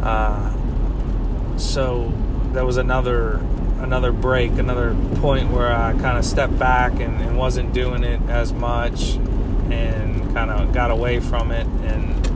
Uh, 0.03 1.57
so 1.57 2.11
that 2.51 2.65
was 2.65 2.75
another 2.75 3.37
another 3.79 4.11
break, 4.11 4.51
another 4.57 4.93
point 5.21 5.49
where 5.49 5.73
I 5.73 5.93
kind 5.93 6.17
of 6.17 6.25
stepped 6.25 6.59
back 6.59 6.99
and, 6.99 7.21
and 7.21 7.37
wasn't 7.37 7.73
doing 7.73 8.03
it 8.03 8.19
as 8.27 8.51
much, 8.51 9.15
and 9.71 10.33
kind 10.33 10.51
of 10.51 10.73
got 10.73 10.91
away 10.91 11.21
from 11.21 11.53
it, 11.53 11.65
and 11.65 12.26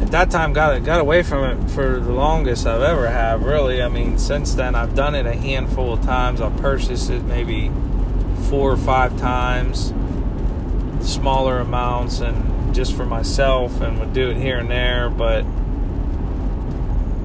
at 0.00 0.10
that 0.10 0.30
time 0.30 0.52
got 0.52 0.84
got 0.84 1.00
away 1.00 1.22
from 1.22 1.44
it 1.44 1.70
for 1.70 2.00
the 2.00 2.12
longest 2.12 2.66
I've 2.66 2.82
ever 2.82 3.08
have. 3.08 3.42
Really, 3.42 3.82
I 3.82 3.88
mean, 3.88 4.18
since 4.18 4.54
then 4.54 4.74
I've 4.74 4.94
done 4.94 5.14
it 5.14 5.26
a 5.26 5.34
handful 5.34 5.92
of 5.92 6.02
times. 6.02 6.40
I've 6.40 6.56
purchased 6.58 7.10
it 7.10 7.24
maybe 7.24 7.70
four 8.48 8.70
or 8.72 8.76
five 8.76 9.18
times, 9.18 9.92
smaller 11.00 11.58
amounts, 11.58 12.20
and 12.20 12.74
just 12.74 12.94
for 12.94 13.06
myself, 13.06 13.80
and 13.80 13.98
would 13.98 14.12
do 14.12 14.30
it 14.30 14.36
here 14.36 14.58
and 14.58 14.70
there, 14.70 15.08
but 15.08 15.42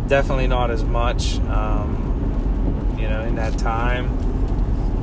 definitely 0.07 0.47
not 0.47 0.71
as 0.71 0.83
much. 0.83 1.39
Um, 1.39 2.95
you 2.97 3.09
know, 3.09 3.21
in 3.21 3.35
that 3.35 3.57
time, 3.57 4.07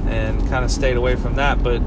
and 0.08 0.48
kind 0.48 0.64
of 0.64 0.70
stayed 0.70 0.96
away 0.96 1.16
from 1.16 1.34
that, 1.36 1.62
but 1.62 1.82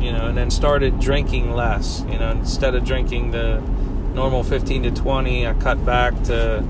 you 0.00 0.12
know, 0.12 0.28
and 0.28 0.36
then 0.36 0.50
started 0.50 1.00
drinking 1.00 1.52
less. 1.52 2.04
You 2.08 2.18
know, 2.18 2.30
instead 2.30 2.74
of 2.74 2.84
drinking 2.84 3.32
the 3.32 3.62
normal 4.18 4.42
15 4.42 4.82
to 4.82 4.90
20, 4.90 5.46
I 5.46 5.54
cut 5.54 5.86
back 5.86 6.12
to 6.24 6.66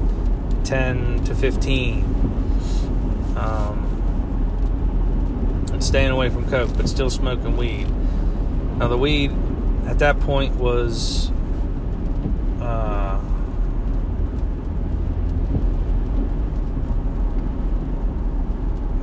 10 0.65 1.25
to 1.25 1.35
15. 1.35 2.05
Um, 3.39 3.87
and 5.73 5.83
staying 5.83 6.11
away 6.11 6.29
from 6.29 6.47
coke, 6.51 6.77
but 6.77 6.91
still 6.91 7.09
smoking 7.09 7.57
weed. 7.57 7.87
Now, 8.77 8.89
the 8.89 8.99
weed 8.99 9.33
at 9.87 9.99
that 10.01 10.21
point 10.21 10.57
was. 10.57 11.31
Uh, 12.61 13.19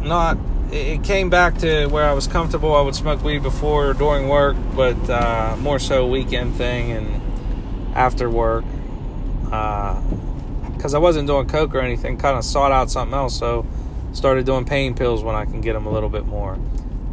not 0.04 0.38
it 0.72 1.04
came 1.04 1.32
back 1.32 1.58
to 1.60 1.88
where 1.88 2.04
I 2.04 2.14
was 2.14 2.28
comfortable. 2.28 2.76
I 2.76 2.82
would 2.82 2.94
smoke 2.94 3.24
weed 3.24 3.42
before 3.42 3.88
or 3.88 3.94
during 3.96 4.28
work, 4.28 4.56
but 4.76 5.10
uh, 5.10 5.56
more 5.60 5.80
so 5.80 6.06
weekend 6.06 6.54
thing 6.58 6.92
and 6.92 7.16
after 7.96 8.30
work. 8.30 8.64
Because 9.44 10.94
uh, 10.94 10.98
I 10.98 11.00
wasn't 11.00 11.28
doing 11.28 11.48
coke 11.48 11.74
or 11.74 11.80
anything, 11.80 12.18
kind 12.18 12.38
of 12.38 12.44
sought 12.44 12.72
out 12.72 12.92
something 12.92 13.16
else. 13.16 13.38
So 13.38 13.66
started 14.14 14.46
doing 14.46 14.66
pain 14.66 14.94
pills 14.94 15.24
when 15.24 15.36
I 15.36 15.46
can 15.46 15.62
get 15.62 15.74
them 15.74 15.86
a 15.86 15.92
little 15.92 16.10
bit 16.10 16.26
more. 16.26 16.60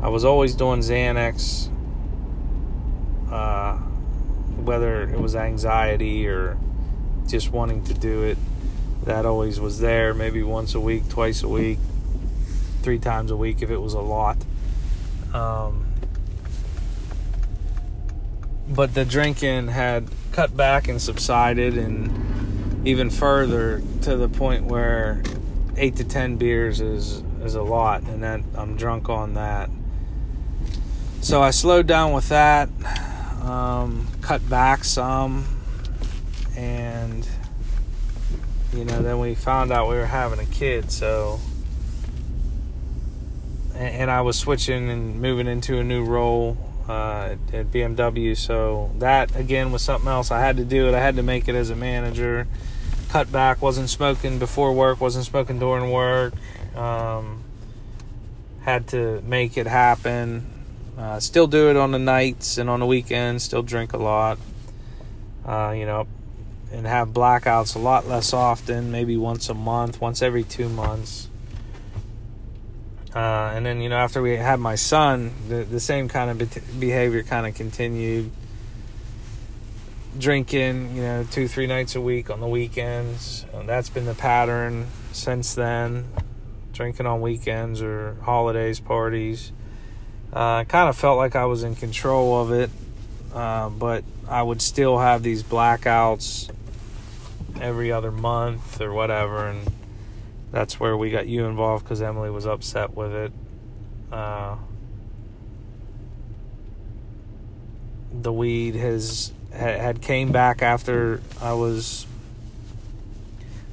I 0.03 0.09
was 0.09 0.24
always 0.24 0.55
doing 0.55 0.80
Xanax, 0.80 1.68
uh, 3.30 3.76
whether 4.59 5.09
it 5.09 5.20
was 5.20 5.37
anxiety 5.37 6.26
or 6.26 6.59
just 7.26 7.51
wanting 7.51 7.85
to 7.85 7.95
do 7.95 8.22
it. 8.24 8.37
That 9.05 9.26
always 9.26 9.59
was 9.59 9.80
there, 9.80 10.12
maybe 10.12 10.43
once 10.43 10.74
a 10.74 10.80
week, 10.80 11.09
twice 11.09 11.43
a 11.43 11.49
week 11.49 11.78
three 12.83 12.99
times 12.99 13.30
a 13.30 13.37
week 13.37 13.62
if 13.62 13.70
it 13.70 13.78
was 13.78 13.95
a 13.95 14.01
lot. 14.01 14.37
Um, 15.33 15.87
but 18.69 18.95
the 18.95 19.05
drinking 19.05 19.69
had 19.69 20.09
cut 20.33 20.57
back 20.57 20.89
and 20.89 21.01
subsided, 21.01 21.77
and 21.77 22.87
even 22.87 23.11
further 23.11 23.83
to 24.03 24.17
the 24.17 24.29
point 24.29 24.65
where 24.65 25.23
eight 25.77 25.97
to 25.97 26.05
ten 26.05 26.37
beers 26.37 26.81
is 26.81 27.23
is 27.43 27.55
a 27.55 27.63
lot, 27.63 28.03
and 28.03 28.23
that 28.23 28.41
I'm 28.55 28.77
drunk 28.77 29.09
on 29.09 29.35
that. 29.35 29.69
So 31.21 31.43
I 31.43 31.51
slowed 31.51 31.87
down 31.87 32.13
with 32.13 32.29
that, 32.31 32.69
um, 33.43 34.09
cut 34.21 34.49
back 34.49 34.85
some, 34.85 35.45
and 36.57 37.29
you 38.73 38.85
know 38.85 39.03
then 39.03 39.19
we 39.19 39.35
found 39.35 39.73
out 39.73 39.89
we 39.89 39.97
were 39.97 40.07
having 40.07 40.39
a 40.39 40.47
kid, 40.47 40.91
so 40.91 41.41
and 43.75 44.11
I 44.11 44.21
was 44.21 44.39
switching 44.39 44.91
and 44.91 45.21
moving 45.21 45.47
into 45.47 45.79
a 45.79 45.85
new 45.85 46.05
role 46.05 46.57
uh, 46.89 47.37
at, 47.53 47.70
BMW. 47.70 48.37
So 48.37 48.91
that 48.99 49.37
again 49.37 49.72
was 49.72 49.83
something 49.83 50.09
else. 50.09 50.30
I 50.30 50.41
had 50.41 50.57
to 50.57 50.64
do 50.64 50.89
it. 50.89 50.95
I 50.95 51.01
had 51.01 51.16
to 51.16 51.22
make 51.22 51.49
it 51.49 51.55
as 51.55 51.70
a 51.70 51.76
manager. 51.76 52.47
Cut 53.09 53.30
back. 53.30 53.61
Wasn't 53.61 53.91
smoking 53.91 54.39
before 54.39 54.72
work. 54.72 55.01
Wasn't 55.01 55.24
smoking 55.24 55.59
during 55.59 55.91
work. 55.91 56.35
Um, 56.76 57.45
had 58.62 58.89
to 58.89 59.20
make 59.22 59.57
it 59.57 59.66
happen. 59.66 60.47
Uh, 60.97 61.20
still 61.20 61.47
do 61.47 61.70
it 61.70 61.76
on 61.76 61.91
the 61.91 61.99
nights 61.99 62.59
and 62.59 62.68
on 62.68 62.80
the 62.80 62.87
weekends. 62.87 63.45
Still 63.45 63.62
drink 63.62 63.93
a 63.93 63.99
lot. 63.99 64.39
Uh, 65.45 65.74
you 65.76 65.85
know, 65.85 66.07
and 66.72 66.87
have 66.87 67.09
blackouts 67.09 67.74
a 67.76 67.78
lot 67.78 68.07
less 68.07 68.33
often. 68.33 68.91
Maybe 68.91 69.16
once 69.16 69.49
a 69.49 69.55
month, 69.55 70.01
once 70.01 70.22
every 70.22 70.45
two 70.45 70.68
months. 70.68 71.28
Uh, 73.15 73.53
and 73.55 73.67
then 73.67 73.81
you 73.81 73.89
know 73.89 73.97
after 73.97 74.23
we 74.23 74.37
had 74.37 74.59
my 74.59 74.75
son, 74.75 75.33
the 75.49 75.65
the 75.65 75.81
same 75.81 76.09
kind 76.09 76.31
of 76.31 76.39
be- 76.39 76.79
behavior 76.79 77.23
kind 77.23 77.47
of 77.47 77.55
continued. 77.55 78.31
Drinking, 80.19 80.95
you 80.95 81.03
know, 81.03 81.27
two 81.31 81.49
three 81.49 81.67
nights 81.67 81.95
a 81.95 82.01
week 82.01 82.29
on 82.29 82.41
the 82.41 82.47
weekends. 82.47 83.47
And 83.55 83.67
that's 83.67 83.89
been 83.89 84.05
the 84.05 84.15
pattern 84.15 84.87
since 85.13 85.55
then. 85.55 86.07
Drinking 86.75 87.07
on 87.07 87.23
weekends 87.23 87.81
or 87.81 88.17
holidays, 88.23 88.79
parties. 88.79 89.53
Uh, 90.33 90.65
kind 90.65 90.89
of 90.89 90.97
felt 90.97 91.19
like 91.19 91.37
I 91.37 91.45
was 91.45 91.63
in 91.63 91.77
control 91.77 92.41
of 92.41 92.53
it, 92.53 92.71
uh, 93.35 93.69
but 93.69 94.05
I 94.29 94.43
would 94.43 94.63
still 94.63 94.99
have 94.99 95.23
these 95.23 95.43
blackouts 95.43 96.51
every 97.61 97.93
other 97.93 98.11
month 98.11 98.81
or 98.81 98.93
whatever, 98.93 99.47
and 99.47 99.71
that's 100.53 100.78
where 100.78 100.96
we 100.96 101.11
got 101.11 101.26
you 101.26 101.46
involved 101.46 101.84
because 101.84 102.03
Emily 102.03 102.30
was 102.30 102.46
upset 102.46 102.94
with 102.94 103.12
it. 103.12 103.32
Uh, 104.12 104.57
the 108.12 108.32
weed 108.32 108.74
has 108.74 109.32
had 109.53 110.03
came 110.03 110.30
back 110.30 110.62
after 110.62 111.22
I 111.40 111.55
was 111.55 112.07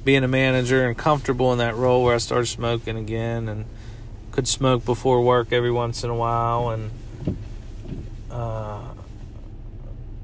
being 0.04 0.24
a 0.24 0.28
manager 0.28 0.88
and 0.88 0.96
comfortable 0.96 1.52
in 1.52 1.58
that 1.58 1.76
role 1.76 2.02
where 2.02 2.14
I 2.14 2.18
started 2.18 2.46
smoking 2.46 2.96
again 2.96 3.48
and 3.48 3.66
could 4.32 4.48
smoke 4.48 4.84
before 4.84 5.22
work 5.22 5.52
every 5.52 5.70
once 5.70 6.02
in 6.02 6.08
a 6.10 6.14
while 6.14 6.70
and 6.70 6.90
uh, 8.30 8.80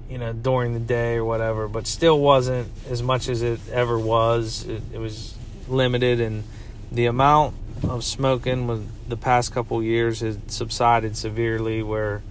you 0.08 0.16
know 0.16 0.32
during 0.32 0.72
the 0.72 0.80
day 0.80 1.16
or 1.16 1.24
whatever 1.24 1.68
but 1.68 1.86
still 1.86 2.18
wasn't 2.18 2.70
as 2.88 3.02
much 3.02 3.28
as 3.28 3.42
it 3.42 3.60
ever 3.70 3.98
was 3.98 4.64
it, 4.64 4.82
it 4.94 4.98
was 4.98 5.36
limited 5.68 6.20
and 6.20 6.44
the 6.92 7.06
amount 7.06 7.54
of 7.82 8.04
smoking 8.04 8.66
with 8.66 9.08
the 9.08 9.16
past 9.16 9.52
couple 9.52 9.82
years 9.82 10.20
had 10.20 10.50
subsided 10.50 11.16
severely 11.16 11.82
where 11.82 12.22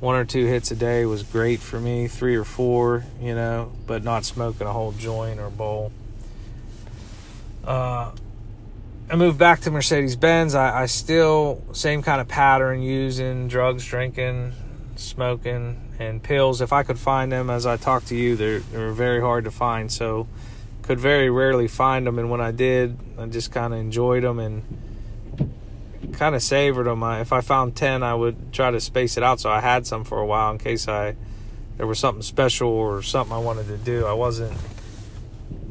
one 0.00 0.16
or 0.16 0.24
two 0.24 0.46
hits 0.46 0.70
a 0.70 0.76
day 0.76 1.04
was 1.04 1.22
great 1.22 1.60
for 1.60 1.78
me 1.80 2.08
three 2.08 2.34
or 2.34 2.44
four 2.44 3.04
you 3.20 3.34
know 3.34 3.70
but 3.86 4.02
not 4.02 4.24
smoking 4.24 4.66
a 4.66 4.72
whole 4.72 4.92
joint 4.92 5.38
or 5.38 5.50
bowl 5.50 5.92
uh, 7.64 8.10
I 9.12 9.16
moved 9.16 9.38
back 9.38 9.60
to 9.60 9.70
Mercedes 9.70 10.16
Benz. 10.16 10.54
I, 10.54 10.82
I, 10.82 10.86
still 10.86 11.62
same 11.72 12.02
kind 12.02 12.20
of 12.20 12.28
pattern 12.28 12.82
using 12.82 13.46
drugs, 13.46 13.84
drinking, 13.84 14.54
smoking, 14.96 15.92
and 15.98 16.22
pills. 16.22 16.60
If 16.60 16.72
I 16.72 16.82
could 16.82 16.98
find 16.98 17.30
them, 17.30 17.50
as 17.50 17.66
I 17.66 17.76
talked 17.76 18.08
to 18.08 18.16
you, 18.16 18.36
they're 18.36 18.60
they're 18.60 18.92
very 18.92 19.20
hard 19.20 19.44
to 19.44 19.50
find. 19.50 19.92
So 19.92 20.26
could 20.82 21.00
very 21.00 21.30
rarely 21.30 21.68
find 21.68 22.06
them, 22.06 22.18
and 22.18 22.30
when 22.30 22.40
I 22.40 22.50
did, 22.50 22.98
I 23.18 23.26
just 23.26 23.52
kind 23.52 23.72
of 23.72 23.80
enjoyed 23.80 24.24
them 24.24 24.38
and 24.38 24.62
kind 26.12 26.34
of 26.34 26.42
savored 26.42 26.86
them. 26.86 27.02
I, 27.02 27.20
if 27.20 27.32
I 27.32 27.40
found 27.40 27.76
ten, 27.76 28.02
I 28.02 28.14
would 28.14 28.52
try 28.52 28.70
to 28.70 28.80
space 28.80 29.16
it 29.16 29.22
out 29.22 29.40
so 29.40 29.50
I 29.50 29.60
had 29.60 29.86
some 29.86 30.04
for 30.04 30.18
a 30.18 30.26
while 30.26 30.50
in 30.50 30.58
case 30.58 30.88
I 30.88 31.16
there 31.76 31.86
was 31.86 31.98
something 31.98 32.22
special 32.22 32.68
or 32.68 33.02
something 33.02 33.34
I 33.34 33.38
wanted 33.38 33.66
to 33.68 33.78
do. 33.78 34.06
I 34.06 34.12
wasn't 34.12 34.56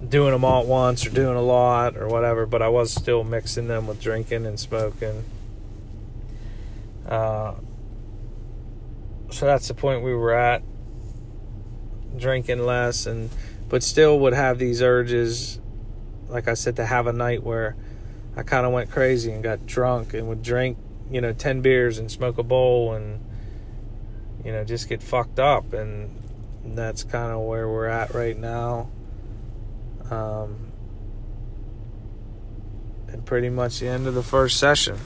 doing 0.08 0.32
them 0.32 0.44
all 0.44 0.62
at 0.62 0.68
once 0.68 1.06
or 1.06 1.10
doing 1.10 1.38
a 1.38 1.42
lot 1.42 1.96
or 1.96 2.08
whatever, 2.08 2.46
but 2.46 2.62
I 2.62 2.70
was 2.70 2.92
still 2.92 3.24
mixing 3.24 3.68
them 3.68 3.88
with 3.88 4.02
drinking 4.02 4.46
and 4.46 4.60
smoking. 4.60 5.24
Uh, 7.08 7.54
so 9.30 9.46
that's 9.46 9.68
the 9.68 9.74
point 9.74 10.04
we 10.04 10.14
were 10.14 10.34
at 10.34 10.64
drinking 12.18 12.66
less 12.66 13.06
and 13.06 13.30
but 13.72 13.82
still 13.82 14.20
would 14.20 14.34
have 14.34 14.60
these 14.60 14.82
urges 14.82 15.62
like 16.28 16.50
I 16.50 16.56
said 16.56 16.76
to 16.76 16.86
have 16.86 17.08
a 17.08 17.14
night 17.14 17.42
where 17.42 17.78
I 18.36 18.44
kind 18.44 18.66
of 18.66 18.74
went 18.74 18.92
crazy 18.92 19.32
and 19.32 19.42
got 19.42 19.66
drunk 19.66 20.14
and 20.14 20.28
would 20.28 20.42
drink, 20.42 20.78
you 21.10 21.22
know, 21.22 21.34
10 21.34 21.62
beers 21.62 21.98
and 21.98 22.12
smoke 22.12 22.38
a 22.38 22.44
bowl 22.44 22.94
and 22.94 23.26
you 24.44 24.52
know, 24.52 24.64
just 24.66 24.90
get 24.90 25.02
fucked 25.02 25.40
up 25.40 25.72
and 25.72 26.10
that's 26.66 27.04
kind 27.04 27.32
of 27.32 27.42
where 27.42 27.68
we're 27.68 27.88
at 27.88 28.14
right 28.14 28.38
now. 28.38 28.90
Um, 30.10 30.72
and 33.08 33.26
pretty 33.26 33.50
much 33.50 33.80
the 33.80 33.88
end 33.88 34.06
of 34.06 34.16
the 34.16 34.24
first 34.24 34.58
session. 34.58 34.98